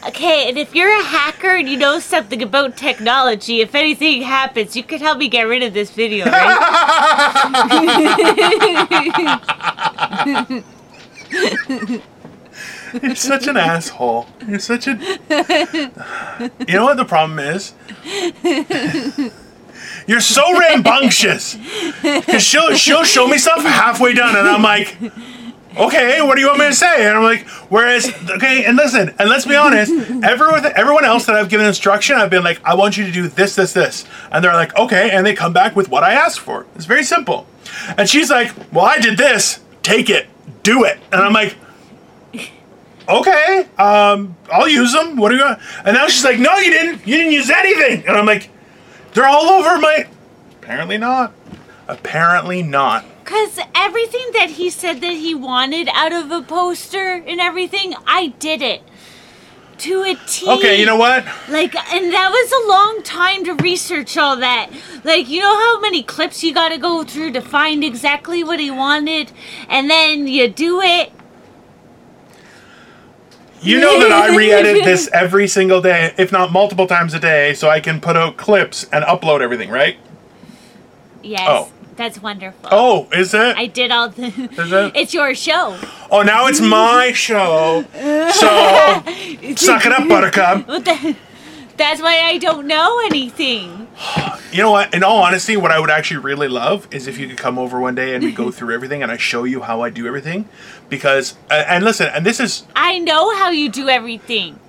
Okay, 0.07 0.49
and 0.49 0.57
if 0.57 0.75
you're 0.75 0.91
a 0.91 1.03
hacker 1.03 1.55
and 1.55 1.69
you 1.69 1.77
know 1.77 1.99
something 1.99 2.41
about 2.41 2.75
technology, 2.75 3.61
if 3.61 3.73
anything 3.73 4.21
happens, 4.21 4.75
you 4.75 4.83
can 4.83 4.99
help 4.99 5.17
me 5.17 5.29
get 5.29 5.43
rid 5.43 5.63
of 5.63 5.73
this 5.73 5.91
video, 5.91 6.25
right? 6.25 7.33
You're 13.01 13.15
such 13.15 13.47
an 13.47 13.57
asshole. 13.57 14.27
You're 14.47 14.59
such 14.59 14.87
a. 14.87 14.93
You 16.67 16.73
know 16.75 16.83
what 16.85 16.97
the 16.97 17.05
problem 17.05 17.39
is? 17.39 17.73
You're 20.07 20.19
so 20.19 20.59
rambunctious. 20.59 21.57
Cause 22.01 22.43
she'll 22.43 22.75
she'll 22.75 23.03
show 23.03 23.27
me 23.27 23.37
stuff 23.37 23.63
halfway 23.63 24.13
done, 24.13 24.35
and 24.35 24.47
I'm 24.47 24.61
like, 24.61 24.97
okay, 25.77 26.21
what 26.21 26.35
do 26.35 26.41
you 26.41 26.47
want 26.47 26.59
me 26.59 26.67
to 26.67 26.73
say? 26.73 27.07
And 27.07 27.17
I'm 27.17 27.23
like, 27.23 27.47
whereas, 27.69 28.07
okay, 28.29 28.65
and 28.65 28.77
listen, 28.77 29.13
and 29.19 29.29
let's 29.29 29.45
be 29.45 29.55
honest, 29.55 29.91
everyone 30.23 30.65
everyone 30.75 31.05
else 31.05 31.25
that 31.25 31.35
I've 31.35 31.49
given 31.49 31.65
instruction, 31.65 32.15
I've 32.17 32.29
been 32.29 32.43
like, 32.43 32.61
I 32.63 32.75
want 32.75 32.97
you 32.97 33.05
to 33.05 33.11
do 33.11 33.27
this, 33.27 33.55
this, 33.55 33.73
this, 33.73 34.05
and 34.31 34.43
they're 34.43 34.53
like, 34.53 34.75
okay, 34.77 35.11
and 35.11 35.25
they 35.25 35.33
come 35.33 35.53
back 35.53 35.75
with 35.75 35.89
what 35.89 36.03
I 36.03 36.13
asked 36.13 36.39
for. 36.39 36.65
It's 36.75 36.85
very 36.85 37.03
simple. 37.03 37.47
And 37.97 38.09
she's 38.09 38.29
like, 38.29 38.51
well, 38.71 38.85
I 38.85 38.99
did 38.99 39.17
this. 39.17 39.61
Take 39.81 40.09
it, 40.09 40.27
do 40.63 40.85
it, 40.85 40.97
and 41.11 41.21
I'm 41.21 41.33
like 41.33 41.57
okay, 43.09 43.67
um, 43.77 44.35
I'll 44.51 44.67
use 44.67 44.93
them. 44.93 45.17
What 45.17 45.31
are 45.31 45.35
you 45.35 45.41
going 45.41 45.57
And 45.85 45.95
now 45.95 46.07
she's 46.07 46.23
like, 46.23 46.39
no, 46.39 46.55
you 46.57 46.71
didn't. 46.71 47.07
You 47.07 47.17
didn't 47.17 47.33
use 47.33 47.49
anything. 47.49 48.07
And 48.07 48.17
I'm 48.17 48.25
like, 48.25 48.49
they're 49.13 49.27
all 49.27 49.49
over 49.49 49.79
my. 49.79 50.07
Apparently 50.61 50.97
not. 50.97 51.33
Apparently 51.87 52.63
not. 52.63 53.05
Because 53.23 53.57
everything 53.73 54.31
that 54.33 54.51
he 54.51 54.69
said 54.69 54.99
that 54.99 55.13
he 55.13 55.33
wanted 55.33 55.87
out 55.93 56.11
of 56.11 56.29
a 56.29 56.41
poster 56.41 57.23
and 57.25 57.39
everything, 57.39 57.95
I 58.05 58.27
did 58.39 58.61
it. 58.61 58.81
To 59.79 60.03
a 60.03 60.15
T. 60.27 60.47
Okay, 60.47 60.79
you 60.79 60.85
know 60.85 60.97
what? 60.97 61.25
Like, 61.49 61.73
and 61.93 62.13
that 62.13 62.29
was 62.29 62.51
a 62.51 62.69
long 62.69 63.01
time 63.03 63.45
to 63.45 63.53
research 63.55 64.17
all 64.17 64.35
that. 64.37 64.69
Like, 65.03 65.29
you 65.29 65.39
know 65.39 65.55
how 65.57 65.79
many 65.79 66.03
clips 66.03 66.43
you 66.43 66.53
gotta 66.53 66.77
go 66.77 67.03
through 67.03 67.31
to 67.31 67.41
find 67.41 67.83
exactly 67.83 68.43
what 68.43 68.59
he 68.59 68.69
wanted? 68.69 69.31
And 69.69 69.89
then 69.89 70.27
you 70.27 70.49
do 70.49 70.81
it. 70.81 71.11
You 73.61 73.79
know 73.79 73.99
that 74.01 74.11
I 74.11 74.35
re-edit 74.35 74.83
this 74.83 75.09
every 75.13 75.47
single 75.47 75.81
day, 75.81 76.13
if 76.17 76.31
not 76.31 76.51
multiple 76.51 76.87
times 76.87 77.13
a 77.13 77.19
day, 77.19 77.53
so 77.53 77.69
I 77.69 77.79
can 77.79 78.01
put 78.01 78.17
out 78.17 78.35
clips 78.35 78.83
and 78.91 79.05
upload 79.05 79.41
everything, 79.41 79.69
right? 79.69 79.97
Yes. 81.23 81.47
Oh. 81.47 81.71
That's 81.95 82.21
wonderful. 82.21 82.69
Oh, 82.71 83.07
is 83.11 83.33
it? 83.33 83.55
I 83.57 83.67
did 83.67 83.91
all 83.91 84.09
the. 84.09 84.25
Is 84.27 84.71
it? 84.71 84.95
It's 84.95 85.13
your 85.13 85.35
show. 85.35 85.77
oh, 86.11 86.21
now 86.23 86.47
it's 86.47 86.59
my 86.61 87.11
show. 87.13 87.83
So 87.93 89.55
suck 89.55 89.85
it 89.85 89.91
up, 89.91 90.07
Buttercup. 90.07 90.67
What 90.67 90.85
the- 90.85 91.15
That's 91.77 92.01
why 92.01 92.21
I 92.21 92.37
don't 92.37 92.67
know 92.67 92.99
anything. 93.05 93.87
You 94.51 94.61
know 94.61 94.71
what? 94.71 94.93
In 94.93 95.03
all 95.03 95.23
honesty, 95.23 95.57
what 95.57 95.71
I 95.71 95.79
would 95.79 95.89
actually 95.89 96.17
really 96.21 96.47
love 96.47 96.87
is 96.91 97.07
if 97.07 97.17
you 97.17 97.27
could 97.27 97.37
come 97.37 97.57
over 97.57 97.79
one 97.79 97.95
day 97.95 98.13
and 98.13 98.23
we 98.23 98.31
go 98.31 98.51
through 98.51 98.73
everything 98.75 99.01
and 99.01 99.11
I 99.11 99.17
show 99.17 99.43
you 99.43 99.61
how 99.61 99.81
I 99.81 99.89
do 99.89 100.05
everything. 100.07 100.47
Because 100.89 101.35
uh, 101.49 101.63
and 101.67 101.83
listen, 101.83 102.07
and 102.13 102.25
this 102.25 102.39
is 102.39 102.63
I 102.75 102.99
know 102.99 103.35
how 103.35 103.49
you 103.49 103.69
do 103.69 103.89
everything. 103.89 104.59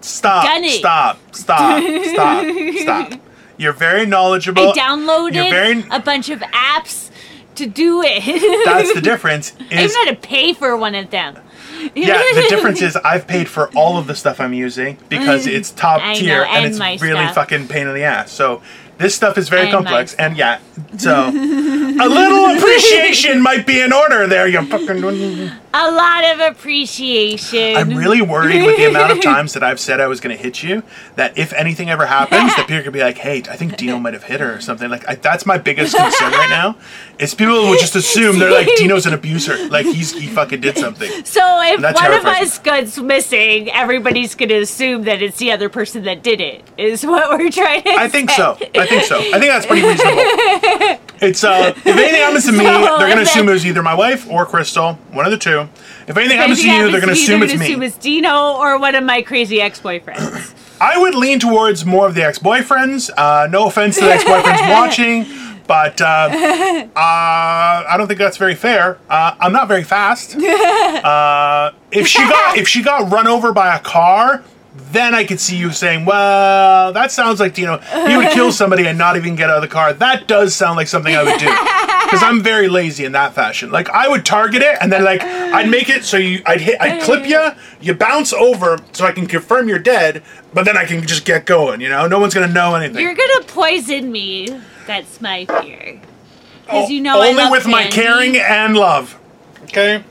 stop, 0.00 0.44
Done 0.44 0.64
it. 0.64 0.78
stop, 0.78 1.18
stop, 1.32 1.82
stop, 2.12 2.46
stop. 2.82 3.20
You're 3.62 3.72
very 3.72 4.06
knowledgeable. 4.06 4.70
I 4.70 4.72
downloaded 4.72 5.34
You're 5.34 5.50
very. 5.50 5.84
a 5.90 6.00
bunch 6.00 6.28
of 6.30 6.40
apps 6.40 7.10
to 7.54 7.66
do 7.66 8.02
it. 8.04 8.64
That's 8.64 8.92
the 8.92 9.00
difference. 9.00 9.54
I'm 9.70 9.78
Is 9.78 9.94
gonna 9.94 10.16
pay 10.16 10.52
for 10.52 10.76
one 10.76 10.96
of 10.96 11.10
them. 11.10 11.38
yeah, 11.94 12.22
the 12.34 12.46
difference 12.50 12.82
is 12.82 12.96
I've 12.96 13.26
paid 13.26 13.48
for 13.48 13.70
all 13.76 13.98
of 13.98 14.06
the 14.08 14.14
stuff 14.14 14.40
I'm 14.40 14.52
using 14.52 14.98
because 15.08 15.46
mm. 15.46 15.52
it's 15.52 15.70
top 15.70 16.00
I 16.02 16.14
tier 16.14 16.38
know, 16.38 16.44
and, 16.44 16.74
and 16.74 16.92
it's 16.92 17.02
really 17.02 17.22
stuff. 17.24 17.34
fucking 17.36 17.68
pain 17.68 17.86
in 17.86 17.94
the 17.94 18.02
ass. 18.02 18.32
So 18.32 18.62
this 18.98 19.14
stuff 19.14 19.38
is 19.38 19.48
very 19.48 19.62
And 19.62 19.72
complex, 19.72 20.14
and 20.14 20.36
yeah, 20.36 20.60
so 20.98 21.28
a 21.28 22.08
little 22.08 22.56
appreciation 22.56 23.40
might 23.40 23.66
be 23.66 23.80
in 23.80 23.92
order 23.92 24.26
there. 24.26 24.48
You 24.48 24.64
fucking. 24.66 25.52
A 25.74 25.90
lot 25.90 26.24
of 26.24 26.40
appreciation. 26.40 27.76
I'm 27.76 27.90
really 27.96 28.20
worried 28.20 28.64
with 28.64 28.76
the 28.76 28.90
amount 28.90 29.12
of 29.12 29.20
times 29.22 29.54
that 29.54 29.62
I've 29.62 29.80
said 29.80 30.00
I 30.00 30.06
was 30.06 30.20
going 30.20 30.36
to 30.36 30.42
hit 30.42 30.62
you. 30.62 30.82
That 31.16 31.38
if 31.38 31.52
anything 31.54 31.88
ever 31.88 32.04
happens, 32.06 32.54
that 32.56 32.66
people 32.68 32.82
could 32.82 32.92
be 32.92 33.00
like, 33.00 33.16
"Hey, 33.16 33.38
I 33.48 33.56
think 33.56 33.76
Dino 33.78 33.98
might 33.98 34.12
have 34.12 34.24
hit 34.24 34.40
her 34.40 34.54
or 34.54 34.60
something." 34.60 34.90
Like 34.90 35.08
I, 35.08 35.14
that's 35.14 35.46
my 35.46 35.56
biggest 35.56 35.96
concern 35.96 36.32
right 36.32 36.50
now. 36.50 36.76
Is 37.18 37.34
people 37.34 37.54
will 37.54 37.78
just 37.78 37.96
assume 37.96 38.38
they're 38.38 38.50
like 38.50 38.68
Dino's 38.76 39.06
an 39.06 39.14
abuser, 39.14 39.68
like 39.68 39.86
he's 39.86 40.12
he 40.12 40.26
fucking 40.26 40.60
did 40.60 40.76
something. 40.76 41.24
So 41.24 41.40
if 41.64 41.80
one 41.82 42.12
of 42.12 42.24
us 42.26 42.58
goes 42.58 42.98
missing, 42.98 43.70
everybody's 43.70 44.34
gonna 44.34 44.56
assume 44.60 45.04
that 45.04 45.22
it's 45.22 45.38
the 45.38 45.52
other 45.52 45.68
person 45.70 46.04
that 46.04 46.22
did 46.22 46.40
it. 46.40 46.62
Is 46.76 47.04
what 47.06 47.30
we're 47.38 47.50
trying 47.50 47.82
to 47.84 47.90
I 47.92 48.08
think 48.08 48.30
say. 48.30 48.36
so. 48.36 48.58
I 48.74 48.86
think 48.86 49.04
so. 49.04 49.18
I 49.18 49.38
think 49.38 49.46
that's 49.52 49.66
pretty 49.66 49.86
reasonable. 49.86 50.22
It's 51.22 51.44
uh, 51.44 51.72
if 51.76 51.86
anything 51.86 52.20
happens 52.20 52.46
to 52.46 52.52
me, 52.52 52.58
So, 52.64 52.98
they're 52.98 53.08
gonna 53.08 53.20
assume 53.22 53.48
it 53.48 53.52
was 53.52 53.64
either 53.64 53.82
my 53.82 53.94
wife 53.94 54.28
or 54.28 54.44
Crystal, 54.44 54.94
one 55.12 55.24
of 55.24 55.30
the 55.30 55.38
two. 55.38 55.68
If 56.08 56.16
anything 56.16 56.36
happens 56.36 56.60
to 56.60 56.66
you, 56.66 56.72
happens 56.72 56.92
they're 56.92 57.00
gonna 57.00 57.14
to 57.14 57.20
assume 57.20 57.40
they're 57.40 57.44
it's 57.44 57.52
gonna 57.54 57.64
me. 57.64 57.72
Assume 57.72 57.82
it's 57.84 57.96
Dino 57.96 58.54
or 58.54 58.78
one 58.78 58.94
of 58.96 59.04
my 59.04 59.22
crazy 59.22 59.60
ex-boyfriends. 59.60 60.54
I 60.80 60.98
would 60.98 61.14
lean 61.14 61.38
towards 61.38 61.86
more 61.86 62.08
of 62.08 62.14
the 62.16 62.24
ex-boyfriends. 62.24 63.10
Uh, 63.16 63.46
no 63.48 63.68
offense 63.68 63.96
to 63.98 64.04
the 64.04 64.12
ex-boyfriends 64.12 64.68
watching, 64.72 65.26
but 65.68 66.00
uh, 66.00 66.04
uh, 66.04 66.88
I 66.96 67.94
don't 67.96 68.08
think 68.08 68.18
that's 68.18 68.36
very 68.36 68.56
fair. 68.56 68.98
Uh, 69.08 69.36
I'm 69.38 69.52
not 69.52 69.68
very 69.68 69.84
fast. 69.84 70.36
Uh, 71.02 71.72
if 71.90 72.06
she 72.06 72.18
got 72.20 72.56
if 72.56 72.68
she 72.68 72.82
got 72.82 73.10
run 73.10 73.26
over 73.26 73.52
by 73.52 73.74
a 73.74 73.80
car, 73.80 74.42
then 74.74 75.14
I 75.14 75.24
could 75.24 75.40
see 75.40 75.56
you 75.56 75.70
saying, 75.72 76.04
"Well, 76.04 76.92
that 76.92 77.12
sounds 77.12 77.40
like 77.40 77.58
you 77.58 77.66
know 77.66 77.78
he 78.08 78.16
would 78.16 78.30
kill 78.30 78.52
somebody 78.52 78.86
and 78.86 78.96
not 78.96 79.16
even 79.16 79.36
get 79.36 79.50
out 79.50 79.56
of 79.56 79.62
the 79.62 79.68
car." 79.68 79.92
That 79.92 80.26
does 80.26 80.54
sound 80.54 80.76
like 80.76 80.88
something 80.88 81.14
I 81.14 81.22
would 81.22 81.38
do 81.38 81.46
because 82.04 82.22
I'm 82.22 82.42
very 82.42 82.68
lazy 82.68 83.04
in 83.04 83.12
that 83.12 83.34
fashion. 83.34 83.70
Like 83.70 83.90
I 83.90 84.08
would 84.08 84.24
target 84.24 84.62
it 84.62 84.78
and 84.80 84.90
then 84.92 85.04
like 85.04 85.22
I'd 85.22 85.68
make 85.68 85.88
it 85.90 86.04
so 86.04 86.16
you 86.16 86.42
I'd 86.46 86.60
hit 86.60 86.80
I'd 86.80 87.02
clip 87.02 87.26
you, 87.26 87.50
you 87.80 87.94
bounce 87.94 88.32
over 88.32 88.78
so 88.92 89.04
I 89.04 89.12
can 89.12 89.26
confirm 89.26 89.68
you're 89.68 89.78
dead, 89.78 90.22
but 90.54 90.64
then 90.64 90.76
I 90.76 90.84
can 90.84 91.06
just 91.06 91.24
get 91.24 91.44
going. 91.44 91.80
You 91.80 91.88
know, 91.90 92.06
no 92.06 92.18
one's 92.18 92.32
gonna 92.34 92.48
know 92.52 92.74
anything. 92.74 93.02
You're 93.02 93.14
gonna 93.14 93.44
poison 93.46 94.10
me. 94.10 94.48
That's 94.86 95.20
my 95.20 95.44
fear. 95.46 96.00
Because 96.64 96.88
O- 96.88 96.92
you 96.92 97.00
know 97.02 97.20
only 97.22 97.50
with 97.50 97.66
my 97.66 97.86
caring 97.88 98.36
and 98.38 98.74
love. 98.76 99.18
Okay. 99.64 100.02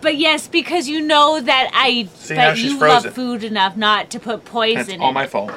But 0.00 0.16
yes, 0.16 0.48
because 0.48 0.88
you 0.88 1.00
know 1.00 1.40
that 1.40 1.70
I 1.72 2.08
See, 2.14 2.34
now 2.34 2.48
that 2.48 2.58
she's 2.58 2.72
you 2.72 2.78
frozen. 2.78 3.04
love 3.04 3.14
food 3.14 3.44
enough 3.44 3.76
not 3.76 4.10
to 4.10 4.18
put 4.20 4.44
poison 4.44 4.76
That's 4.78 4.88
in 4.88 5.00
all 5.00 5.10
it. 5.10 5.14
my 5.14 5.26
fault. 5.26 5.52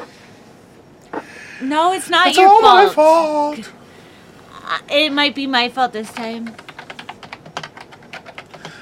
No, 1.61 1.91
it's 1.93 2.09
not 2.09 2.27
It's 2.27 2.37
your 2.37 2.47
all 2.47 2.61
fault. 2.61 3.57
my 3.57 3.63
fault. 3.63 3.71
It 4.89 5.11
might 5.11 5.33
be 5.33 5.47
my 5.47 5.67
fault 5.69 5.93
this 5.93 6.11
time. 6.13 6.45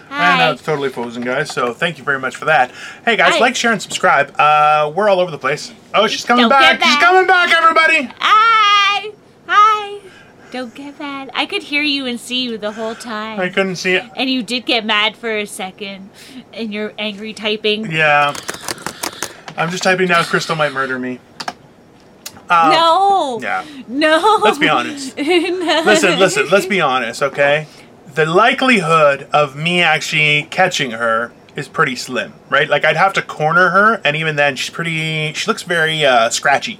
Know 0.10 0.24
Hi. 0.24 0.52
it's 0.52 0.64
totally 0.64 0.90
frozen, 0.90 1.24
guys. 1.24 1.52
So 1.52 1.74
thank 1.74 1.98
you 1.98 2.04
very 2.04 2.20
much 2.20 2.36
for 2.36 2.46
that. 2.46 2.72
Hey 3.06 3.16
guys, 3.16 3.34
Hi. 3.36 3.40
like, 3.40 3.56
share, 3.56 3.72
and 3.72 3.82
subscribe. 3.82 4.34
Uh, 4.40 4.92
we're 4.96 5.10
all 5.10 5.20
over 5.20 5.30
the 5.32 5.38
place. 5.38 5.72
Oh, 5.94 6.08
she's 6.08 6.26
coming 6.26 6.44
Don't 6.44 6.50
back. 6.50 6.80
get 6.80 6.86
She's 6.88 6.96
back. 6.96 7.04
coming 7.04 7.28
back, 7.28 7.54
everybody. 7.54 8.10
Hi. 8.20 9.12
Hi. 9.48 10.00
Don't 10.52 10.74
get 10.74 10.98
mad. 11.00 11.30
I 11.34 11.46
could 11.46 11.64
hear 11.64 11.82
you 11.82 12.06
and 12.06 12.20
see 12.20 12.42
you 12.44 12.58
the 12.58 12.72
whole 12.72 12.96
time. 12.96 13.40
I 13.40 13.50
couldn't 13.50 13.76
see 13.76 13.96
it. 13.96 14.06
and 14.16 14.30
you 14.30 14.44
did 14.44 14.66
get 14.66 14.86
mad 14.86 15.18
for 15.18 15.30
a 15.38 15.46
second 15.46 16.10
in 16.54 16.72
your 16.72 16.94
angry 16.98 17.34
typing. 17.34 17.92
Yeah. 17.92 18.34
I'm 19.58 19.70
just 19.70 19.84
typing 19.84 20.08
now. 20.08 20.24
Crystal 20.24 20.56
might 20.56 20.72
murder 20.72 20.98
me. 21.00 21.20
Uh, 22.50 22.70
no. 22.74 23.40
Yeah. 23.42 23.66
No. 23.88 24.40
Let's 24.42 24.58
be 24.58 24.70
honest. 24.70 25.18
no. 25.18 25.84
Listen, 25.86 26.18
listen. 26.18 26.48
Let's 26.50 26.66
be 26.66 26.80
honest, 26.80 27.22
okay? 27.22 27.68
The 28.14 28.26
likelihood 28.26 29.28
of 29.34 29.56
me 29.56 29.82
actually 29.82 30.44
catching 30.50 30.92
her 30.92 31.34
is 31.56 31.68
pretty 31.68 31.96
slim, 31.96 32.34
right? 32.50 32.70
Like 32.70 32.86
I'd 32.86 32.96
have 32.96 33.14
to 33.14 33.22
corner 33.22 33.70
her, 33.72 34.00
and 34.06 34.16
even 34.16 34.38
then, 34.38 34.56
she's 34.56 34.70
pretty. 34.70 35.34
She 35.34 35.48
looks 35.48 35.64
very 35.64 36.06
uh, 36.06 36.30
scratchy. 36.30 36.80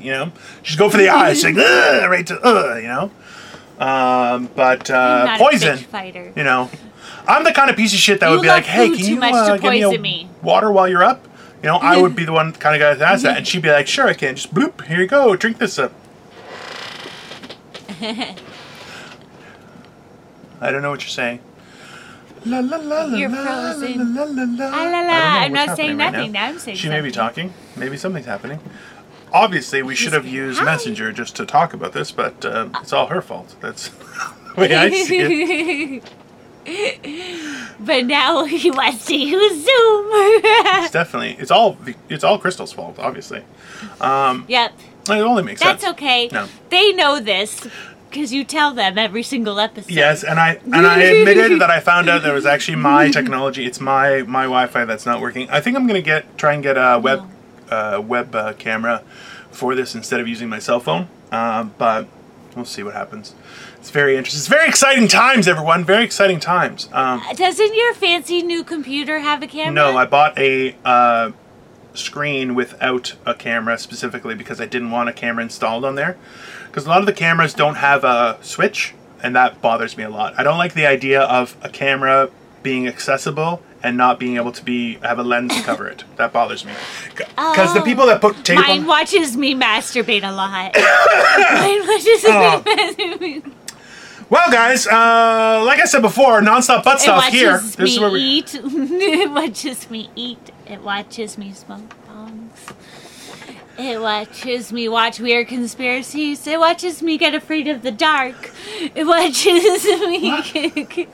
You 0.00 0.12
know, 0.12 0.32
she's 0.68 0.76
go 0.76 0.90
for 0.90 0.98
the 0.98 1.08
eyes, 1.08 1.42
like 1.46 1.56
Ugh, 1.56 2.10
right 2.10 2.26
to 2.26 2.40
uh, 2.46 2.76
you 2.76 2.88
know. 2.88 3.10
Um, 3.78 4.50
but 4.54 4.90
uh, 4.90 5.38
poison, 5.38 5.78
fighter. 5.78 6.32
you 6.36 6.44
know, 6.44 6.70
I'm 7.26 7.44
the 7.44 7.52
kind 7.52 7.70
of 7.70 7.76
piece 7.76 7.94
of 7.94 7.98
shit 8.00 8.20
that 8.20 8.28
You 8.28 8.36
would 8.36 8.42
be 8.42 8.48
like, 8.48 8.64
"Hey, 8.64 8.88
can 8.90 8.98
you 8.98 9.20
uh, 9.22 9.56
give 9.56 9.72
me 9.72 9.82
a 9.82 9.98
me." 9.98 10.28
water 10.42 10.70
while 10.70 10.88
you're 10.88 11.04
up?" 11.04 11.26
You 11.62 11.68
know, 11.70 11.76
I 11.76 12.00
would 12.00 12.14
be 12.14 12.24
the 12.24 12.32
one 12.32 12.52
kind 12.52 12.76
of 12.76 12.80
guy 12.80 12.94
that 12.94 13.12
asks 13.12 13.22
that, 13.22 13.38
and 13.38 13.46
she'd 13.48 13.62
be 13.62 13.70
like, 13.70 13.86
"Sure, 13.86 14.06
I 14.08 14.14
can." 14.14 14.36
Just 14.36 14.52
bloop, 14.52 14.84
here 14.86 15.00
you 15.00 15.06
go, 15.06 15.34
drink 15.36 15.58
this 15.58 15.78
up. 15.78 15.92
I 20.60 20.70
don't 20.70 20.82
know 20.82 20.90
what 20.90 21.02
you're 21.02 21.08
saying. 21.08 21.40
La 22.44 22.60
la 22.60 22.76
la 22.76 23.04
la 23.04 23.16
You're 23.16 23.30
la, 23.30 23.42
frozen. 23.44 24.14
La, 24.14 24.22
la, 24.24 24.30
la, 24.32 24.44
la. 24.44 24.70
Ah, 24.72 24.84
la, 24.84 25.00
la. 25.00 25.12
I 25.12 25.48
don't 25.48 25.52
know 25.52 25.60
I'm 25.60 25.66
not 25.66 25.76
saying 25.76 25.96
right 25.98 26.12
nothing. 26.12 26.32
now. 26.32 26.40
Now 26.40 26.48
I'm 26.48 26.58
saying 26.58 26.76
She 26.76 26.88
may 26.88 27.00
be 27.00 27.10
talking. 27.10 27.52
Maybe 27.76 27.96
something's 27.96 28.26
happening. 28.26 28.60
Obviously, 29.32 29.82
we 29.82 29.94
should 29.94 30.12
have 30.12 30.26
used 30.26 30.58
Hi. 30.58 30.64
Messenger 30.64 31.12
just 31.12 31.36
to 31.36 31.46
talk 31.46 31.72
about 31.74 31.92
this, 31.92 32.10
but 32.10 32.44
uh, 32.44 32.68
it's 32.80 32.92
all 32.92 33.06
her 33.06 33.20
fault. 33.20 33.56
That's 33.60 33.88
the 34.54 34.54
way 34.56 34.74
I 34.74 34.90
see 34.90 36.00
it. 36.00 36.02
but 37.80 38.04
now 38.04 38.44
he 38.44 38.70
wants 38.70 39.06
to 39.06 39.16
use 39.16 39.64
Zoom. 39.64 40.06
It's 40.80 40.92
definitely 40.92 41.32
it's 41.38 41.50
all 41.50 41.76
it's 42.08 42.24
all 42.24 42.38
Crystal's 42.38 42.72
fault. 42.72 42.98
Obviously, 42.98 43.42
yep. 44.00 44.72
it 45.08 45.10
only 45.10 45.42
makes 45.42 45.60
That's 45.60 45.82
sense. 45.82 45.82
That's 45.82 45.92
okay. 45.92 46.28
No. 46.32 46.48
They 46.70 46.92
know 46.92 47.20
this 47.20 47.66
because 48.10 48.32
you 48.32 48.44
tell 48.44 48.72
them 48.72 48.98
every 48.98 49.22
single 49.22 49.60
episode. 49.60 49.90
Yes, 49.90 50.24
and 50.24 50.38
I 50.40 50.60
and 50.64 50.86
I 50.86 51.02
admitted 51.02 51.60
that 51.60 51.70
I 51.70 51.80
found 51.80 52.08
out 52.08 52.22
that 52.22 52.30
it 52.30 52.34
was 52.34 52.46
actually 52.46 52.76
my 52.76 53.10
technology. 53.10 53.66
It's 53.66 53.80
my 53.80 54.22
my 54.22 54.44
Wi-Fi 54.44 54.84
that's 54.84 55.06
not 55.06 55.20
working. 55.20 55.48
I 55.50 55.60
think 55.60 55.76
I'm 55.76 55.86
gonna 55.86 56.02
get 56.02 56.38
try 56.38 56.54
and 56.54 56.62
get 56.62 56.76
a 56.76 56.98
web 56.98 57.28
uh, 57.70 58.00
web 58.00 58.34
uh, 58.34 58.52
camera 58.54 59.02
for 59.50 59.74
this 59.74 59.94
instead 59.94 60.20
of 60.20 60.28
using 60.28 60.48
my 60.48 60.58
cell 60.58 60.80
phone. 60.80 61.08
Uh, 61.30 61.64
but 61.64 62.06
we'll 62.54 62.64
see 62.64 62.82
what 62.82 62.94
happens. 62.94 63.34
It's 63.76 63.90
very 63.90 64.16
interesting. 64.16 64.38
It's 64.38 64.48
very 64.48 64.68
exciting 64.68 65.08
times, 65.08 65.46
everyone. 65.46 65.84
Very 65.84 66.04
exciting 66.04 66.40
times. 66.40 66.88
Um, 66.92 67.22
Doesn't 67.34 67.74
your 67.74 67.94
fancy 67.94 68.42
new 68.42 68.64
computer 68.64 69.20
have 69.20 69.42
a 69.42 69.46
camera? 69.46 69.72
no, 69.74 69.96
I 69.96 70.04
bought 70.04 70.38
a 70.38 70.74
uh, 70.84 71.32
screen 71.94 72.54
without 72.54 73.14
a 73.24 73.34
camera 73.34 73.78
specifically 73.78 74.34
because 74.34 74.60
I 74.60 74.66
didn't 74.66 74.90
want 74.90 75.08
a 75.08 75.12
camera 75.12 75.42
installed 75.44 75.84
on 75.84 75.94
there. 75.94 76.16
Because 76.66 76.86
a 76.86 76.88
lot 76.88 77.00
of 77.00 77.06
the 77.06 77.12
cameras 77.12 77.54
don't 77.54 77.76
have 77.76 78.04
a 78.04 78.38
switch, 78.42 78.94
and 79.22 79.34
that 79.34 79.60
bothers 79.62 79.96
me 79.96 80.04
a 80.04 80.10
lot. 80.10 80.34
I 80.38 80.42
don't 80.42 80.58
like 80.58 80.74
the 80.74 80.86
idea 80.86 81.22
of 81.22 81.56
a 81.62 81.68
camera 81.68 82.30
being 82.62 82.86
accessible 82.86 83.62
and 83.82 83.96
not 83.96 84.18
being 84.18 84.36
able 84.36 84.52
to 84.52 84.64
be 84.64 84.94
have 85.02 85.18
a 85.18 85.22
lens 85.22 85.54
to 85.56 85.62
cover 85.62 85.86
it. 85.86 86.04
That 86.16 86.32
bothers 86.32 86.64
me. 86.64 86.72
Because 87.14 87.72
the 87.74 87.80
Oh. 87.80 87.84
people 87.84 88.06
that 88.06 88.20
put 88.20 88.44
tape 88.44 88.56
Mine 88.58 88.80
on, 88.80 88.86
watches 88.86 89.36
me 89.36 89.54
masturbate 89.54 90.22
a 90.28 90.32
lot. 90.32 90.74
Mine 90.74 91.86
watches 91.86 92.24
Oh. 92.26 92.62
me 92.64 93.40
masturbate. 93.40 93.52
well, 94.30 94.50
guys, 94.50 94.86
uh, 94.86 95.62
like 95.64 95.80
I 95.80 95.84
said 95.84 96.02
before, 96.02 96.40
nonstop 96.40 96.82
butt 96.84 97.00
stuff 97.00 97.24
here. 97.26 97.60
me 97.60 97.68
This 97.68 97.78
is 97.92 98.00
where 98.00 98.10
we. 98.10 98.20
eat. 98.20 98.54
it 98.62 99.30
watches 99.30 99.88
me 99.90 100.10
eat. 100.16 100.50
It 100.66 100.82
watches 100.82 101.38
me 101.38 101.52
smoke 101.52 101.94
bongs. 102.08 102.74
It 103.78 104.00
watches 104.00 104.72
me 104.72 104.88
watch 104.88 105.20
weird 105.20 105.46
conspiracies. 105.46 106.48
It 106.48 106.58
watches 106.58 107.00
me 107.00 107.16
get 107.16 107.32
afraid 107.32 107.68
of 107.68 107.82
the 107.82 107.92
dark. 107.92 108.50
It 108.92 109.04
watches 109.06 109.84
me. 110.08 111.06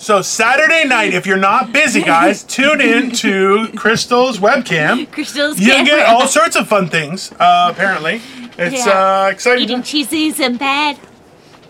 So 0.00 0.22
Saturday 0.22 0.84
night, 0.88 1.12
if 1.12 1.26
you're 1.26 1.36
not 1.36 1.74
busy, 1.74 2.00
guys, 2.00 2.42
tune 2.56 2.80
in 2.80 3.10
to 3.16 3.68
Crystal's 3.76 4.38
webcam. 4.38 5.12
Crystal's 5.12 5.60
You 5.60 5.84
get 5.84 6.06
all 6.06 6.26
sorts 6.26 6.56
of 6.56 6.66
fun 6.66 6.88
things. 6.88 7.30
Uh, 7.38 7.68
apparently, 7.70 8.22
it's 8.56 8.86
Yeah. 8.86 9.26
uh, 9.26 9.30
exciting. 9.30 9.64
Eating 9.64 9.82
cheesies 9.82 10.40
in 10.40 10.56
bed. 10.56 10.98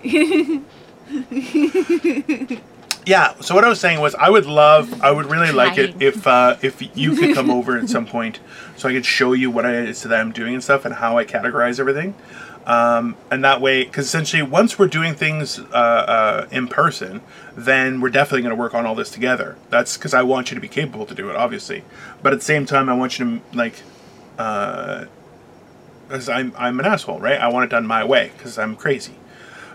Yeah. 3.07 3.33
So 3.41 3.55
what 3.55 3.65
I 3.65 3.69
was 3.69 3.81
saying 3.81 3.99
was, 3.99 4.15
I 4.15 4.29
would 4.29 4.45
love, 4.45 5.03
I 5.03 5.11
would 5.11 5.25
really 5.27 5.51
like 5.51 5.79
it 5.79 5.93
Trying. 5.99 6.03
if 6.03 6.27
uh, 6.27 6.57
if 6.61 6.97
you 6.97 7.17
could 7.17 7.35
come 7.35 7.51
over 7.51 7.79
at 7.79 7.89
some 7.89 8.05
point, 8.17 8.41
so 8.77 8.91
I 8.91 8.93
could 8.93 9.07
show 9.07 9.33
you 9.33 9.51
what 9.51 9.65
I 9.65 9.73
is 9.75 10.03
that 10.03 10.13
I'm 10.21 10.33
doing 10.33 10.53
and 10.55 10.63
stuff, 10.63 10.85
and 10.85 10.95
how 10.95 11.17
I 11.17 11.25
categorize 11.25 11.81
everything. 11.81 12.15
Um, 12.71 13.17
and 13.33 13.43
that 13.43 13.61
way, 13.61 13.83
because 13.83 14.07
essentially, 14.07 14.43
once 14.43 14.79
we're 14.79 14.87
doing 14.87 15.17
things 15.17 15.59
uh, 15.59 15.65
uh, 15.75 16.47
in 16.53 16.69
person, 16.69 17.21
then 17.57 18.01
we're 18.01 18.11
definitely 18.11 18.43
going 18.43 18.55
to 18.55 18.61
work 18.61 18.75
on 18.75 18.87
all 18.87 18.95
this 18.95 19.11
together. 19.11 19.57
That's 19.71 19.97
because 19.97 20.15
I 20.15 20.23
want 20.23 20.53
you 20.53 20.55
to 20.55 20.61
be 20.61 20.69
capable 20.69 21.05
to 21.07 21.15
do 21.15 21.31
it, 21.31 21.37
obviously. 21.37 21.83
But 22.23 22.33
at 22.33 22.39
the 22.39 22.45
same 22.45 22.67
time, 22.67 22.89
I 22.89 22.95
want 22.95 23.19
you 23.19 23.25
to 23.25 23.57
like, 23.57 23.83
because 24.37 26.29
I'm 26.29 26.53
I'm 26.57 26.79
an 26.79 26.87
asshole, 26.87 27.19
right? 27.19 27.41
I 27.41 27.49
want 27.49 27.65
it 27.65 27.71
done 27.71 27.89
my 27.89 28.05
way 28.05 28.31
because 28.37 28.57
I'm 28.57 28.77
crazy. 28.77 29.15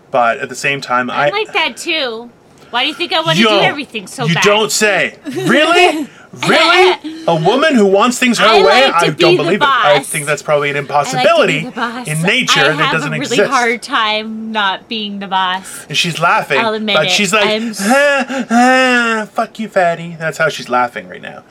But 0.10 0.38
at 0.38 0.48
the 0.48 0.56
same 0.56 0.80
time, 0.80 1.10
I 1.10 1.26
I'm 1.28 1.34
like 1.34 1.52
that 1.52 1.76
too. 1.76 2.30
Why 2.70 2.84
do 2.84 2.88
you 2.88 2.93
think 2.93 3.12
I 3.12 3.20
want 3.22 3.38
to 3.38 3.43
do 3.43 3.60
everything 3.60 4.08
so 4.08 4.26
you 4.26 4.36
bad? 4.36 4.43
don't 4.43 4.72
say. 4.72 5.20
Really? 5.26 6.08
really? 6.48 7.24
A 7.28 7.36
woman 7.36 7.76
who 7.76 7.86
wants 7.86 8.20
things 8.20 8.38
her 8.40 8.46
I 8.46 8.58
way? 8.58 8.64
like 8.64 8.94
I 8.94 9.10
don't 9.10 9.36
believe 9.38 9.62
it. 9.62 9.68
I 9.68 10.00
think 10.00 10.26
that's 10.26 10.42
probably 10.42 10.70
an 10.70 10.76
I 10.76 10.80
like 10.80 10.90
impossibility 10.90 11.70
boss. 11.70 12.08
in 12.08 12.22
nature 12.22 12.60
I 12.62 12.76
that 12.76 12.92
doesn't 12.94 13.14
exist. 13.14 13.40
I 13.40 13.44
have 13.44 13.52
a 13.52 13.54
really 13.54 13.70
hard 13.72 13.82
time 13.84 14.52
not 14.52 14.88
being 14.88 15.20
the 15.20 15.28
boss. 15.28 15.86
And 15.88 15.98
she's 15.98 16.20
laughing, 16.20 16.60
I'll 16.60 16.74
admit 16.74 16.96
but 16.96 17.06
it. 17.08 17.12
she's 17.12 17.34
like, 17.34 17.74
"Ah, 17.82 18.46
ah, 18.50 19.28
"Fuck 19.32 19.60
you, 19.60 19.68
fatty." 19.70 20.16
That's 20.16 20.38
how 20.38 20.50
she's 20.50 20.70
laughing 20.70 21.08
right 21.08 21.22
now. 21.22 21.44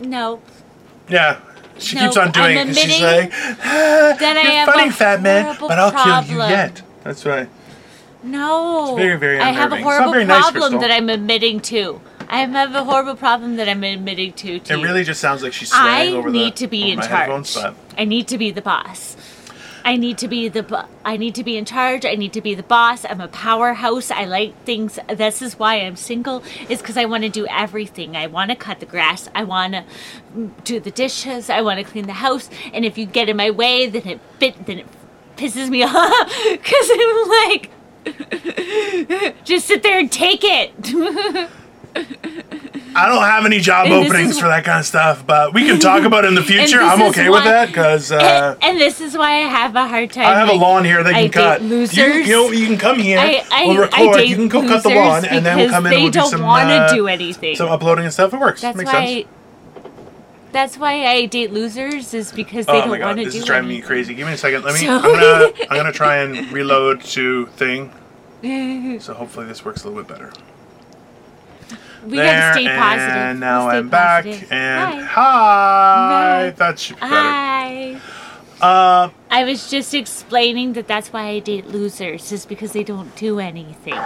No. 0.00 0.40
Yeah, 1.08 1.38
she 1.78 1.96
No, 1.96 2.02
keeps 2.06 2.16
on 2.16 2.30
doing 2.32 2.56
it 2.56 2.60
I'm 2.60 2.66
'cause 2.68 2.78
she's 2.78 3.00
like, 3.02 3.32
ah, 3.64 4.16
"You're 4.20 4.28
have 4.32 4.68
funny, 4.68 4.90
fat 4.90 5.22
man, 5.22 5.56
but 5.60 5.78
I'll 5.78 5.92
kill 6.24 6.34
you 6.36 6.42
yet." 6.42 6.82
That's 7.04 7.24
right. 7.26 7.48
No. 8.22 8.88
It's 8.96 8.98
very, 8.98 9.18
very 9.18 9.38
I 9.38 9.50
have 9.50 9.70
a 9.72 9.76
unnerving. 9.76 9.84
Horrible 9.84 10.24
nice, 10.24 10.40
problem 10.42 10.62
Crystal. 10.62 10.80
that 10.80 10.90
I'm 10.90 11.10
admitting 11.10 11.60
to. 11.60 12.00
I 12.34 12.38
have 12.38 12.74
a 12.74 12.82
horrible 12.82 13.14
problem 13.14 13.54
that 13.56 13.68
I'm 13.68 13.84
admitting 13.84 14.32
to. 14.32 14.58
to 14.58 14.72
It 14.74 14.78
you. 14.78 14.84
really 14.84 15.04
just 15.04 15.20
sounds 15.20 15.44
like 15.44 15.52
she's 15.52 15.70
I 15.72 16.06
swearing 16.06 16.14
over 16.16 16.30
need 16.30 16.56
to 16.56 16.66
be 16.66 16.90
in 16.90 17.00
charge. 17.00 17.56
I 17.96 18.04
need 18.04 18.26
to 18.26 18.38
be 18.38 18.50
the 18.50 18.60
boss. 18.60 19.16
I 19.84 19.96
need 19.96 20.18
to 20.18 20.26
be 20.26 20.48
the 20.48 20.88
I 21.04 21.16
need 21.16 21.36
to 21.36 21.44
be 21.44 21.56
in 21.56 21.64
charge. 21.64 22.04
I 22.04 22.16
need 22.16 22.32
to 22.32 22.40
be 22.40 22.56
the 22.56 22.64
boss. 22.64 23.04
I'm 23.04 23.20
a 23.20 23.28
powerhouse. 23.28 24.10
I 24.10 24.24
like 24.24 24.60
things. 24.64 24.98
This 25.08 25.42
is 25.42 25.60
why 25.60 25.76
I'm 25.76 25.94
single. 25.94 26.42
Is 26.68 26.80
because 26.80 26.96
I 26.96 27.04
want 27.04 27.22
to 27.22 27.28
do 27.28 27.46
everything. 27.46 28.16
I 28.16 28.26
want 28.26 28.50
to 28.50 28.56
cut 28.56 28.80
the 28.80 28.86
grass. 28.86 29.28
I 29.32 29.44
want 29.44 29.74
to 29.74 29.84
do 30.64 30.80
the 30.80 30.90
dishes. 30.90 31.48
I 31.48 31.60
want 31.60 31.78
to 31.78 31.84
clean 31.84 32.08
the 32.08 32.14
house. 32.14 32.50
And 32.72 32.84
if 32.84 32.98
you 32.98 33.06
get 33.06 33.28
in 33.28 33.36
my 33.36 33.52
way, 33.52 33.86
then 33.86 34.08
it 34.08 34.20
bit 34.40 34.66
then 34.66 34.80
it 34.80 34.86
pisses 35.36 35.68
me 35.68 35.82
off 35.88 36.28
because 36.50 36.90
I'm 36.92 37.28
like. 37.28 37.70
Just 39.44 39.66
sit 39.66 39.84
there 39.84 40.00
and 40.00 40.10
take 40.10 40.40
it. 40.42 41.50
I 42.96 43.08
don't 43.08 43.22
have 43.24 43.44
any 43.44 43.58
job 43.58 43.86
And 43.86 43.94
openings 43.94 44.30
is- 44.32 44.40
for 44.40 44.46
that 44.46 44.64
kind 44.64 44.78
of 44.78 44.86
stuff, 44.86 45.26
but 45.26 45.52
we 45.52 45.64
can 45.66 45.80
talk 45.80 46.04
about 46.04 46.24
it 46.24 46.28
in 46.28 46.34
the 46.36 46.42
future. 46.54 46.80
I'm 46.80 47.02
okay 47.10 47.28
with 47.28 47.42
that 47.44 47.66
because 47.68 48.12
uh, 48.12 48.56
and, 48.62 48.72
and 48.72 48.80
this 48.80 49.00
is 49.00 49.16
why 49.18 49.32
I 49.32 49.40
have 49.48 49.74
a 49.74 49.88
hard 49.88 50.12
time. 50.12 50.26
I 50.26 50.38
have 50.38 50.48
a 50.48 50.52
lawn 50.52 50.84
here 50.84 51.02
they 51.02 51.10
I 51.10 51.28
can 51.28 51.30
cut. 51.32 51.60
date 51.68 51.96
You, 51.96 52.04
you 52.04 52.32
know, 52.32 52.50
you 52.52 52.66
can 52.66 52.78
come 52.78 52.98
here. 53.00 53.18
I, 53.18 53.44
I, 53.50 53.66
we'll 53.66 53.78
I 53.78 53.80
record. 53.80 54.16
date 54.18 54.28
You 54.28 54.36
can 54.36 54.48
go 54.48 54.62
cut 54.62 54.82
the 54.84 54.90
lawn, 54.90 55.24
and 55.24 55.44
then 55.44 55.56
we'll 55.56 55.70
come 55.70 55.86
in 55.86 55.92
and 55.92 55.98
They 55.98 56.02
we'll 56.04 56.12
do 56.12 56.20
don't 56.20 56.30
some 56.30 56.42
want 56.42 56.68
to 56.68 56.74
uh, 56.74 56.94
do 56.94 57.08
anything. 57.08 57.56
some 57.56 57.68
uploading 57.68 58.04
and 58.04 58.12
stuff. 58.14 58.32
It 58.32 58.38
works. 58.38 58.60
that's 58.60 58.76
Makes 58.78 58.92
why. 58.92 59.06
sense. 59.06 59.26
That's 60.52 60.78
why 60.78 61.04
I 61.06 61.26
date 61.26 61.52
losers 61.52 62.14
is 62.14 62.30
because 62.30 62.66
they 62.66 62.74
Oh 62.80 62.86
don't 62.86 63.00
want 63.00 63.18
to 63.18 63.24
this 63.24 63.34
is 63.34 63.44
driving 63.44 63.68
me 63.70 63.80
crazy. 63.80 64.14
Give 64.14 64.28
me 64.28 64.34
a 64.34 64.36
second. 64.36 64.62
Let 64.64 64.74
me. 64.74 64.86
So- 64.86 64.96
I'm 64.96 65.02
gonna. 65.02 65.50
I'm 65.70 65.76
gonna 65.76 65.90
try 65.92 66.18
and 66.18 66.50
reload 66.52 67.00
to 67.02 67.46
thing. 67.56 67.90
So 69.00 69.14
hopefully 69.14 69.46
this 69.46 69.64
works 69.64 69.82
a 69.82 69.88
little 69.88 70.02
bit 70.04 70.08
better. 70.12 70.30
We 72.06 72.16
there, 72.16 72.26
have 72.40 72.54
to 72.56 72.60
stay 72.62 72.76
positive. 72.76 73.16
And 73.16 73.40
now 73.40 73.68
I'm 73.68 73.88
back. 73.88 74.24
positive. 74.24 74.52
And 74.52 75.00
Hi. 75.00 75.04
hi. 75.04 76.50
That 76.56 76.78
should 76.78 76.96
be 76.96 77.00
better. 77.00 77.14
Hi. 77.14 78.00
Uh, 78.60 79.10
I 79.30 79.44
was 79.44 79.68
just 79.68 79.92
explaining 79.94 80.72
that 80.74 80.86
that's 80.86 81.12
why 81.12 81.24
I 81.28 81.38
date 81.40 81.66
losers 81.66 82.30
is 82.32 82.46
because 82.46 82.72
they 82.72 82.84
don't 82.84 83.14
do 83.16 83.38
anything, 83.38 83.98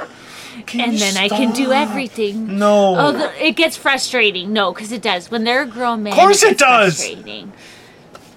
and 0.75 0.99
then 0.99 1.17
I 1.17 1.29
can 1.29 1.53
do 1.53 1.71
everything. 1.71 2.59
No. 2.59 2.97
Oh, 2.99 3.33
it 3.39 3.53
gets 3.57 3.77
frustrating. 3.77 4.53
No, 4.53 4.73
because 4.73 4.91
it 4.91 5.03
does. 5.03 5.31
When 5.31 5.45
they're 5.45 5.63
a 5.63 5.67
grown 5.67 6.03
man, 6.03 6.13
of 6.15 6.19
course 6.19 6.43
it 6.43 6.59
gets 6.59 6.61
does. 6.61 6.97
Frustrating. 6.97 7.53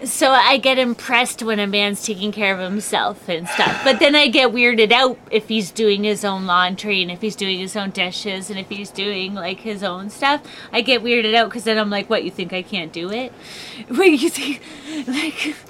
So 0.03 0.31
I 0.31 0.57
get 0.57 0.79
impressed 0.79 1.43
when 1.43 1.59
a 1.59 1.67
man's 1.67 2.03
taking 2.03 2.31
care 2.31 2.53
of 2.53 2.59
himself 2.59 3.29
and 3.29 3.47
stuff. 3.47 3.81
But 3.83 3.99
then 3.99 4.15
I 4.15 4.27
get 4.27 4.51
weirded 4.51 4.91
out 4.91 5.19
if 5.29 5.47
he's 5.47 5.69
doing 5.69 6.03
his 6.03 6.25
own 6.25 6.47
laundry 6.47 7.03
and 7.03 7.11
if 7.11 7.21
he's 7.21 7.35
doing 7.35 7.59
his 7.59 7.75
own 7.75 7.91
dishes 7.91 8.49
and 8.49 8.57
if 8.57 8.67
he's 8.69 8.89
doing 8.89 9.35
like 9.35 9.59
his 9.59 9.83
own 9.83 10.09
stuff. 10.09 10.41
I 10.71 10.81
get 10.81 11.03
weirded 11.03 11.35
out 11.35 11.49
because 11.49 11.65
then 11.65 11.77
I'm 11.77 11.91
like, 11.91 12.09
what, 12.09 12.23
you 12.23 12.31
think 12.31 12.51
I 12.51 12.63
can't 12.63 12.91
do 12.91 13.11
it? 13.11 13.31
What, 13.89 14.05
you 14.05 14.29
think, 14.29 14.61
like... 15.07 15.55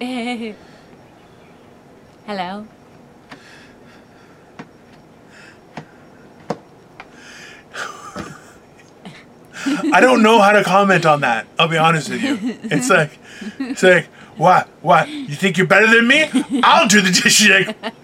Eh. 0.00 0.54
Hello? 2.26 2.66
I 9.92 10.00
don't 10.00 10.22
know 10.22 10.40
how 10.40 10.52
to 10.52 10.62
comment 10.64 11.06
on 11.06 11.20
that. 11.22 11.46
I'll 11.58 11.68
be 11.68 11.76
honest 11.78 12.08
with 12.10 12.22
you. 12.22 12.38
It's 12.64 12.88
like, 12.98 13.18
it's 13.58 13.82
like, 13.82 14.06
what, 14.36 14.68
what? 14.82 15.08
You 15.08 15.34
think 15.34 15.58
you're 15.58 15.66
better 15.66 15.86
than 15.86 16.06
me? 16.06 16.28
I'll 16.62 16.88
do 16.88 17.00
the 17.00 17.10
dishes. 17.10 17.48
Like, 17.48 17.94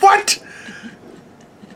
what? 0.00 0.42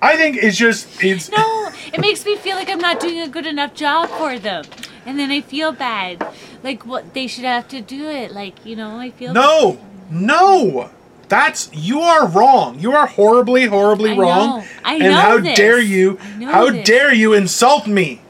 I 0.01 0.17
think 0.17 0.37
it's 0.37 0.57
just, 0.57 1.03
it's. 1.03 1.31
No, 1.31 1.71
it 1.93 2.01
makes 2.01 2.25
me 2.25 2.37
feel 2.37 2.57
like 2.57 2.69
I'm 2.69 2.79
not 2.81 2.99
doing 3.01 3.21
a 3.21 3.29
good 3.29 3.47
enough 3.47 3.75
job 3.75 4.09
for 4.11 4.39
them. 4.39 4.65
And 5.07 5.19
then 5.19 5.31
I 5.31 5.41
feel 5.41 5.73
bad. 5.73 6.27
Like 6.63 6.85
what 6.87 7.15
they 7.15 7.27
should 7.27 7.45
have 7.45 7.69
to 7.69 7.81
do 7.81 8.09
it. 8.09 8.33
Like, 8.33 8.65
you 8.67 8.77
know, 8.77 8.99
I 8.99 9.11
feel 9.11 9.33
No, 9.33 9.79
no. 10.11 10.91
That's 11.29 11.71
you 11.73 12.01
are 12.01 12.27
wrong. 12.29 12.79
You 12.79 12.93
are 12.93 13.07
horribly, 13.07 13.65
horribly 13.67 14.11
I 14.13 14.17
wrong. 14.17 14.61
know. 14.61 14.65
I 14.85 14.95
and 14.95 15.03
know 15.05 15.15
how 15.15 15.39
this. 15.41 15.57
dare 15.57 15.81
you? 15.81 16.17
How 16.45 16.71
this. 16.71 16.87
dare 16.87 17.13
you 17.15 17.33
insult 17.33 17.87
me? 17.87 18.21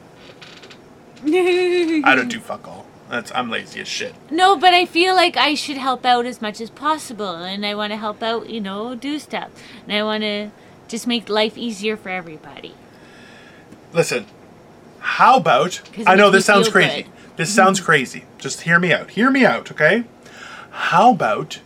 I 2.04 2.14
don't 2.16 2.28
do 2.28 2.40
fuck 2.40 2.66
all. 2.66 2.86
That's 3.08 3.30
I'm 3.34 3.50
lazy 3.50 3.80
as 3.80 3.88
shit. 3.88 4.14
No, 4.30 4.56
but 4.56 4.72
I 4.72 4.86
feel 4.86 5.14
like 5.14 5.36
I 5.36 5.54
should 5.54 5.76
help 5.76 6.06
out 6.06 6.24
as 6.24 6.40
much 6.40 6.60
as 6.60 6.70
possible 6.70 7.34
and 7.36 7.66
I 7.66 7.74
want 7.74 7.92
to 7.92 7.96
help 7.96 8.22
out, 8.22 8.48
you 8.48 8.60
know, 8.60 8.94
do 8.94 9.18
stuff. 9.18 9.50
And 9.84 9.92
I 9.92 10.02
want 10.02 10.22
to 10.22 10.50
just 10.88 11.06
make 11.06 11.28
life 11.28 11.58
easier 11.58 11.96
for 11.96 12.08
everybody. 12.08 12.74
Listen, 13.92 14.26
how 15.00 15.36
about? 15.36 15.82
I 16.06 16.14
know 16.14 16.30
this 16.30 16.46
sounds 16.46 16.68
crazy. 16.68 17.02
good. 17.02 17.12
This 17.36 17.54
sounds 17.54 17.78
mm-hmm. 17.78 17.86
crazy. 17.86 18.24
Just 18.38 18.62
hear 18.62 18.78
me 18.78 18.92
out. 18.92 19.10
Hear 19.10 19.30
me 19.30 19.44
out, 19.44 19.70
okay? 19.70 20.04
How 20.70 21.12
about 21.12 21.60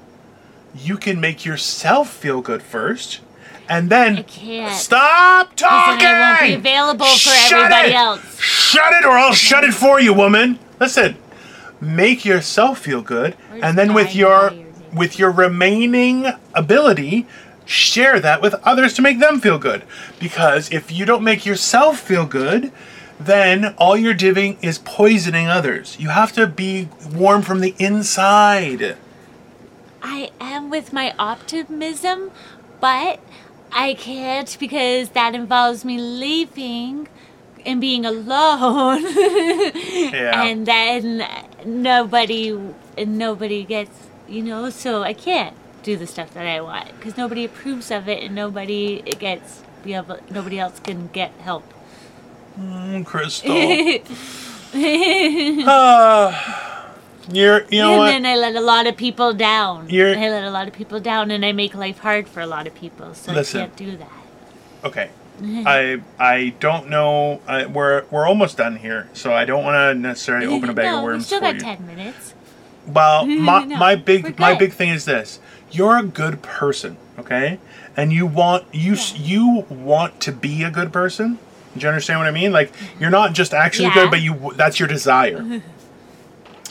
you 0.74 0.96
can 0.96 1.20
make 1.20 1.44
yourself 1.44 2.10
feel 2.12 2.40
good 2.40 2.62
first, 2.62 3.20
and 3.68 3.90
then 3.90 4.18
I 4.18 4.22
can't. 4.22 4.74
stop 4.74 5.54
talking. 5.56 5.98
then 5.98 6.22
I 6.22 6.30
won't 6.30 6.42
be 6.42 6.54
available 6.54 7.06
for 7.06 7.30
Shut 7.30 7.52
everybody 7.72 7.88
it! 7.90 7.94
else. 7.94 8.40
Shut 8.40 8.92
it, 8.92 9.04
or 9.04 9.12
I'll 9.12 9.32
shut 9.34 9.64
it 9.64 9.74
for 9.74 10.00
you, 10.00 10.12
woman. 10.14 10.58
Listen, 10.80 11.16
make 11.80 12.24
yourself 12.24 12.78
feel 12.78 13.02
good, 13.02 13.34
Where's 13.34 13.62
and 13.62 13.78
then 13.78 13.94
with 13.94 14.14
your 14.14 14.52
with 14.92 15.18
your 15.18 15.30
remaining 15.30 16.26
ability, 16.54 17.26
share 17.64 18.18
that 18.20 18.40
with 18.40 18.54
others 18.64 18.94
to 18.94 19.02
make 19.02 19.18
them 19.20 19.40
feel 19.40 19.58
good. 19.58 19.82
Because 20.18 20.72
if 20.72 20.90
you 20.90 21.04
don't 21.04 21.22
make 21.24 21.44
yourself 21.44 22.00
feel 22.00 22.24
good, 22.24 22.72
then 23.20 23.74
all 23.78 23.96
you're 23.96 24.14
doing 24.14 24.56
is 24.62 24.78
poisoning 24.78 25.48
others. 25.48 25.96
You 25.98 26.08
have 26.10 26.32
to 26.32 26.46
be 26.46 26.88
warm 27.12 27.42
from 27.42 27.60
the 27.60 27.74
inside. 27.78 28.96
I 30.02 30.30
am 30.40 30.70
with 30.70 30.92
my 30.92 31.14
optimism, 31.18 32.30
but 32.80 33.20
I 33.72 33.94
can't 33.94 34.56
because 34.58 35.10
that 35.10 35.34
involves 35.34 35.84
me 35.84 35.98
leaving 35.98 37.08
and 37.64 37.80
being 37.80 38.04
alone. 38.06 39.04
Yeah. 40.06 40.44
And 40.44 40.66
then 40.66 41.26
nobody 41.64 42.56
nobody 42.96 43.64
gets, 43.64 44.08
you 44.28 44.42
know, 44.42 44.70
so 44.70 45.02
I 45.02 45.12
can't 45.12 45.54
do 45.82 45.96
the 45.96 46.06
stuff 46.06 46.32
that 46.34 46.46
I 46.46 46.60
want 46.60 46.88
because 46.98 47.16
nobody 47.16 47.44
approves 47.44 47.90
of 47.90 48.08
it 48.08 48.22
and 48.22 48.34
nobody 48.34 49.02
gets 49.02 49.62
be 49.82 49.94
able, 49.94 50.18
nobody 50.30 50.58
else 50.58 50.80
can 50.80 51.08
get 51.08 51.32
help. 51.40 51.64
Mm, 52.58 53.04
Crystal. 53.06 53.54
Ah, 55.66 56.75
you're, 57.32 57.64
you 57.70 57.80
know 57.82 57.90
and 57.92 57.98
what? 57.98 58.06
then 58.10 58.26
I 58.26 58.36
let 58.36 58.54
a 58.56 58.60
lot 58.60 58.86
of 58.86 58.96
people 58.96 59.32
down. 59.32 59.88
You're- 59.90 60.16
I 60.16 60.28
let 60.30 60.44
a 60.44 60.50
lot 60.50 60.68
of 60.68 60.74
people 60.74 61.00
down 61.00 61.30
and 61.30 61.44
I 61.44 61.52
make 61.52 61.74
life 61.74 61.98
hard 61.98 62.28
for 62.28 62.40
a 62.40 62.46
lot 62.46 62.66
of 62.66 62.74
people, 62.74 63.14
so 63.14 63.32
Listen. 63.32 63.60
I 63.60 63.64
can't 63.66 63.76
do 63.76 63.96
that. 63.96 64.12
Okay. 64.84 65.10
I 65.66 66.00
I 66.18 66.54
don't 66.60 66.88
know. 66.88 67.40
I, 67.46 67.66
we're 67.66 68.04
we're 68.10 68.26
almost 68.26 68.56
done 68.56 68.76
here, 68.76 69.08
so 69.12 69.34
I 69.34 69.44
don't 69.44 69.62
want 69.64 69.74
to 69.76 69.94
necessarily 70.00 70.46
open 70.46 70.70
a 70.70 70.72
bag 70.74 70.86
no, 70.86 70.96
of 70.98 71.02
we 71.02 71.08
worms 71.10 71.26
still 71.26 71.40
for 71.40 71.46
got 71.46 71.54
you. 71.56 71.60
ten 71.60 71.86
minutes. 71.86 72.32
Well, 72.86 73.26
my, 73.50 73.64
No, 73.64 73.76
my 73.76 73.96
big 73.96 74.38
my 74.38 74.54
big 74.54 74.72
thing 74.72 74.88
is 74.90 75.04
this: 75.04 75.38
you're 75.70 75.98
a 75.98 76.02
good 76.04 76.40
person, 76.40 76.96
okay, 77.18 77.58
and 77.98 78.12
you 78.14 78.24
want 78.24 78.64
you 78.72 78.94
Yeah. 78.94 79.14
you 79.16 79.66
want 79.68 80.20
to 80.20 80.32
be 80.32 80.62
a 80.62 80.70
good 80.70 80.90
person. 80.92 81.38
Do 81.76 81.82
you 81.82 81.88
understand 81.88 82.20
what 82.20 82.28
I 82.28 82.30
mean? 82.30 82.52
Like 82.52 82.72
you're 82.98 83.10
not 83.10 83.34
just 83.34 83.52
actually 83.52 83.88
Yeah. 83.88 83.94
good, 83.94 84.10
but 84.10 84.22
you 84.22 84.52
that's 84.56 84.78
your 84.80 84.88
desire. 84.88 85.60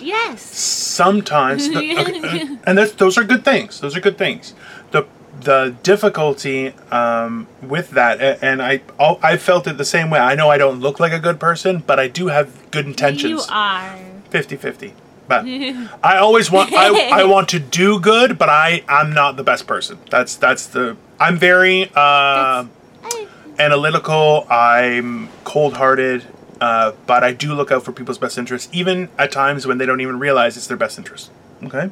Yes. 0.02 0.42
Sometimes, 0.42 1.70
the, 1.70 1.78
okay, 1.78 2.58
and 2.68 2.78
that's, 2.78 2.94
those 2.94 3.18
are 3.18 3.24
good 3.24 3.44
things. 3.46 3.80
Those 3.80 3.96
are 3.96 4.02
good 4.02 4.18
things. 4.18 4.54
The 4.92 5.06
the 5.42 5.76
difficulty 5.84 6.70
um, 6.92 7.48
with 7.62 7.92
that, 7.92 8.22
and 8.42 8.62
I 8.62 8.82
I'll- 9.00 9.20
felt 9.38 9.68
it 9.68 9.78
the 9.78 9.86
same 9.86 10.10
way. 10.10 10.20
I 10.20 10.34
know 10.36 10.50
I 10.50 10.58
don't 10.58 10.80
look 10.80 11.00
like 11.00 11.12
a 11.12 11.20
good 11.20 11.40
person, 11.40 11.84
but 11.86 12.00
I 12.00 12.08
do 12.08 12.28
have 12.28 12.72
good 12.72 12.86
intentions. 12.86 13.30
You 13.30 13.42
are. 13.50 13.98
50-50. 14.32 14.94
But 15.28 15.46
I 16.04 16.18
always 16.18 16.50
want 16.52 16.72
I, 16.74 17.20
I 17.22 17.24
want 17.36 17.50
to 17.50 17.60
do 17.60 18.00
good, 18.00 18.38
but 18.38 18.50
I 18.50 18.84
I'm 18.88 19.14
not 19.14 19.36
the 19.38 19.44
best 19.44 19.68
person. 19.68 19.98
That's 20.10 20.36
that's 20.36 20.68
the 20.68 20.96
I'm 21.20 21.38
very 21.38 21.92
uh, 21.96 22.66
analytical. 23.60 24.46
I'm 24.50 25.30
cold-hearted, 25.44 26.24
uh, 26.66 26.94
but 27.06 27.24
I 27.24 27.32
do 27.32 27.54
look 27.54 27.72
out 27.72 27.84
for 27.86 27.92
people's 27.92 28.18
best 28.18 28.38
interests, 28.40 28.70
even 28.74 29.10
at 29.20 29.32
times 29.32 29.68
when 29.68 29.78
they 29.78 29.86
don't 29.86 30.02
even 30.02 30.18
realize 30.18 30.58
it's 30.58 30.66
their 30.66 30.78
best 30.78 30.98
interest. 30.98 31.30
Okay, 31.64 31.92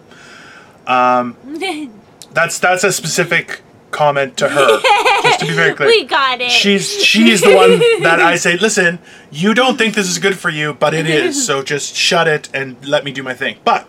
that's 2.33 2.57
that's 2.59 2.83
a 2.83 2.91
specific 2.91 3.61
comment 3.91 4.35
to 4.37 4.49
her. 4.49 4.81
just 5.21 5.39
to 5.41 5.45
be 5.45 5.53
very 5.53 5.75
clear, 5.75 5.87
we 5.97 6.05
got 6.05 6.41
it. 6.41 6.49
she's 6.49 6.91
she's 7.03 7.41
the 7.41 7.55
one 7.55 7.79
that 8.01 8.19
I 8.19 8.35
say, 8.35 8.57
listen, 8.57 8.97
you 9.31 9.53
don't 9.53 9.77
think 9.77 9.93
this 9.93 10.09
is 10.09 10.17
good 10.17 10.37
for 10.37 10.49
you, 10.49 10.73
but 10.73 10.93
it 10.95 11.07
is. 11.07 11.45
So 11.45 11.61
just 11.73 11.95
shut 11.95 12.27
it 12.27 12.49
and 12.53 12.83
let 12.85 13.03
me 13.03 13.11
do 13.11 13.21
my 13.21 13.35
thing. 13.35 13.57
But 13.63 13.87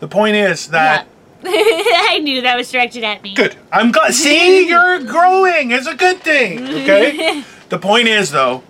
the 0.00 0.08
point 0.08 0.34
is 0.34 0.68
that 0.68 1.06
Yeah. 1.42 1.50
I 1.52 2.18
knew 2.18 2.42
that 2.42 2.56
was 2.56 2.70
directed 2.70 3.04
at 3.04 3.22
me. 3.22 3.34
good. 3.34 3.54
I'm 3.72 3.92
glad. 3.92 4.12
See, 4.12 4.68
you're 4.68 5.04
growing. 5.04 5.70
It's 5.70 5.86
a 5.86 5.94
good 5.94 6.18
thing. 6.20 6.62
Okay. 6.64 7.44
the 7.68 7.78
point 7.78 8.08
is 8.08 8.32
though 8.32 8.64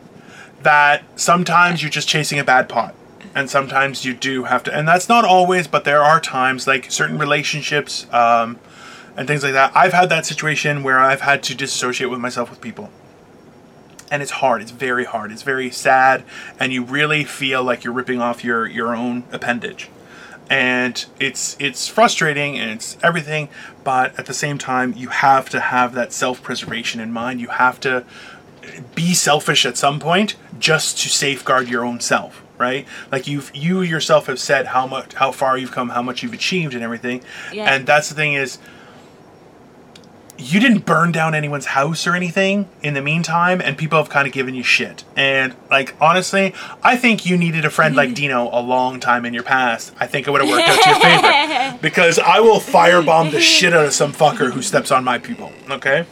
that 0.63 1.03
sometimes 1.17 1.83
you're 1.83 1.91
just 1.91 2.09
chasing 2.09 2.39
a 2.39 2.45
bad 2.45 2.69
pot. 2.69 2.95
And 3.35 3.49
sometimes 3.49 4.05
you 4.05 4.13
do 4.15 4.45
have 4.45 4.65
to, 4.65 4.75
and 4.77 4.89
that's 4.89 5.09
not 5.09 5.25
always, 5.25 5.69
but 5.69 5.85
there 5.85 6.03
are 6.03 6.21
times, 6.21 6.67
like 6.67 6.91
certain 6.91 7.17
relationships 7.19 8.07
um, 8.13 8.59
and 9.17 9.29
things 9.29 9.45
like 9.45 9.53
that. 9.53 9.71
I've 9.77 9.93
had 9.93 10.09
that 10.09 10.27
situation 10.27 10.83
where 10.83 10.99
I've 10.99 11.21
had 11.21 11.43
to 11.45 11.55
disassociate 11.55 12.11
with 12.11 12.19
myself 12.21 12.51
with 12.51 12.61
people. 12.61 12.91
and 14.11 14.23
it's 14.23 14.33
hard. 14.33 14.61
It's 14.63 14.73
very 14.73 15.05
hard. 15.05 15.31
It's 15.33 15.43
very 15.43 15.71
sad, 15.71 16.25
and 16.59 16.73
you 16.73 16.83
really 16.83 17.25
feel 17.25 17.63
like 17.63 17.85
you're 17.85 17.93
ripping 17.95 18.21
off 18.21 18.43
your 18.45 18.67
your 18.67 18.95
own 18.95 19.25
appendage, 19.33 19.89
and 20.49 21.05
it's 21.21 21.57
it's 21.61 21.87
frustrating 21.89 22.59
and 22.59 22.71
it's 22.73 22.97
everything. 23.03 23.49
But 23.85 24.19
at 24.19 24.27
the 24.27 24.35
same 24.35 24.59
time, 24.59 24.95
you 24.97 25.09
have 25.09 25.49
to 25.51 25.61
have 25.61 25.95
that 25.95 26.13
self 26.13 26.43
preservation 26.43 27.01
in 27.01 27.13
mind. 27.13 27.41
You 27.41 27.49
have 27.49 27.79
to 27.81 28.05
be 28.95 29.15
selfish 29.15 29.65
at 29.67 29.77
some 29.77 29.99
point 30.01 30.37
just 30.59 30.99
to 30.99 31.09
safeguard 31.09 31.69
your 31.69 31.85
own 31.85 32.01
self 32.01 32.43
right? 32.61 32.87
Like 33.11 33.27
you've 33.27 33.51
you 33.57 33.81
yourself 33.81 34.27
have 34.27 34.39
said 34.39 34.67
how 34.67 34.87
much 34.87 35.15
how 35.15 35.33
far 35.33 35.57
you've 35.57 35.73
come 35.73 35.89
how 35.89 36.03
much 36.03 36.23
you've 36.23 36.35
achieved 36.35 36.75
and 36.75 36.83
everything. 36.85 37.23
Yeah. 37.53 37.75
and 37.75 37.87
that's 37.87 38.11
the 38.11 38.15
thing 38.15 38.35
is 38.35 38.59
you 40.39 40.59
didn't 40.61 40.87
burn 40.87 41.13
down 41.13 41.35
anyone's 41.35 41.67
house 41.67 42.07
or 42.07 42.15
anything 42.15 42.67
in 42.83 42.95
the 42.95 43.03
meantime 43.03 43.61
and 43.61 43.77
people 43.77 43.99
have 43.99 44.09
kind 44.09 44.27
of 44.27 44.33
given 44.33 44.55
you 44.55 44.63
shit. 44.63 45.05
And 45.17 45.55
like 45.71 45.95
honestly 46.01 46.55
i 46.83 46.97
think 46.97 47.25
you 47.25 47.39
needed 47.39 47.65
a 47.65 47.71
friend 47.71 47.97
like 47.97 48.13
dino 48.21 48.51
a 48.53 48.61
long 48.61 49.01
time 49.01 49.25
in 49.25 49.33
your 49.33 49.43
past. 49.43 49.95
I 49.99 50.07
think 50.07 50.29
it 50.29 50.31
would 50.31 50.43
have 50.43 50.51
worked 50.51 50.69
out 50.69 50.83
to 50.83 50.91
your 50.91 51.01
favor. 51.01 51.79
Because 51.81 52.19
i 52.19 52.41
will 52.41 52.61
firebomb 52.61 53.31
the 53.31 53.41
shit 53.41 53.73
out 53.73 53.87
of 53.87 53.95
some 53.95 54.13
fucker 54.13 54.53
who 54.53 54.61
steps 54.61 54.91
on 54.91 55.03
my 55.03 55.19
people 55.19 55.51
okay 55.71 56.05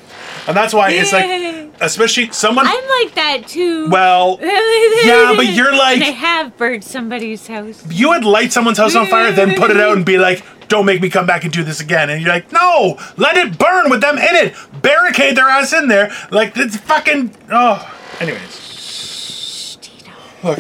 and 0.49 0.57
that's 0.57 0.73
why 0.73 0.91
it's 0.91 1.13
like 1.13 1.71
especially 1.81 2.31
someone 2.33 2.67
I'm 2.67 3.05
like 3.05 3.15
that 3.15 3.47
too. 3.47 3.89
well 3.91 4.39
yeah 4.43 5.35
but 5.37 5.47
you're 5.47 5.69
and 5.69 6.03
I 6.03 6.11
have 6.11 6.57
burned 6.57 6.83
somebody's 6.83 7.47
house. 7.47 7.85
you 7.91 8.09
would 8.09 8.25
light 8.25 8.53
someone's 8.53 8.79
house 8.79 8.97
on 8.97 9.07
fire 9.07 9.31
then 9.33 9.55
put 9.57 9.71
it 9.71 9.77
out 9.77 9.97
and 9.97 10.05
be 10.05 10.19
like 10.29 10.43
don't 10.69 10.85
make 10.87 11.01
me 11.01 11.09
come 11.09 11.27
back 11.27 11.45
and 11.45 11.53
do 11.53 11.63
this 11.63 11.81
again 11.81 12.11
and 12.11 12.21
you're 12.21 12.33
like 12.33 12.51
no 12.53 12.99
let 13.17 13.37
it 13.37 13.59
burn 13.59 13.91
with 13.91 14.01
them 14.01 14.19
in 14.19 14.35
it 14.35 14.55
barricade 14.83 15.37
their 15.37 15.49
ass 15.49 15.73
in 15.73 15.89
there 15.89 16.11
like 16.31 16.53
it's 16.57 16.77
fucking 16.77 17.35
oh 17.51 17.95
anyways 18.21 18.57
Shh, 18.61 19.77
Tito. 19.77 20.13
look 20.43 20.59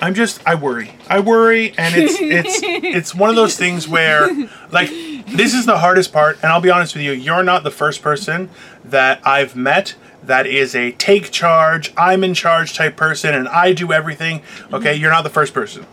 i'm 0.00 0.14
just 0.14 0.40
i 0.46 0.54
worry 0.54 0.92
i 1.08 1.20
worry 1.20 1.74
and 1.78 1.94
it's 1.94 2.14
it's 2.20 2.60
it's 2.62 3.14
one 3.14 3.30
of 3.30 3.36
those 3.36 3.56
things 3.56 3.86
where 3.86 4.28
like 4.70 4.90
this 5.36 5.54
is 5.54 5.66
the 5.66 5.78
hardest 5.78 6.12
part 6.12 6.36
and 6.42 6.52
i'll 6.52 6.60
be 6.60 6.70
honest 6.70 6.94
with 6.94 7.02
you 7.02 7.12
you're 7.12 7.42
not 7.42 7.62
the 7.64 7.70
first 7.70 8.02
person 8.02 8.48
that 8.84 9.20
i've 9.26 9.56
met 9.56 9.94
that 10.22 10.46
is 10.46 10.74
a 10.74 10.92
take 10.92 11.30
charge 11.30 11.92
i'm 11.96 12.22
in 12.22 12.34
charge 12.34 12.74
type 12.74 12.96
person 12.96 13.34
and 13.34 13.48
i 13.48 13.72
do 13.72 13.92
everything 13.92 14.40
mm-hmm. 14.40 14.74
okay 14.74 14.94
you're 14.94 15.10
not 15.10 15.22
the 15.22 15.30
first 15.30 15.52
person 15.52 15.86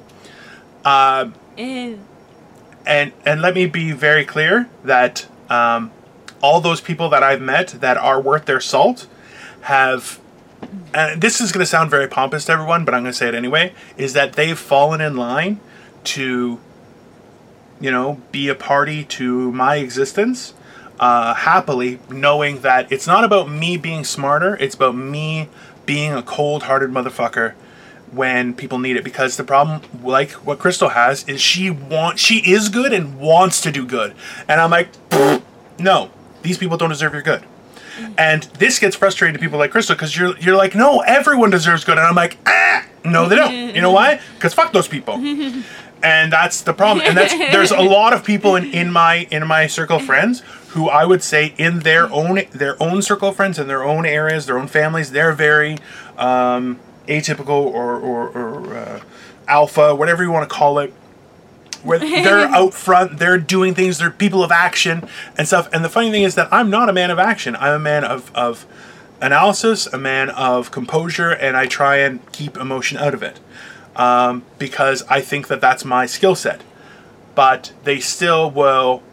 Ew. 1.58 2.00
and 2.86 3.12
and 3.26 3.42
let 3.42 3.54
me 3.54 3.66
be 3.66 3.92
very 3.92 4.26
clear 4.26 4.70
that 4.84 5.28
um, 5.50 5.92
all 6.42 6.62
those 6.62 6.82
people 6.82 7.10
that 7.10 7.24
I've 7.24 7.42
met 7.42 7.70
that 7.80 7.98
are 7.98 8.22
worth 8.22 8.46
their 8.46 8.60
salt 8.60 9.08
have. 9.62 10.20
And 10.94 11.22
this 11.22 11.40
is 11.40 11.52
going 11.52 11.62
to 11.62 11.66
sound 11.66 11.90
very 11.90 12.08
pompous 12.08 12.46
to 12.46 12.52
everyone, 12.52 12.84
but 12.84 12.94
I'm 12.94 13.04
going 13.04 13.14
to 13.14 13.18
say 13.18 13.28
it 13.28 13.36
anyway. 13.36 13.74
Is 13.98 14.14
that 14.14 14.34
they've 14.34 14.60
fallen 14.60 15.00
in 15.00 15.16
line 15.16 15.60
to, 16.06 16.60
you 17.80 17.92
know, 17.92 18.22
be 18.32 18.50
a 18.50 18.56
party 18.56 19.04
to 19.06 19.52
my 19.52 19.78
existence, 19.78 20.54
uh, 21.00 21.34
happily, 21.34 22.00
knowing 22.10 22.62
that 22.62 22.92
it's 22.92 23.08
not 23.08 23.24
about 23.24 23.50
me 23.50 23.78
being 23.78 24.04
smarter. 24.04 24.56
It's 24.58 24.76
about 24.76 24.96
me 24.96 25.48
being 25.86 26.14
a 26.14 26.22
cold-hearted 26.22 26.92
motherfucker 26.92 27.54
when 28.12 28.54
people 28.54 28.80
need 28.80 28.96
it. 28.98 29.04
Because 29.04 29.38
the 29.38 29.44
problem 29.44 29.82
like 30.04 30.32
what 30.32 30.60
crystal 30.60 30.90
has 30.90 31.28
is 31.28 31.42
she 31.42 31.70
wants 31.70 32.22
she 32.22 32.40
is 32.52 32.70
good 32.70 32.92
and 32.94 33.20
wants 33.20 33.62
to 33.62 33.72
do 33.72 33.86
good. 33.86 34.14
And 34.48 34.60
i'm 34.60 34.72
like 34.72 34.90
no 35.80 36.12
these 36.42 36.58
people 36.58 36.78
don't 36.78 36.90
deserve 36.90 37.14
your 37.14 37.22
good. 37.22 37.44
And 38.18 38.44
this 38.58 38.80
gets 38.80 38.96
frustrating 38.96 39.34
to 39.34 39.40
people 39.40 39.60
like 39.60 39.72
crystal 39.72 39.96
because 39.96 40.18
you're 40.18 40.38
you're 40.40 40.56
like 40.56 40.76
no 40.76 41.00
everyone 41.02 41.50
deserves 41.50 41.84
good. 41.84 41.98
And 41.98 42.06
i'm 42.06 42.16
like 42.16 42.38
ah 42.46 42.86
no 43.06 43.28
they 43.28 43.36
don't. 43.36 43.76
You 43.76 43.82
know 43.82 43.92
why? 43.92 44.20
Because 44.36 44.54
fuck 44.54 44.74
those 44.74 44.88
people 44.88 45.16
and 46.02 46.32
that's 46.32 46.62
the 46.62 46.74
problem. 46.74 47.06
And 47.06 47.18
that's 47.18 47.34
there's 47.34 47.72
a 47.72 47.82
lot 47.82 48.14
of 48.14 48.24
people 48.24 48.56
in, 48.56 48.66
in 48.72 48.92
my 48.92 49.28
in 49.32 49.46
my 49.48 49.68
circle 49.68 49.98
of 49.98 50.06
friends 50.06 50.42
who 50.70 50.88
i 50.88 51.04
would 51.04 51.24
say 51.24 51.54
in 51.58 51.80
their 51.80 52.12
own 52.12 52.42
their 52.52 52.82
own 52.82 53.02
circle 53.02 53.30
of 53.30 53.36
friends 53.36 53.58
in 53.58 53.68
their 53.68 53.84
own 53.84 54.06
areas 54.06 54.46
their 54.46 54.60
own 54.60 54.68
families 54.68 55.12
they're 55.12 55.34
very 55.34 55.78
um, 56.18 56.80
atypical 57.08 57.66
or 57.66 57.96
or, 58.00 58.30
or 58.30 58.78
uh, 58.78 59.00
alpha 59.48 59.96
whatever 59.96 60.24
you 60.24 60.32
want 60.32 60.48
to 60.48 60.54
call 60.54 60.80
it. 60.80 60.94
Where 61.82 61.98
they're 61.98 62.46
out 62.48 62.74
front 62.74 63.20
they're 63.20 63.38
doing 63.38 63.74
things 63.74 64.00
they're 64.00 64.12
people 64.12 64.44
of 64.44 64.52
action 64.52 65.08
and 65.38 65.48
stuff. 65.48 65.70
And 65.72 65.84
the 65.84 65.90
funny 65.90 66.12
thing 66.12 66.24
is 66.24 66.36
that 66.36 66.50
i'm 66.52 66.70
not 66.70 66.90
a 66.90 66.94
man 66.94 67.10
of 67.10 67.20
action. 67.20 67.56
I'm 67.56 67.74
a 67.74 67.80
man 67.80 68.04
of 68.04 68.36
of 68.36 68.66
analysis 69.22 69.88
a 69.88 69.98
man 69.98 70.30
of 70.30 70.72
composure 70.72 71.30
and 71.30 71.58
i 71.58 71.66
try 71.66 71.98
and 71.98 72.32
keep 72.32 72.56
emotion 72.56 72.98
out 72.98 73.14
of 73.14 73.22
it 73.22 73.40
um, 74.00 74.44
because 74.58 75.04
I 75.10 75.22
think 75.22 75.48
that 75.50 75.62
that's 75.62 75.86
my 75.86 76.06
skill 76.08 76.36
set. 76.36 76.62
But 77.36 77.74
they 77.84 78.00
still 78.00 78.50
will, 78.50 79.04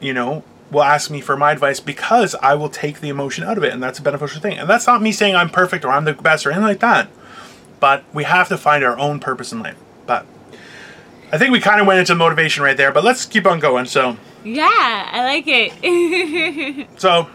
you 0.00 0.14
know, 0.14 0.44
will 0.70 0.82
ask 0.82 1.10
me 1.10 1.20
for 1.20 1.36
my 1.36 1.50
advice 1.52 1.80
because 1.80 2.34
I 2.36 2.54
will 2.54 2.68
take 2.68 3.00
the 3.00 3.08
emotion 3.08 3.42
out 3.44 3.58
of 3.58 3.64
it, 3.64 3.72
and 3.72 3.82
that's 3.82 3.98
a 3.98 4.02
beneficial 4.02 4.40
thing. 4.40 4.58
And 4.58 4.70
that's 4.70 4.86
not 4.86 5.02
me 5.02 5.10
saying 5.10 5.34
I'm 5.34 5.50
perfect 5.50 5.84
or 5.84 5.88
I'm 5.88 6.04
the 6.04 6.12
best 6.14 6.46
or 6.46 6.50
anything 6.50 6.68
like 6.68 6.80
that. 6.80 7.08
But 7.80 8.04
we 8.14 8.24
have 8.24 8.48
to 8.48 8.56
find 8.56 8.84
our 8.84 8.96
own 8.98 9.20
purpose 9.20 9.52
in 9.52 9.60
life. 9.60 9.76
But 10.06 10.24
I 11.32 11.38
think 11.38 11.50
we 11.50 11.60
kind 11.60 11.80
of 11.80 11.86
went 11.86 11.98
into 12.00 12.14
motivation 12.14 12.62
right 12.62 12.76
there. 12.76 12.92
But 12.92 13.04
let's 13.04 13.24
keep 13.24 13.46
on 13.46 13.58
going. 13.58 13.86
So, 13.86 14.16
Yeah, 14.44 15.08
I 15.12 15.24
like 15.24 15.44
it. 15.46 16.88
so 16.98 17.28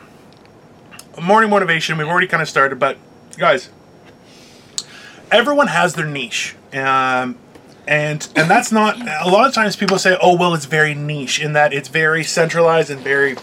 morning 1.22 1.50
motivation. 1.50 1.98
We've 1.98 2.08
already 2.08 2.28
kind 2.28 2.42
of 2.42 2.50
started, 2.50 2.80
but 2.80 2.98
guys, 3.38 3.70
everyone 5.32 5.68
has 5.68 5.94
their 5.94 6.06
niche, 6.06 6.56
um, 6.74 7.38
and 7.88 8.28
and 8.36 8.50
that's 8.50 8.72
not. 8.72 9.00
A 9.00 9.30
lot 9.30 9.48
of 9.48 9.54
times 9.54 9.76
people 9.76 9.98
say, 10.00 10.18
"Oh, 10.22 10.36
well, 10.36 10.54
it's 10.54 10.66
very 10.66 10.94
niche," 10.94 11.42
in 11.42 11.54
that 11.54 11.74
it's 11.74 11.90
very 11.90 12.24
centralized 12.24 12.90
and 12.90 13.02
very 13.02 13.36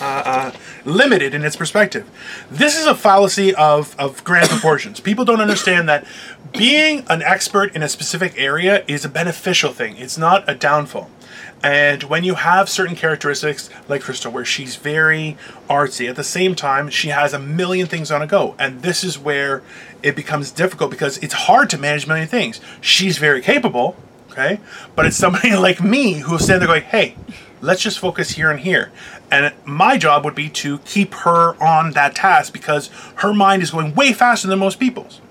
uh, 0.00 0.04
uh, 0.04 0.52
limited 0.84 1.34
in 1.34 1.44
its 1.44 1.56
perspective. 1.56 2.08
This 2.50 2.78
is 2.78 2.86
a 2.86 2.94
fallacy 2.94 3.54
of 3.54 3.94
of 3.98 4.24
grand 4.24 4.48
proportions. 4.48 5.00
People 5.00 5.24
don't 5.24 5.40
understand 5.40 5.88
that 5.88 6.06
being 6.52 7.04
an 7.08 7.22
expert 7.22 7.74
in 7.74 7.82
a 7.82 7.88
specific 7.88 8.34
area 8.36 8.84
is 8.86 9.04
a 9.04 9.08
beneficial 9.08 9.72
thing. 9.72 9.96
It's 9.96 10.18
not 10.18 10.48
a 10.48 10.54
downfall. 10.54 11.10
And 11.64 12.02
when 12.04 12.24
you 12.24 12.34
have 12.34 12.68
certain 12.68 12.94
characteristics 12.94 13.70
like 13.88 14.02
Crystal, 14.02 14.30
where 14.30 14.44
she's 14.44 14.76
very 14.76 15.38
artsy, 15.68 16.10
at 16.10 16.14
the 16.14 16.24
same 16.24 16.54
time, 16.54 16.90
she 16.90 17.08
has 17.08 17.32
a 17.32 17.38
million 17.38 17.86
things 17.86 18.10
on 18.10 18.20
a 18.20 18.26
go. 18.26 18.54
And 18.58 18.82
this 18.82 19.02
is 19.02 19.18
where 19.18 19.62
it 20.04 20.14
becomes 20.14 20.50
difficult 20.50 20.90
because 20.90 21.16
it's 21.18 21.32
hard 21.32 21.70
to 21.70 21.78
manage 21.78 22.04
a 22.04 22.08
million 22.08 22.28
things. 22.28 22.60
She's 22.82 23.16
very 23.16 23.40
capable, 23.40 23.96
okay? 24.30 24.60
But 24.94 25.06
it's 25.06 25.16
somebody 25.16 25.56
like 25.56 25.82
me 25.82 26.14
who 26.14 26.32
will 26.32 26.38
stand 26.38 26.60
there 26.60 26.68
going, 26.68 26.82
hey, 26.82 27.16
let's 27.62 27.80
just 27.80 27.98
focus 27.98 28.32
here 28.32 28.50
and 28.50 28.60
here. 28.60 28.92
And 29.30 29.54
my 29.64 29.96
job 29.96 30.24
would 30.26 30.34
be 30.34 30.50
to 30.50 30.78
keep 30.80 31.14
her 31.14 31.60
on 31.60 31.92
that 31.92 32.14
task 32.14 32.52
because 32.52 32.90
her 33.16 33.32
mind 33.32 33.62
is 33.62 33.70
going 33.70 33.94
way 33.94 34.12
faster 34.12 34.46
than 34.46 34.58
most 34.58 34.78
people's. 34.78 35.22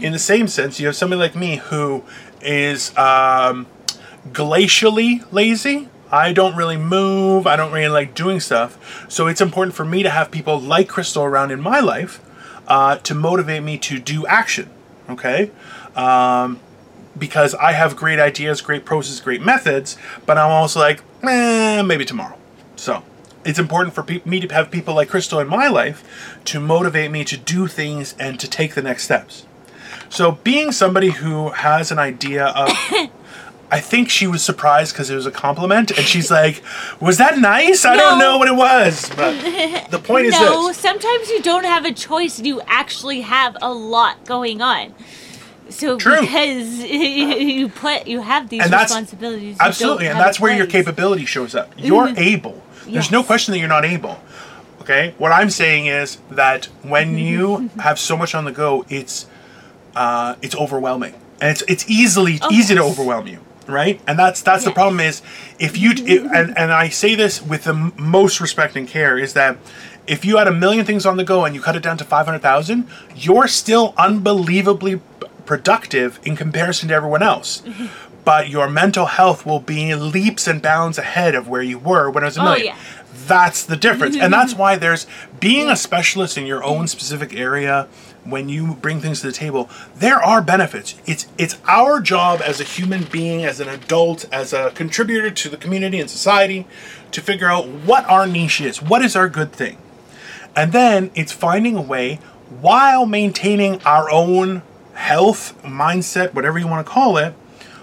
In 0.00 0.12
the 0.12 0.18
same 0.18 0.48
sense, 0.48 0.80
you 0.80 0.86
have 0.86 0.96
somebody 0.96 1.20
like 1.20 1.36
me 1.36 1.56
who 1.56 2.02
is 2.42 2.96
um, 2.98 3.68
glacially 4.32 5.24
lazy. 5.32 5.88
I 6.10 6.32
don't 6.32 6.56
really 6.56 6.76
move. 6.76 7.46
I 7.46 7.54
don't 7.54 7.70
really 7.70 7.88
like 7.88 8.16
doing 8.16 8.40
stuff. 8.40 9.06
So 9.08 9.28
it's 9.28 9.40
important 9.40 9.76
for 9.76 9.84
me 9.84 10.02
to 10.02 10.10
have 10.10 10.32
people 10.32 10.58
like 10.58 10.88
Crystal 10.88 11.22
around 11.22 11.52
in 11.52 11.60
my 11.60 11.78
life 11.78 12.20
uh, 12.70 12.96
to 12.98 13.14
motivate 13.14 13.62
me 13.62 13.76
to 13.76 13.98
do 13.98 14.26
action. 14.26 14.70
Okay? 15.10 15.50
Um, 15.94 16.60
because 17.18 17.54
I 17.56 17.72
have 17.72 17.96
great 17.96 18.18
ideas, 18.20 18.62
great 18.62 18.84
process, 18.84 19.20
great 19.20 19.42
methods, 19.42 19.98
but 20.24 20.38
I'm 20.38 20.50
also 20.50 20.80
like, 20.80 21.02
eh, 21.24 21.82
maybe 21.82 22.04
tomorrow. 22.04 22.38
So 22.76 23.02
it's 23.44 23.58
important 23.58 23.94
for 23.94 24.02
pe- 24.02 24.22
me 24.24 24.40
to 24.40 24.54
have 24.54 24.70
people 24.70 24.94
like 24.94 25.08
Crystal 25.08 25.40
in 25.40 25.48
my 25.48 25.68
life 25.68 26.38
to 26.46 26.60
motivate 26.60 27.10
me 27.10 27.24
to 27.24 27.36
do 27.36 27.66
things 27.66 28.14
and 28.18 28.38
to 28.40 28.48
take 28.48 28.74
the 28.74 28.82
next 28.82 29.02
steps. 29.02 29.44
So 30.08 30.32
being 30.32 30.72
somebody 30.72 31.10
who 31.10 31.50
has 31.50 31.90
an 31.90 31.98
idea 31.98 32.46
of 32.46 32.70
I 33.72 33.80
think 33.80 34.08
she 34.10 34.26
was 34.26 34.42
surprised 34.42 34.92
because 34.92 35.10
it 35.10 35.14
was 35.14 35.26
a 35.26 35.30
compliment, 35.30 35.90
and 35.90 36.04
she's 36.06 36.30
like, 36.40 36.62
"Was 37.00 37.18
that 37.18 37.38
nice? 37.38 37.84
I 37.84 37.96
don't 37.96 38.18
know 38.18 38.38
what 38.38 38.48
it 38.48 38.54
was." 38.56 39.08
But 39.16 39.90
the 39.90 39.98
point 39.98 40.26
is 40.26 40.32
no, 40.40 40.68
this: 40.68 40.76
sometimes 40.78 41.28
you 41.30 41.40
don't 41.42 41.64
have 41.64 41.84
a 41.84 41.92
choice. 41.92 42.40
You 42.40 42.60
actually 42.66 43.20
have 43.22 43.56
a 43.62 43.72
lot 43.72 44.24
going 44.26 44.60
on. 44.60 44.94
So 45.68 45.96
True. 45.98 46.20
because 46.20 46.78
you 46.84 47.68
put 47.68 48.08
you 48.08 48.20
have 48.22 48.48
these 48.48 48.62
And 48.64 48.72
responsibilities. 48.72 49.56
absolutely, 49.60 50.08
and 50.08 50.18
that's 50.18 50.40
where 50.40 50.56
your 50.56 50.66
capability 50.66 51.24
shows 51.26 51.54
up. 51.54 51.72
You're 51.76 52.08
able. 52.16 52.60
There's 52.86 53.10
no 53.12 53.22
question 53.22 53.52
that 53.52 53.58
you're 53.58 53.68
not 53.68 53.84
able. 53.84 54.20
Okay, 54.80 55.14
what 55.18 55.30
I'm 55.30 55.50
saying 55.50 55.86
is 55.86 56.18
that 56.30 56.64
when 56.82 57.16
you 57.18 57.70
have 57.78 58.00
so 58.00 58.16
much 58.16 58.34
on 58.34 58.44
the 58.46 58.50
go, 58.50 58.84
it's 58.88 59.26
uh, 59.94 60.34
it's 60.42 60.56
overwhelming, 60.56 61.14
and 61.40 61.50
it's 61.52 61.62
it's 61.68 61.88
easily 61.88 62.40
Oh, 62.42 62.48
easy 62.50 62.74
to 62.74 62.82
overwhelm 62.82 63.28
you, 63.28 63.38
right? 63.70 64.00
And 64.06 64.18
that's 64.18 64.42
that's 64.42 64.64
the 64.64 64.72
problem 64.72 65.00
is 65.00 65.22
if 65.58 65.76
you 65.78 65.92
it, 65.96 66.22
and 66.22 66.56
and 66.58 66.72
I 66.72 66.88
say 66.88 67.14
this 67.14 67.40
with 67.42 67.64
the 67.64 67.74
most 67.74 68.40
respect 68.40 68.76
and 68.76 68.86
care 68.88 69.16
is 69.18 69.32
that 69.34 69.56
if 70.06 70.24
you 70.24 70.38
had 70.38 70.48
a 70.48 70.52
million 70.52 70.84
things 70.84 71.06
on 71.06 71.16
the 71.16 71.24
go 71.24 71.44
and 71.44 71.54
you 71.54 71.60
cut 71.60 71.76
it 71.76 71.82
down 71.82 71.96
to 71.98 72.04
five 72.04 72.26
hundred 72.26 72.40
thousand, 72.42 72.88
you're 73.14 73.48
still 73.48 73.94
unbelievably 73.96 75.00
productive 75.46 76.20
in 76.24 76.36
comparison 76.36 76.88
to 76.88 76.94
everyone 76.94 77.22
else. 77.22 77.62
Mm-hmm. 77.62 77.86
But 78.24 78.48
your 78.50 78.68
mental 78.68 79.06
health 79.06 79.46
will 79.46 79.60
be 79.60 79.94
leaps 79.94 80.46
and 80.46 80.60
bounds 80.60 80.98
ahead 80.98 81.34
of 81.34 81.48
where 81.48 81.62
you 81.62 81.78
were 81.78 82.10
when 82.10 82.22
it 82.22 82.26
was 82.26 82.36
a 82.36 82.40
Oh, 82.40 82.44
million. 82.44 82.66
yeah. 82.66 82.76
That's 83.26 83.64
the 83.64 83.76
difference. 83.76 84.16
and 84.16 84.32
that's 84.32 84.52
mm-hmm. 84.52 84.60
why 84.60 84.76
there's 84.76 85.06
being 85.38 85.68
a 85.68 85.76
specialist 85.76 86.36
in 86.36 86.46
your 86.46 86.62
own 86.64 86.86
specific 86.88 87.34
area 87.34 87.88
when 88.24 88.48
you 88.48 88.74
bring 88.74 89.00
things 89.00 89.20
to 89.20 89.26
the 89.26 89.32
table, 89.32 89.68
there 89.96 90.22
are 90.22 90.42
benefits. 90.42 90.94
It's 91.06 91.26
it's 91.38 91.58
our 91.66 92.00
job 92.00 92.40
as 92.44 92.60
a 92.60 92.64
human 92.64 93.04
being, 93.04 93.44
as 93.44 93.60
an 93.60 93.68
adult, 93.68 94.26
as 94.32 94.52
a 94.52 94.70
contributor 94.72 95.30
to 95.30 95.48
the 95.48 95.56
community 95.56 96.00
and 96.00 96.10
society 96.10 96.66
to 97.12 97.20
figure 97.20 97.48
out 97.48 97.66
what 97.66 98.04
our 98.06 98.26
niche 98.26 98.60
is. 98.60 98.82
What 98.82 99.02
is 99.02 99.16
our 99.16 99.28
good 99.28 99.52
thing? 99.52 99.78
And 100.54 100.72
then 100.72 101.10
it's 101.14 101.32
finding 101.32 101.76
a 101.76 101.82
way 101.82 102.16
while 102.60 103.06
maintaining 103.06 103.80
our 103.82 104.10
own 104.10 104.62
health, 104.94 105.60
mindset, 105.62 106.34
whatever 106.34 106.58
you 106.58 106.66
want 106.66 106.86
to 106.86 106.92
call 106.92 107.16
it, 107.16 107.32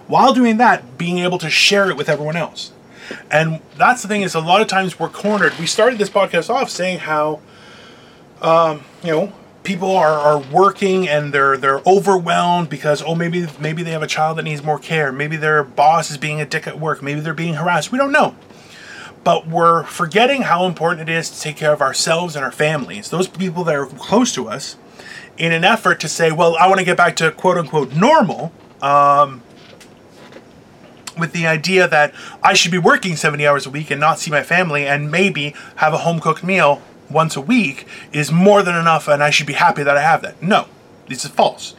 while 0.07 0.33
doing 0.33 0.57
that, 0.57 0.97
being 0.97 1.19
able 1.19 1.37
to 1.39 1.49
share 1.49 1.89
it 1.89 1.97
with 1.97 2.09
everyone 2.09 2.35
else. 2.35 2.71
And 3.31 3.61
that's 3.77 4.01
the 4.01 4.07
thing 4.07 4.21
is 4.21 4.35
a 4.35 4.39
lot 4.39 4.61
of 4.61 4.67
times 4.67 4.99
we're 4.99 5.09
cornered. 5.09 5.53
We 5.59 5.65
started 5.65 5.99
this 5.99 6.09
podcast 6.09 6.49
off 6.49 6.69
saying 6.69 6.99
how 6.99 7.41
um, 8.41 8.81
you 9.03 9.11
know, 9.11 9.33
people 9.63 9.91
are, 9.91 10.13
are 10.13 10.39
working 10.39 11.07
and 11.07 11.33
they're 11.33 11.57
they're 11.57 11.81
overwhelmed 11.85 12.69
because 12.69 13.01
oh 13.01 13.15
maybe 13.15 13.47
maybe 13.59 13.83
they 13.83 13.91
have 13.91 14.03
a 14.03 14.07
child 14.07 14.37
that 14.37 14.43
needs 14.43 14.63
more 14.63 14.79
care. 14.79 15.11
Maybe 15.11 15.35
their 15.37 15.63
boss 15.63 16.11
is 16.11 16.17
being 16.17 16.39
a 16.39 16.45
dick 16.45 16.67
at 16.67 16.79
work. 16.79 17.01
Maybe 17.01 17.19
they're 17.19 17.33
being 17.33 17.55
harassed. 17.55 17.91
We 17.91 17.97
don't 17.97 18.11
know. 18.11 18.35
But 19.23 19.47
we're 19.47 19.83
forgetting 19.83 20.43
how 20.43 20.65
important 20.65 21.09
it 21.09 21.11
is 21.11 21.29
to 21.29 21.41
take 21.41 21.57
care 21.57 21.73
of 21.73 21.81
ourselves 21.81 22.35
and 22.35 22.45
our 22.45 22.51
families, 22.51 23.09
those 23.09 23.27
people 23.27 23.65
that 23.65 23.75
are 23.75 23.85
close 23.85 24.33
to 24.35 24.47
us, 24.47 24.77
in 25.37 25.51
an 25.51 25.65
effort 25.65 25.99
to 25.99 26.07
say, 26.07 26.31
well, 26.31 26.55
I 26.55 26.67
want 26.67 26.79
to 26.79 26.85
get 26.85 26.95
back 26.95 27.17
to 27.17 27.31
quote 27.31 27.57
unquote 27.57 27.93
normal, 27.93 28.53
um, 28.81 29.41
with 31.19 31.33
the 31.33 31.47
idea 31.47 31.87
that 31.87 32.13
I 32.43 32.53
should 32.53 32.71
be 32.71 32.77
working 32.77 33.15
70 33.15 33.45
hours 33.45 33.65
a 33.65 33.69
week 33.69 33.91
and 33.91 33.99
not 33.99 34.19
see 34.19 34.31
my 34.31 34.43
family 34.43 34.87
and 34.87 35.11
maybe 35.11 35.53
have 35.77 35.93
a 35.93 35.99
home 35.99 36.19
cooked 36.19 36.43
meal 36.43 36.81
once 37.09 37.35
a 37.35 37.41
week 37.41 37.87
is 38.11 38.31
more 38.31 38.63
than 38.63 38.75
enough 38.75 39.07
and 39.07 39.23
I 39.23 39.29
should 39.29 39.47
be 39.47 39.53
happy 39.53 39.83
that 39.83 39.97
I 39.97 40.01
have 40.01 40.21
that. 40.21 40.41
No, 40.41 40.67
this 41.07 41.23
is 41.25 41.31
false. 41.31 41.75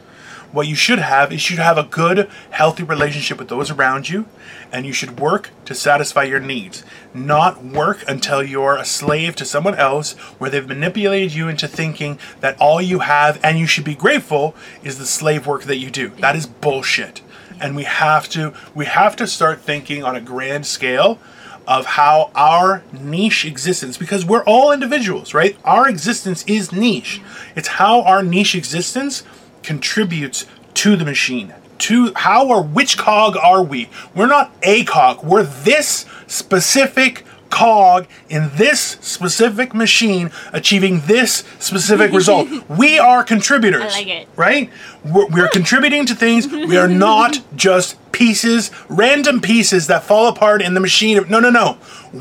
What 0.51 0.67
you 0.67 0.73
should 0.73 0.97
have 0.97 1.31
is 1.31 1.35
you 1.35 1.55
should 1.55 1.63
have 1.63 1.77
a 1.77 1.83
good, 1.83 2.27
healthy 2.49 2.81
relationship 2.81 3.37
with 3.37 3.49
those 3.49 3.69
around 3.69 4.09
you, 4.09 4.25
and 4.71 4.83
you 4.83 4.93
should 4.93 5.19
work 5.19 5.51
to 5.65 5.75
satisfy 5.75 6.23
your 6.23 6.39
needs. 6.39 6.83
Not 7.13 7.63
work 7.63 8.03
until 8.07 8.41
you're 8.41 8.75
a 8.75 8.85
slave 8.85 9.35
to 9.35 9.45
someone 9.45 9.75
else 9.75 10.13
where 10.39 10.49
they've 10.49 10.67
manipulated 10.67 11.35
you 11.35 11.49
into 11.49 11.67
thinking 11.67 12.17
that 12.39 12.59
all 12.59 12.81
you 12.81 12.99
have 12.99 13.39
and 13.43 13.59
you 13.59 13.67
should 13.67 13.83
be 13.83 13.93
grateful 13.93 14.55
is 14.83 14.97
the 14.97 15.05
slave 15.05 15.45
work 15.45 15.63
that 15.63 15.77
you 15.77 15.91
do. 15.91 16.09
That 16.19 16.35
is 16.35 16.47
bullshit. 16.47 17.21
And 17.59 17.75
we 17.75 17.83
have 17.83 18.29
to 18.29 18.53
we 18.73 18.85
have 18.85 19.15
to 19.17 19.27
start 19.27 19.61
thinking 19.61 20.03
on 20.03 20.15
a 20.15 20.21
grand 20.21 20.65
scale 20.65 21.19
of 21.67 21.85
how 21.85 22.31
our 22.33 22.83
niche 22.91 23.45
existence 23.45 23.95
because 23.97 24.25
we're 24.25 24.43
all 24.43 24.71
individuals, 24.71 25.33
right? 25.33 25.55
Our 25.63 25.87
existence 25.87 26.43
is 26.47 26.71
niche. 26.71 27.21
It's 27.55 27.67
how 27.67 28.01
our 28.01 28.23
niche 28.23 28.55
existence 28.55 29.23
contributes 29.61 30.47
to 30.75 30.95
the 30.95 31.05
machine. 31.05 31.53
To 31.79 32.11
how 32.15 32.47
or 32.49 32.63
which 32.63 32.97
cog 32.97 33.37
are 33.37 33.63
we? 33.63 33.89
We're 34.15 34.27
not 34.27 34.51
a 34.63 34.83
cog. 34.83 35.23
We're 35.23 35.43
this 35.43 36.05
specific 36.27 37.23
cog 37.49 38.07
in 38.29 38.51
this 38.55 38.79
specific 39.01 39.73
machine 39.73 40.31
achieving 40.53 41.01
this 41.01 41.43
specific 41.59 42.11
result. 42.11 42.47
We 42.69 42.99
are 42.99 43.23
contributors. 43.23 43.81
I 43.81 43.97
like 43.97 44.07
it. 44.07 44.27
Right? 44.35 44.69
We're, 45.03 45.27
we're 45.27 45.47
contributing 45.49 46.05
to 46.05 46.15
things. 46.15 46.47
We 46.47 46.77
are 46.77 46.87
not 47.07 47.41
just 47.55 47.97
pieces, 48.11 48.71
random 48.87 49.41
pieces 49.41 49.87
that 49.87 50.03
fall 50.03 50.27
apart 50.27 50.61
in 50.61 50.73
the 50.73 50.79
machine. 50.79 51.23
No, 51.29 51.39
no, 51.39 51.49
no. 51.49 51.77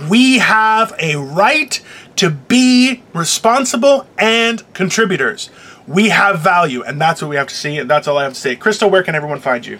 We 0.09 0.39
have 0.39 0.95
a 0.99 1.16
right 1.16 1.81
to 2.16 2.31
be 2.31 3.03
responsible 3.14 4.07
and 4.16 4.62
contributors. 4.74 5.51
We 5.87 6.11
have 6.11 6.41
value, 6.41 6.83
and 6.83 7.01
that's 7.01 7.22
what 7.22 7.29
we 7.29 7.37
have 7.37 7.49
to 7.49 7.55
see, 7.55 7.79
and 7.79 7.89
that's 7.89 8.07
all 8.07 8.18
I 8.18 8.24
have 8.24 8.35
to 8.35 8.41
say. 8.41 8.57
Crystal, 8.57 8.91
where 8.91 9.03
can 9.03 9.14
everyone 9.14 9.41
find 9.41 9.64
you? 9.64 9.79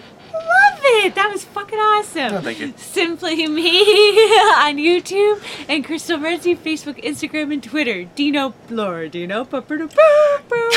It. 1.05 1.15
That 1.15 1.31
was 1.31 1.45
fucking 1.45 1.79
awesome. 1.79 2.33
Oh, 2.35 2.41
thank 2.41 2.59
you. 2.59 2.73
Simply 2.77 3.47
me 3.47 3.79
on 4.57 4.75
YouTube 4.77 5.41
and 5.69 5.83
Crystal 5.85 6.17
Mercy, 6.17 6.55
Facebook, 6.55 7.03
Instagram, 7.03 7.53
and 7.53 7.63
Twitter. 7.63 8.03
Dino 8.15 8.53
Laura 8.69 9.07
Dino. 9.07 9.45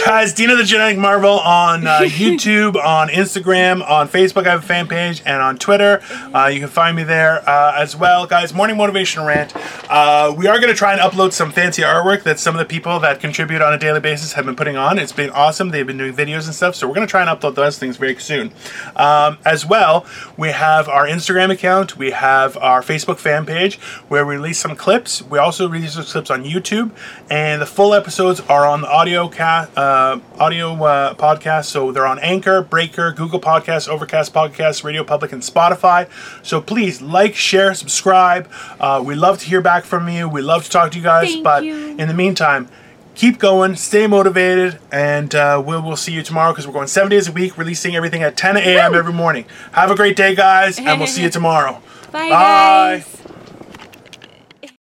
Guys, 0.04 0.32
Dino 0.32 0.56
the 0.56 0.64
Genetic 0.64 0.98
Marvel 0.98 1.40
on 1.40 1.86
uh, 1.86 1.98
YouTube, 2.02 2.76
on 2.76 3.08
Instagram, 3.08 3.88
on 3.88 4.08
Facebook. 4.08 4.46
I 4.46 4.50
have 4.50 4.64
a 4.64 4.66
fan 4.66 4.86
page, 4.86 5.22
and 5.26 5.42
on 5.42 5.58
Twitter. 5.58 6.00
Uh, 6.34 6.46
you 6.46 6.60
can 6.60 6.68
find 6.68 6.96
me 6.96 7.02
there 7.02 7.48
uh, 7.48 7.74
as 7.76 7.96
well. 7.96 8.26
Guys, 8.26 8.54
Morning 8.54 8.76
motivation 8.76 9.24
Rant. 9.24 9.52
Uh, 9.90 10.34
we 10.36 10.46
are 10.46 10.56
going 10.56 10.68
to 10.68 10.74
try 10.74 10.92
and 10.92 11.00
upload 11.00 11.32
some 11.32 11.50
fancy 11.50 11.82
artwork 11.82 12.22
that 12.22 12.38
some 12.38 12.54
of 12.54 12.58
the 12.58 12.64
people 12.64 13.00
that 13.00 13.20
contribute 13.20 13.60
on 13.62 13.72
a 13.72 13.78
daily 13.78 14.00
basis 14.00 14.32
have 14.34 14.44
been 14.46 14.56
putting 14.56 14.76
on. 14.76 14.98
It's 14.98 15.12
been 15.12 15.30
awesome. 15.30 15.70
They've 15.70 15.86
been 15.86 15.98
doing 15.98 16.14
videos 16.14 16.46
and 16.46 16.54
stuff, 16.54 16.74
so 16.74 16.86
we're 16.86 16.94
going 16.94 17.06
to 17.06 17.10
try 17.10 17.22
and 17.22 17.30
upload 17.30 17.54
those 17.54 17.78
things 17.78 17.96
very 17.96 18.16
soon. 18.16 18.52
Um, 18.96 19.38
as 19.44 19.66
well, 19.66 20.06
we 20.36 20.48
have 20.50 20.88
our 20.88 21.06
Instagram 21.06 21.50
account, 21.50 21.96
we 21.96 22.10
have 22.10 22.56
our 22.58 22.82
Facebook 22.82 23.18
fan 23.18 23.46
page 23.46 23.78
where 24.08 24.24
we 24.26 24.34
release 24.34 24.58
some 24.58 24.76
clips. 24.76 25.22
We 25.22 25.38
also 25.38 25.68
release 25.68 25.94
those 25.94 26.12
clips 26.12 26.30
on 26.30 26.44
YouTube, 26.44 26.90
and 27.30 27.60
the 27.60 27.66
full 27.66 27.94
episodes 27.94 28.40
are 28.40 28.66
on 28.66 28.82
the 28.82 28.88
audio 28.88 29.28
ca- 29.28 29.68
uh, 29.76 30.20
audio 30.38 30.72
uh, 30.84 31.14
podcast. 31.14 31.66
So 31.66 31.92
they're 31.92 32.06
on 32.06 32.18
Anchor, 32.18 32.62
Breaker, 32.62 33.12
Google 33.12 33.40
Podcasts, 33.40 33.88
Overcast 33.88 34.32
Podcasts, 34.32 34.84
Radio 34.84 35.04
Public, 35.04 35.32
and 35.32 35.42
Spotify. 35.42 36.08
So 36.42 36.60
please 36.60 37.00
like, 37.02 37.34
share, 37.34 37.74
subscribe. 37.74 38.50
Uh, 38.80 39.02
we 39.04 39.14
love 39.14 39.38
to 39.38 39.46
hear 39.46 39.60
back 39.60 39.84
from 39.84 40.08
you. 40.08 40.28
We 40.28 40.42
love 40.42 40.64
to 40.64 40.70
talk 40.70 40.92
to 40.92 40.98
you 40.98 41.04
guys. 41.04 41.32
Thank 41.32 41.44
but 41.44 41.64
you. 41.64 41.96
in 41.96 42.08
the 42.08 42.14
meantime, 42.14 42.68
keep 43.14 43.38
going, 43.38 43.76
stay 43.76 44.06
motivated, 44.06 44.78
and 44.90 45.34
uh, 45.34 45.62
we'll, 45.64 45.82
we'll 45.82 45.96
see 45.96 46.12
you 46.12 46.22
tomorrow 46.22 46.52
because 46.52 46.66
we're 46.66 46.72
going 46.72 46.88
seven 46.88 47.10
days 47.10 47.28
a 47.28 47.32
week, 47.32 47.56
releasing 47.58 47.94
everything 47.96 48.22
at 48.22 48.36
10 48.36 48.56
a.m. 48.56 48.94
every 48.94 49.12
morning. 49.12 49.44
Have 49.72 49.90
a 49.90 49.96
great 49.96 50.16
day, 50.16 50.34
guys, 50.34 50.78
and 50.78 50.98
we'll 50.98 51.06
see 51.08 51.22
you 51.22 51.30
tomorrow. 51.30 51.80
Bye, 52.10 52.28
Bye. 52.28 53.04